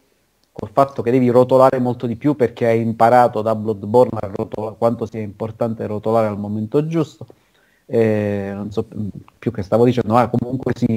col 0.52 0.70
fatto 0.72 1.02
che 1.02 1.10
devi 1.10 1.28
rotolare 1.30 1.78
molto 1.78 2.06
di 2.06 2.16
più 2.16 2.34
perché 2.34 2.66
hai 2.66 2.80
imparato 2.80 3.42
da 3.42 3.54
Bloodborne 3.54 4.18
a 4.20 4.30
rotolare, 4.34 4.76
quanto 4.78 5.06
sia 5.06 5.20
importante 5.20 5.86
rotolare 5.86 6.26
al 6.26 6.38
momento 6.38 6.86
giusto, 6.86 7.26
eh, 7.86 8.52
non 8.54 8.70
so 8.70 8.86
più 9.38 9.50
che 9.50 9.62
stavo 9.62 9.84
dicendo, 9.84 10.14
ma 10.14 10.28
comunque 10.28 10.72
sì, 10.76 10.94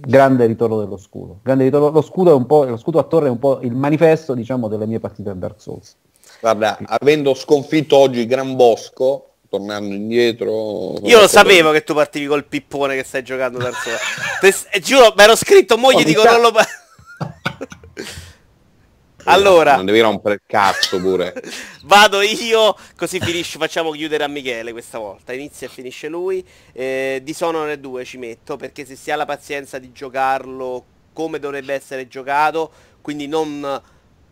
grande 0.00 0.46
ritorno 0.46 0.78
dello 0.78 0.96
scudo. 0.96 1.40
Grande 1.42 1.64
ritorno, 1.64 1.90
lo, 1.90 2.02
scudo 2.02 2.30
è 2.30 2.34
un 2.34 2.46
po', 2.46 2.64
lo 2.64 2.76
scudo 2.76 2.98
a 2.98 3.02
torre 3.02 3.26
è 3.26 3.30
un 3.30 3.38
po' 3.38 3.60
il 3.60 3.74
manifesto 3.74 4.34
diciamo, 4.34 4.68
delle 4.68 4.86
mie 4.86 5.00
partite 5.00 5.30
a 5.30 5.34
Dark 5.34 5.60
Souls. 5.60 5.96
Guarda, 6.40 6.78
avendo 6.84 7.34
sconfitto 7.34 7.96
oggi 7.96 8.26
Gran 8.26 8.56
Bosco, 8.56 9.35
tornando 9.56 9.94
indietro. 9.94 10.98
Io 11.02 11.20
lo 11.20 11.28
sapevo 11.28 11.72
che 11.72 11.82
tu 11.82 11.94
partivi 11.94 12.26
col 12.26 12.44
pippone 12.44 12.94
che 12.96 13.04
stai 13.04 13.22
giocando 13.22 13.58
terzo. 13.58 13.90
Te, 14.40 14.54
eh, 14.70 14.80
giuro, 14.80 15.14
mi 15.16 15.22
ero 15.22 15.34
scritto, 15.36 15.76
moglie 15.78 16.02
no, 16.02 16.04
dico 16.04 16.24
non 16.24 16.40
lo... 16.40 16.52
allora... 19.24 19.76
Non 19.76 19.86
devi 19.86 20.00
rompere 20.00 20.34
il 20.34 20.42
cazzo 20.46 21.00
pure. 21.00 21.34
Vado 21.84 22.20
io, 22.20 22.76
così 22.96 23.18
finisce, 23.20 23.58
facciamo 23.58 23.90
chiudere 23.92 24.24
a 24.24 24.28
Michele 24.28 24.72
questa 24.72 24.98
volta. 24.98 25.32
Inizia 25.32 25.66
e 25.66 25.70
finisce 25.70 26.08
lui. 26.08 26.44
Eh, 26.72 27.20
Dishonored 27.22 27.80
2 27.80 28.04
ci 28.04 28.18
metto, 28.18 28.56
perché 28.56 28.84
se 28.84 28.96
si 28.96 29.10
ha 29.10 29.16
la 29.16 29.24
pazienza 29.24 29.78
di 29.78 29.92
giocarlo 29.92 30.84
come 31.12 31.38
dovrebbe 31.38 31.72
essere 31.72 32.08
giocato, 32.08 32.70
quindi 33.00 33.26
non 33.26 33.80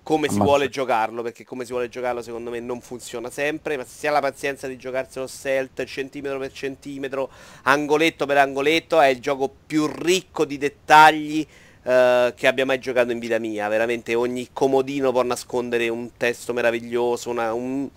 come 0.05 0.29
si 0.29 0.39
vuole 0.39 0.69
giocarlo, 0.69 1.23
perché 1.23 1.45
come 1.45 1.65
si 1.65 1.73
vuole 1.73 1.89
giocarlo 1.89 2.23
secondo 2.23 2.51
me 2.51 2.61
non 2.61 2.81
funziona 2.81 3.31
sempre, 3.31 3.77
ma 3.77 3.85
se 3.85 3.91
si 3.99 4.07
ha 4.07 4.11
la 4.13 4.21
pazienza 4.21 4.69
di 4.69 4.77
giocarselo 4.77 5.27
stealth, 5.27 5.83
centimetro 5.85 6.39
per 6.39 6.53
centimetro, 6.53 7.31
angoletto 7.63 8.27
per 8.27 8.37
angoletto, 8.37 9.01
è 9.01 9.09
il 9.09 9.19
gioco 9.21 9.53
più 9.67 9.87
ricco 9.87 10.45
di 10.45 10.59
dettagli 10.59 11.45
eh, 11.85 12.33
che 12.37 12.47
abbia 12.47 12.67
mai 12.67 12.79
giocato 12.79 13.13
in 13.13 13.19
vita 13.19 13.39
mia. 13.39 13.67
Veramente 13.69 14.15
ogni 14.15 14.51
comodino 14.53 15.11
può 15.11 15.23
nascondere 15.23 15.89
un 15.89 16.11
testo 16.17 16.53
meraviglioso, 16.53 17.31
una, 17.31 17.53
un- 17.55 17.89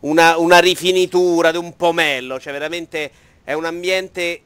una- 0.00 0.38
una 0.38 0.58
rifinitura 0.58 1.50
di 1.50 1.58
un 1.58 1.76
pomello. 1.76 2.38
Cioè 2.40 2.52
veramente 2.52 3.10
è 3.44 3.52
un 3.52 3.64
ambiente 3.66 4.40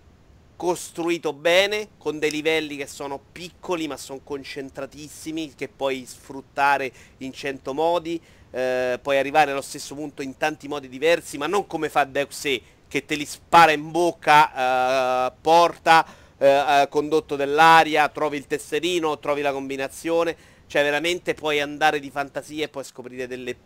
costruito 0.61 1.33
bene, 1.33 1.89
con 1.97 2.19
dei 2.19 2.31
livelli 2.31 2.77
che 2.77 2.87
sono 2.87 3.19
piccoli 3.33 3.89
ma 3.89 3.97
sono 3.97 4.21
concentratissimi, 4.23 5.55
che 5.55 5.69
puoi 5.69 6.05
sfruttare 6.05 6.93
in 7.19 7.33
cento 7.33 7.73
modi, 7.73 8.21
eh, 8.51 8.99
puoi 9.01 9.17
arrivare 9.17 9.53
allo 9.53 9.63
stesso 9.63 9.95
punto 9.95 10.21
in 10.21 10.37
tanti 10.37 10.69
modi 10.69 10.91
diversi, 10.91 11.39
ma 11.39 11.47
non 11.47 11.67
come 11.67 11.89
fa 11.89 12.05
Deus 12.05 12.45
Ex, 12.45 12.61
che 12.89 13.07
te 13.07 13.15
li 13.15 13.25
spara 13.25 13.73
in 13.73 13.91
bocca, 13.91 15.29
eh, 15.29 15.33
porta, 15.41 16.05
eh, 16.37 16.87
condotto 16.91 17.37
dell'aria, 17.37 18.07
trovi 18.11 18.37
il 18.37 18.47
tesserino, 18.47 19.19
trovi 19.19 19.41
la 19.41 19.53
combinazione, 19.53 20.37
cioè 20.67 20.83
veramente 20.83 21.33
puoi 21.33 21.59
andare 21.59 22.01
di 22.01 22.11
fantasia 22.11 22.65
e 22.65 22.69
puoi 22.69 22.85
scoprire 22.85 23.27
delle 23.27 23.57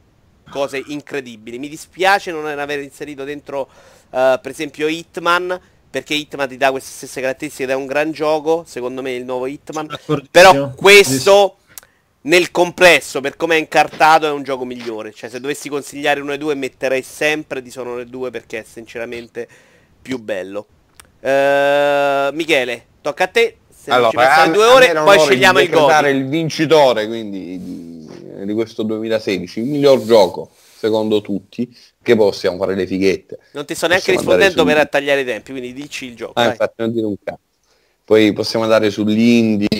cose 0.48 0.80
incredibili. 0.86 1.58
Mi 1.58 1.68
dispiace 1.68 2.30
non 2.30 2.46
aver 2.46 2.78
inserito 2.78 3.24
dentro, 3.24 3.68
eh, 4.10 4.38
per 4.40 4.52
esempio, 4.52 4.86
Hitman, 4.86 5.72
perché 5.94 6.14
Hitman 6.14 6.48
ti 6.48 6.56
dà 6.56 6.72
queste 6.72 6.90
stesse 6.90 7.20
caratteristiche 7.20 7.62
ed 7.62 7.70
è 7.70 7.74
un 7.74 7.86
gran 7.86 8.10
gioco, 8.10 8.64
secondo 8.66 9.00
me 9.00 9.12
il 9.12 9.24
nuovo 9.24 9.46
Hitman. 9.46 9.86
Però 10.28 10.72
questo 10.74 11.58
nel 12.22 12.50
complesso, 12.50 13.20
per 13.20 13.36
come 13.36 13.54
è 13.54 13.58
incartato, 13.60 14.26
è 14.26 14.30
un 14.32 14.42
gioco 14.42 14.64
migliore. 14.64 15.12
Cioè, 15.12 15.30
se 15.30 15.38
dovessi 15.38 15.68
consigliare 15.68 16.20
uno 16.20 16.32
e 16.32 16.38
due, 16.38 16.56
metterei 16.56 17.02
sempre 17.02 17.62
Dishonored 17.62 18.08
2 18.08 18.30
perché 18.30 18.58
è 18.58 18.64
sinceramente 18.68 19.46
più 20.02 20.18
bello. 20.18 20.66
Eh, 21.20 22.30
Michele, 22.32 22.86
tocca 23.00 23.24
a 23.24 23.28
te. 23.28 23.58
Se 23.72 23.92
non 23.92 24.10
ci 24.10 24.16
passare 24.16 24.50
a- 24.50 24.52
due 24.52 24.64
ore, 24.64 24.92
poi 24.94 25.20
scegliamo 25.20 25.60
il 25.60 25.68
Godi. 25.68 26.08
il 26.08 26.26
vincitore 26.26 27.06
quindi 27.06 27.62
di, 27.62 28.44
di 28.46 28.52
questo 28.52 28.82
2016, 28.82 29.60
il 29.60 29.66
miglior 29.66 30.04
gioco 30.04 30.50
secondo 30.84 31.22
tutti, 31.22 31.74
che 32.04 32.14
possiamo 32.14 32.56
fare 32.58 32.76
le 32.76 32.86
fighette. 32.86 33.38
Non 33.52 33.64
ti 33.64 33.74
sto 33.74 33.88
neanche 33.88 34.12
Possiamo 34.12 34.36
rispondendo 34.36 34.64
per 34.72 34.88
tagliare 34.88 35.22
i 35.22 35.24
tempi, 35.24 35.50
quindi 35.50 35.72
dici 35.72 36.04
il 36.06 36.14
gioco. 36.14 36.34
Ah, 36.34 36.50
infatti 36.50 36.74
non 36.76 36.92
dire 36.92 37.06
un 37.06 37.16
cazzo. 37.22 37.40
Poi 38.04 38.32
possiamo 38.34 38.64
andare 38.64 38.90
sull'indie, 38.90 39.72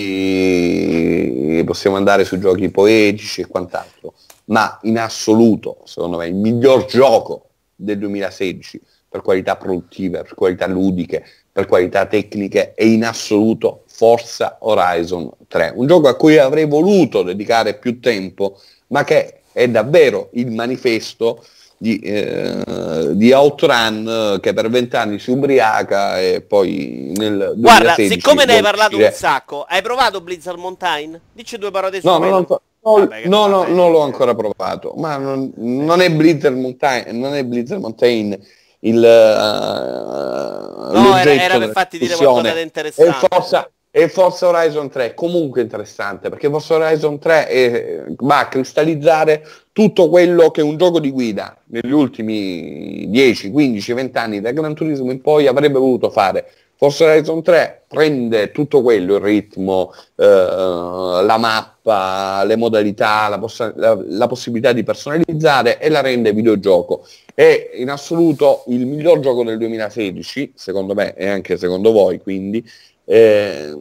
possiamo 1.63 1.95
andare 1.95 2.25
su 2.25 2.39
giochi 2.39 2.69
poetici 2.69 3.41
e 3.41 3.47
quant'altro. 3.47 4.15
Ma 4.45 4.79
in 4.83 4.97
assoluto, 4.97 5.83
secondo 5.85 6.17
me, 6.17 6.27
il 6.27 6.33
miglior 6.35 6.85
gioco 6.85 7.49
del 7.75 7.99
2016 7.99 8.81
per 9.07 9.21
qualità 9.21 9.55
produttive, 9.55 10.23
per 10.23 10.33
qualità 10.33 10.67
ludiche, 10.67 11.23
per 11.51 11.67
qualità 11.67 12.05
tecniche 12.05 12.73
è 12.73 12.83
in 12.83 13.05
assoluto 13.05 13.83
Forza 13.85 14.57
Horizon 14.59 15.29
3. 15.47 15.73
Un 15.75 15.87
gioco 15.87 16.07
a 16.07 16.15
cui 16.15 16.37
avrei 16.37 16.65
voluto 16.65 17.21
dedicare 17.21 17.75
più 17.75 17.99
tempo, 18.01 18.59
ma 18.87 19.03
che 19.05 19.41
è 19.53 19.69
davvero 19.69 20.31
il 20.33 20.51
manifesto 20.51 21.45
di, 21.77 21.99
eh, 21.99 23.09
di 23.15 23.31
Outrun 23.33 24.39
che 24.41 24.53
per 24.53 24.69
vent'anni 24.69 25.19
si 25.19 25.31
ubriaca 25.31 26.19
e 26.19 26.41
poi 26.41 27.13
nel 27.15 27.53
2016 27.55 27.59
Guarda, 27.59 27.93
siccome 27.95 28.45
ne 28.45 28.53
hai 28.55 28.61
parlato 28.61 28.97
un 28.97 29.11
sacco, 29.13 29.65
hai 29.67 29.81
provato 29.81 30.21
Blizzard 30.21 30.57
Mountain? 30.57 31.19
Dici 31.33 31.57
due 31.57 31.71
parole 31.71 31.99
su 31.99 32.07
No, 32.07 32.17
quello. 32.17 32.31
l'ho 32.31 32.37
anco- 32.37 32.61
no, 32.83 32.93
Vabbè, 32.93 33.27
no, 33.27 33.47
no, 33.47 33.63
non 33.67 33.91
l'ho 33.91 34.01
ancora 34.01 34.33
provato, 34.35 34.93
ma 34.97 35.17
non, 35.17 35.51
non 35.55 36.01
è 36.01 36.09
Blizzard 36.11 36.55
Mountain, 36.55 37.19
non 37.19 37.33
è 37.35 37.43
Blizzard 37.43 37.81
Mountain 37.81 38.39
il 38.81 38.97
uh, 38.97 40.91
No, 40.93 41.17
era- 41.17 41.31
era 41.33 41.57
per 41.57 41.71
farti 41.71 41.97
dire 41.97 42.15
qualcosa 42.15 42.53
di 42.53 42.61
interessante. 42.61 43.25
E 43.25 43.27
Forza, 43.29 43.69
e 43.97 44.09
Forza 44.09 44.49
Horizon 44.49 44.89
3 44.89 45.05
è 45.05 45.13
comunque 45.13 45.61
interessante 45.61 46.27
perché 46.27 46.49
Forza 46.49 46.75
Horizon 46.75 47.17
3 47.17 47.47
è- 47.47 48.03
va 48.17 48.39
a 48.39 48.47
cristallizzare 48.49 49.41
tutto 49.71 50.09
quello 50.09 50.51
che 50.51 50.61
un 50.61 50.75
gioco 50.75 50.99
di 50.99 51.11
guida 51.11 51.55
negli 51.67 51.93
ultimi 51.93 53.05
10, 53.09 53.51
15, 53.51 53.93
20 53.93 54.17
anni 54.17 54.41
da 54.41 54.51
Gran 54.51 54.75
Turismo 54.75 55.11
in 55.11 55.21
poi 55.21 55.47
avrebbe 55.47 55.79
voluto 55.79 56.09
fare. 56.09 56.45
Forza 56.75 57.05
Horizon 57.05 57.41
3 57.41 57.83
prende 57.87 58.51
tutto 58.51 58.81
quello, 58.81 59.15
il 59.15 59.21
ritmo, 59.21 59.93
eh, 60.17 60.25
la 60.25 61.37
mappa, 61.39 62.43
le 62.43 62.57
modalità, 62.57 63.29
la, 63.29 63.39
possa- 63.39 63.71
la- 63.77 63.97
la 64.09 64.27
possibilità 64.27 64.73
di 64.73 64.83
personalizzare 64.83 65.79
e 65.79 65.87
la 65.87 66.01
rende 66.01 66.33
videogioco. 66.33 67.07
È 67.33 67.69
in 67.75 67.89
assoluto 67.89 68.63
il 68.67 68.85
miglior 68.85 69.19
gioco 69.21 69.45
del 69.45 69.57
2016, 69.57 70.51
secondo 70.53 70.93
me 70.93 71.13
e 71.15 71.29
anche 71.29 71.55
secondo 71.55 71.93
voi, 71.93 72.19
quindi, 72.19 72.61
eh, 73.05 73.77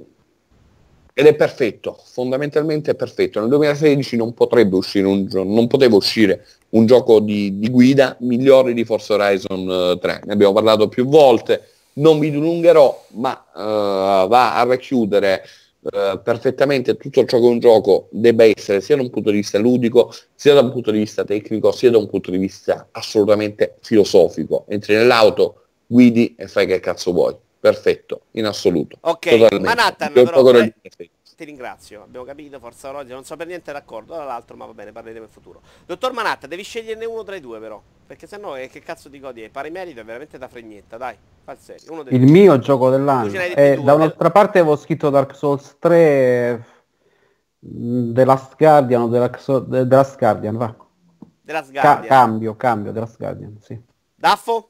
ed 1.16 1.26
è 1.26 1.34
perfetto, 1.34 1.96
fondamentalmente 2.04 2.90
è 2.90 2.94
perfetto. 2.96 3.38
Nel 3.38 3.48
2016 3.48 4.16
non 4.16 4.34
potrebbe 4.34 4.76
uscire 4.76 5.06
un 5.06 5.26
gio- 5.26 5.44
non 5.44 5.68
poteva 5.68 5.94
uscire 5.94 6.44
un 6.70 6.86
gioco 6.86 7.20
di, 7.20 7.58
di 7.58 7.70
guida 7.70 8.16
migliore 8.20 8.72
di 8.72 8.84
Forza 8.84 9.14
Horizon 9.14 9.92
eh, 9.94 9.98
3. 10.00 10.22
Ne 10.24 10.32
abbiamo 10.32 10.52
parlato 10.52 10.88
più 10.88 11.06
volte, 11.06 11.68
non 11.94 12.18
vi 12.18 12.30
dilungherò, 12.30 13.06
ma 13.12 13.44
eh, 13.56 14.26
va 14.28 14.56
a 14.56 14.64
racchiudere 14.64 15.44
eh, 15.82 16.18
perfettamente 16.22 16.96
tutto 16.96 17.24
ciò 17.26 17.38
che 17.38 17.46
un 17.46 17.58
gioco 17.60 18.08
debba 18.10 18.44
essere 18.44 18.80
sia 18.80 18.96
da 18.96 19.02
un 19.02 19.10
punto 19.10 19.30
di 19.30 19.36
vista 19.36 19.58
ludico, 19.58 20.12
sia 20.34 20.54
da 20.54 20.60
un 20.60 20.72
punto 20.72 20.90
di 20.90 20.98
vista 20.98 21.24
tecnico, 21.24 21.70
sia 21.70 21.90
da 21.90 21.98
un 21.98 22.08
punto 22.08 22.32
di 22.32 22.38
vista 22.38 22.88
assolutamente 22.90 23.76
filosofico. 23.82 24.64
Entri 24.68 24.94
nell'auto, 24.94 25.66
guidi 25.86 26.34
e 26.36 26.48
fai 26.48 26.66
che 26.66 26.80
cazzo 26.80 27.12
vuoi. 27.12 27.36
Perfetto, 27.64 28.24
in 28.32 28.44
assoluto. 28.44 28.98
Ok, 29.00 29.20
Totalmente. 29.30 29.58
Manhattan, 29.60 30.12
però, 30.12 30.42
del 30.42 30.56
eh, 30.56 30.74
2016. 30.82 31.10
Ti 31.34 31.44
ringrazio, 31.44 32.02
abbiamo 32.02 32.26
capito, 32.26 32.58
Forza 32.58 32.90
Horizon, 32.90 33.14
non 33.14 33.24
so 33.24 33.36
per 33.36 33.46
niente 33.46 33.72
d'accordo 33.72 34.14
dall'altro, 34.14 34.54
ma 34.54 34.66
va 34.66 34.74
bene, 34.74 34.92
parleremo 34.92 35.24
in 35.24 35.30
futuro. 35.30 35.62
Dottor 35.86 36.12
Manatta, 36.12 36.46
devi 36.46 36.62
sceglierne 36.62 37.06
uno 37.06 37.22
tra 37.22 37.36
i 37.36 37.40
due 37.40 37.58
però, 37.60 37.80
perché 38.06 38.26
sennò 38.26 38.54
eh, 38.58 38.68
che 38.68 38.80
cazzo 38.80 39.08
di 39.08 39.18
godi 39.18 39.40
è? 39.40 39.48
Pari 39.48 39.70
merito 39.70 40.00
è 40.00 40.04
veramente 40.04 40.36
da 40.36 40.46
fregnetta, 40.46 40.98
dai, 40.98 41.16
fa 41.42 41.52
il 41.52 41.58
serio, 41.58 41.90
uno 41.92 42.02
dei 42.02 42.12
Il 42.12 42.20
due. 42.20 42.30
mio 42.30 42.58
gioco 42.58 42.90
dell'anno. 42.90 43.32
Eh, 43.32 43.74
due, 43.76 43.82
da 43.82 43.94
un'altra 43.94 44.30
parte 44.30 44.58
avevo 44.58 44.76
scritto 44.76 45.08
Dark 45.08 45.34
Souls 45.34 45.76
3, 45.78 46.66
mh, 47.60 48.12
The 48.12 48.24
Last 48.26 48.56
Guardian 48.58 49.00
o 49.00 49.08
The 49.08 49.18
Last, 49.20 49.68
The 49.68 49.84
Last 49.86 50.18
Guardian, 50.18 50.56
va. 50.58 50.76
Della 51.40 51.60
Ca- 51.60 51.64
Sgardia. 51.64 52.08
cambio, 52.10 52.56
cambio, 52.56 52.92
The 52.92 53.00
Last 53.00 53.16
Guardian, 53.16 53.56
sì. 53.62 53.80
Daffo? 54.14 54.68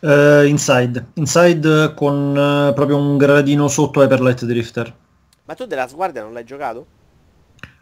Eh, 0.00 0.46
Inside. 0.46 1.06
Inside 1.14 1.94
con 1.94 2.36
eh, 2.36 2.72
proprio 2.74 2.96
un 2.96 3.16
gradino 3.16 3.68
sotto 3.68 4.02
Hyper 4.02 4.20
Light 4.20 4.44
Drifter. 4.44 4.94
Ma 5.46 5.54
tu 5.54 5.66
della 5.66 5.88
Sguardia 5.88 6.22
non 6.22 6.32
l'hai 6.32 6.44
giocato? 6.44 6.86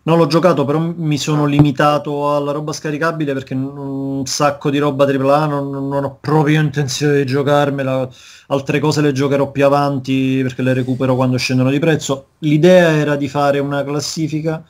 Non 0.05 0.19
l'ho 0.19 0.27
giocato, 0.27 0.65
però 0.65 0.81
mi 0.81 1.17
sono 1.17 1.45
limitato 1.45 2.35
alla 2.35 2.51
roba 2.51 2.73
scaricabile 2.73 3.35
perché 3.35 3.55
un 3.55 4.27
sacco 4.27 4.69
di 4.69 4.79
roba 4.79 5.05
AAA 5.05 5.47
non, 5.47 5.71
non 5.71 6.03
ho 6.05 6.19
proprio 6.21 6.61
intenzione 6.61 7.19
di 7.19 7.27
giocarmela. 7.27 8.09
Altre 8.49 8.81
cose 8.81 9.01
le 9.01 9.13
giocherò 9.13 9.53
più 9.53 9.65
avanti 9.65 10.41
perché 10.43 10.63
le 10.63 10.73
recupero 10.73 11.15
quando 11.15 11.37
scendono 11.37 11.71
di 11.71 11.79
prezzo. 11.79 12.31
L'idea 12.39 12.91
era 12.91 13.15
di 13.15 13.29
fare 13.29 13.61
una 13.61 13.85
classifica 13.85 14.65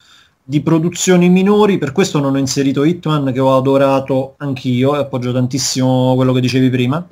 di 0.44 0.60
produzioni 0.60 1.28
minori, 1.28 1.78
per 1.78 1.92
questo 1.92 2.18
non 2.18 2.34
ho 2.34 2.38
inserito 2.38 2.84
Hitman 2.84 3.32
che 3.32 3.40
ho 3.40 3.56
adorato 3.56 4.34
anch'io 4.38 4.96
e 4.96 4.98
appoggio 4.98 5.32
tantissimo 5.32 6.14
quello 6.14 6.32
che 6.32 6.40
dicevi 6.40 6.70
prima. 6.70 7.06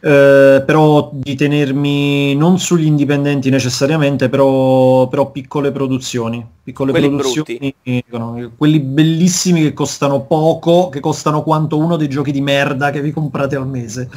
Eh, 0.00 0.62
però 0.64 1.10
di 1.12 1.34
tenermi 1.34 2.36
non 2.36 2.60
sugli 2.60 2.86
indipendenti 2.86 3.50
necessariamente, 3.50 4.28
però, 4.28 5.08
però 5.08 5.32
piccole 5.32 5.72
produzioni, 5.72 6.44
piccole 6.62 6.92
Quelli 6.92 7.08
produzioni, 7.08 7.74
no, 8.10 8.52
quelli 8.56 8.78
bellissimi 8.78 9.62
che 9.62 9.72
costano 9.72 10.22
poco, 10.22 10.88
che 10.88 11.00
costano 11.00 11.42
quanto 11.42 11.76
uno 11.78 11.96
dei 11.96 12.08
giochi 12.08 12.30
di 12.30 12.40
merda 12.40 12.90
che 12.90 13.00
vi 13.00 13.10
comprate 13.10 13.56
al 13.56 13.66
mese. 13.66 14.08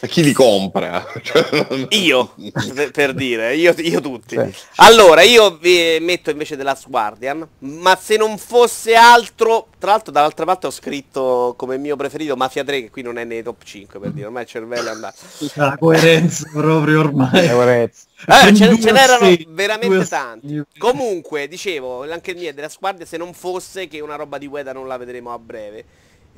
Chi 0.08 0.22
li 0.22 0.32
compra? 0.32 1.06
Cioè, 1.22 1.86
Io, 1.90 2.34
per, 2.92 3.12
dire, 3.14 3.54
io, 3.54 3.74
io 3.76 4.00
tutti. 4.00 4.36
Sì. 4.36 4.54
Allora, 4.76 5.22
io 5.22 5.56
vi 5.56 5.98
metto 6.00 6.30
invece 6.30 6.56
The 6.56 6.62
Last 6.62 6.88
Guardian, 6.88 7.46
ma 7.58 7.96
se 7.96 8.16
non 8.16 8.38
fosse 8.38 8.94
altro, 8.94 9.68
tra 9.78 9.90
l'altro 9.90 10.12
dall'altra 10.12 10.44
parte 10.46 10.66
ho 10.66 10.70
scritto 10.70 11.54
come 11.56 11.76
mio 11.76 11.96
preferito 11.96 12.36
Mafia 12.36 12.64
3, 12.64 12.82
che 12.82 12.90
qui 12.90 13.02
non 13.02 13.18
è 13.18 13.24
nei 13.24 13.42
top 13.42 13.62
5 13.62 14.00
per 14.00 14.10
dire, 14.12 14.26
ormai 14.26 14.42
il 14.42 14.48
cervello 14.48 14.88
è 14.88 14.92
andato. 14.92 15.16
La 15.54 15.76
coerenza 15.78 16.48
proprio 16.52 17.00
ormai. 17.00 17.30
Teorezza. 17.30 18.06
Eh, 18.26 18.54
ce, 18.54 18.68
Due 18.68 18.80
ce 18.80 18.92
n'erano 18.92 19.24
sei, 19.24 19.46
veramente 19.50 20.06
tanti. 20.06 20.48
sei. 20.48 20.62
Comunque, 20.78 21.48
dicevo, 21.48 22.10
anche 22.10 22.32
il 22.32 22.36
mio 22.38 22.50
è 22.50 22.54
della 22.54 22.70
Guardia, 22.78 23.06
se 23.06 23.16
non 23.16 23.32
fosse 23.34 23.88
che 23.88 24.00
una 24.00 24.16
roba 24.16 24.38
di 24.38 24.46
Ueda 24.46 24.72
non 24.72 24.86
la 24.86 24.96
vedremo 24.96 25.32
a 25.32 25.38
breve. 25.38 25.84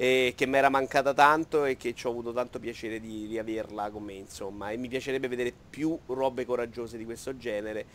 E 0.03 0.35
che 0.37 0.47
mi 0.47 0.57
era 0.57 0.69
mancata 0.69 1.15
tanto 1.15 1.65
e 1.65 1.77
che 1.77 1.95
ci 1.95 2.09
ho 2.09 2.11
avuto 2.11 2.33
tanto 2.33 2.59
piacere 2.59 2.99
di 2.99 3.25
riaverla 3.27 3.89
con 3.91 4.03
me, 4.03 4.15
insomma. 4.15 4.73
E 4.73 4.77
mi 4.77 4.89
piacerebbe 4.89 5.29
vedere 5.29 5.53
più 5.71 5.97
robe 6.07 6.45
coraggiose 6.45 6.99
di 6.99 7.05
questo 7.05 7.37
genere. 7.37 7.87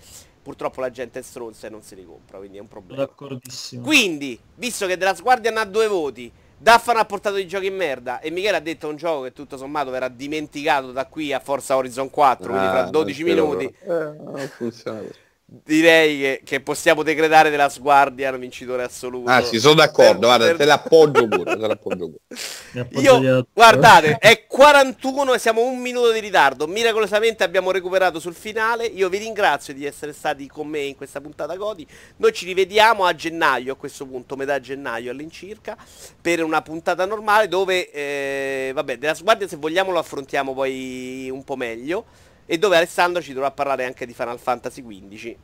Purtroppo 0.41 0.79
la 0.79 0.89
gente 0.89 1.19
è 1.19 1.21
stronza 1.21 1.67
e 1.67 1.69
non 1.69 1.81
se 1.81 1.95
li 1.95 2.05
compra, 2.05 2.37
quindi 2.37 2.59
è 2.59 2.61
un 2.61 2.69
problema. 2.69 3.03
D'accordissimo. 3.03 3.83
Quindi, 3.83 4.39
visto 4.55 4.85
che 4.85 4.95
Last 4.95 5.21
Guardian 5.21 5.57
ha 5.57 5.65
due 5.65 5.87
voti, 5.87 6.31
Daffan 6.57 6.95
ha 6.95 7.03
portato 7.03 7.35
dei 7.35 7.45
giochi 7.45 7.65
in 7.65 7.75
merda 7.75 8.21
e 8.21 8.31
Michele 8.31 8.55
ha 8.55 8.61
detto 8.61 8.87
un 8.87 8.95
gioco 8.95 9.23
che 9.23 9.33
tutto 9.33 9.57
sommato 9.57 9.89
verrà 9.89 10.07
dimenticato 10.07 10.93
da 10.93 11.07
qui 11.07 11.33
a 11.33 11.41
Forza 11.41 11.75
Horizon 11.75 12.09
4, 12.09 12.47
quindi 12.47 12.67
fra 12.67 12.85
Ah, 12.85 12.89
12 12.89 13.23
non 13.23 13.31
spero 13.31 13.47
minuti. 13.47 13.75
Eh, 13.81 13.87
non 14.23 14.51
funziona. 14.55 15.01
Direi 15.49 16.19
che, 16.19 16.41
che 16.43 16.59
possiamo 16.59 17.03
decretare 17.03 17.49
della 17.49 17.71
Guardian 17.79 18.37
vincitore 18.37 18.83
assoluto. 18.83 19.29
Ah, 19.29 19.41
sì, 19.41 19.59
sono 19.61 19.75
d'accordo, 19.75 20.19
Per- 20.19 20.27
guarda, 20.27 20.45
per- 20.45 20.57
te 20.57 20.65
l'appoggio 20.65 21.25
pure, 21.29 21.55
te 21.55 21.67
l'appoggio 21.67 22.09
pure. 22.09 22.89
Io, 22.99 23.47
guardate, 23.53 24.17
è 24.17 24.45
41 24.45 25.35
e 25.35 25.39
siamo 25.39 25.63
un 25.63 25.79
minuto 25.79 26.11
di 26.11 26.19
ritardo. 26.19 26.67
Miracolosamente 26.67 27.45
abbiamo 27.45 27.71
recuperato 27.71 28.19
sul 28.19 28.35
finale. 28.35 28.87
Io 28.87 29.07
vi 29.07 29.19
ringrazio 29.19 29.73
di 29.73 29.85
essere 29.85 30.11
stati 30.11 30.47
con 30.47 30.67
me 30.67 30.81
in 30.81 30.97
questa 30.97 31.21
puntata 31.21 31.55
Godi. 31.55 31.87
Noi 32.17 32.33
ci 32.33 32.43
rivediamo 32.43 33.05
a 33.05 33.15
gennaio, 33.15 33.71
a 33.71 33.77
questo 33.77 34.05
punto, 34.05 34.35
metà 34.35 34.59
gennaio 34.59 35.11
all'incirca, 35.11 35.77
per 36.19 36.43
una 36.43 36.61
puntata 36.61 37.05
normale 37.05 37.47
dove, 37.47 37.89
eh, 37.89 38.71
vabbè, 38.73 38.97
della 38.97 39.15
Guardia 39.21 39.47
se 39.47 39.55
vogliamo 39.55 39.91
lo 39.91 39.99
affrontiamo 39.99 40.53
poi 40.53 41.29
un 41.31 41.45
po' 41.45 41.55
meglio. 41.55 42.25
E 42.47 42.57
dove 42.57 42.77
Alessandro 42.77 43.21
ci 43.21 43.33
dovrà 43.33 43.51
parlare 43.51 43.83
anche 43.85 44.05
di 44.07 44.13
Final 44.13 44.39
Fantasy 44.39 44.81
XV. 44.81 45.35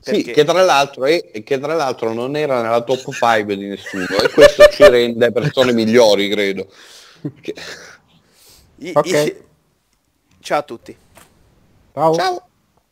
Sì, 0.00 0.12
Perché- 0.12 0.32
che 0.32 0.44
tra, 0.44 0.62
l'altro 0.62 1.04
è, 1.06 1.30
e 1.32 1.42
che 1.42 1.58
tra 1.58 1.74
l'altro 1.74 2.12
non 2.12 2.36
era 2.36 2.60
nella 2.62 2.82
top 2.82 3.10
5 3.12 3.56
di 3.56 3.66
nessuno 3.66 4.04
e 4.22 4.28
questo 4.30 4.68
ci 4.70 4.86
rende 4.88 5.32
persone 5.32 5.72
migliori, 5.72 6.28
credo. 6.28 6.68
I- 8.76 8.92
Ok. 8.94 9.06
i- 9.06 9.36
Ciao 10.40 10.58
a 10.58 10.62
tutti. 10.62 10.96
Ciao. 11.94 12.14
Ciao! 12.14 12.47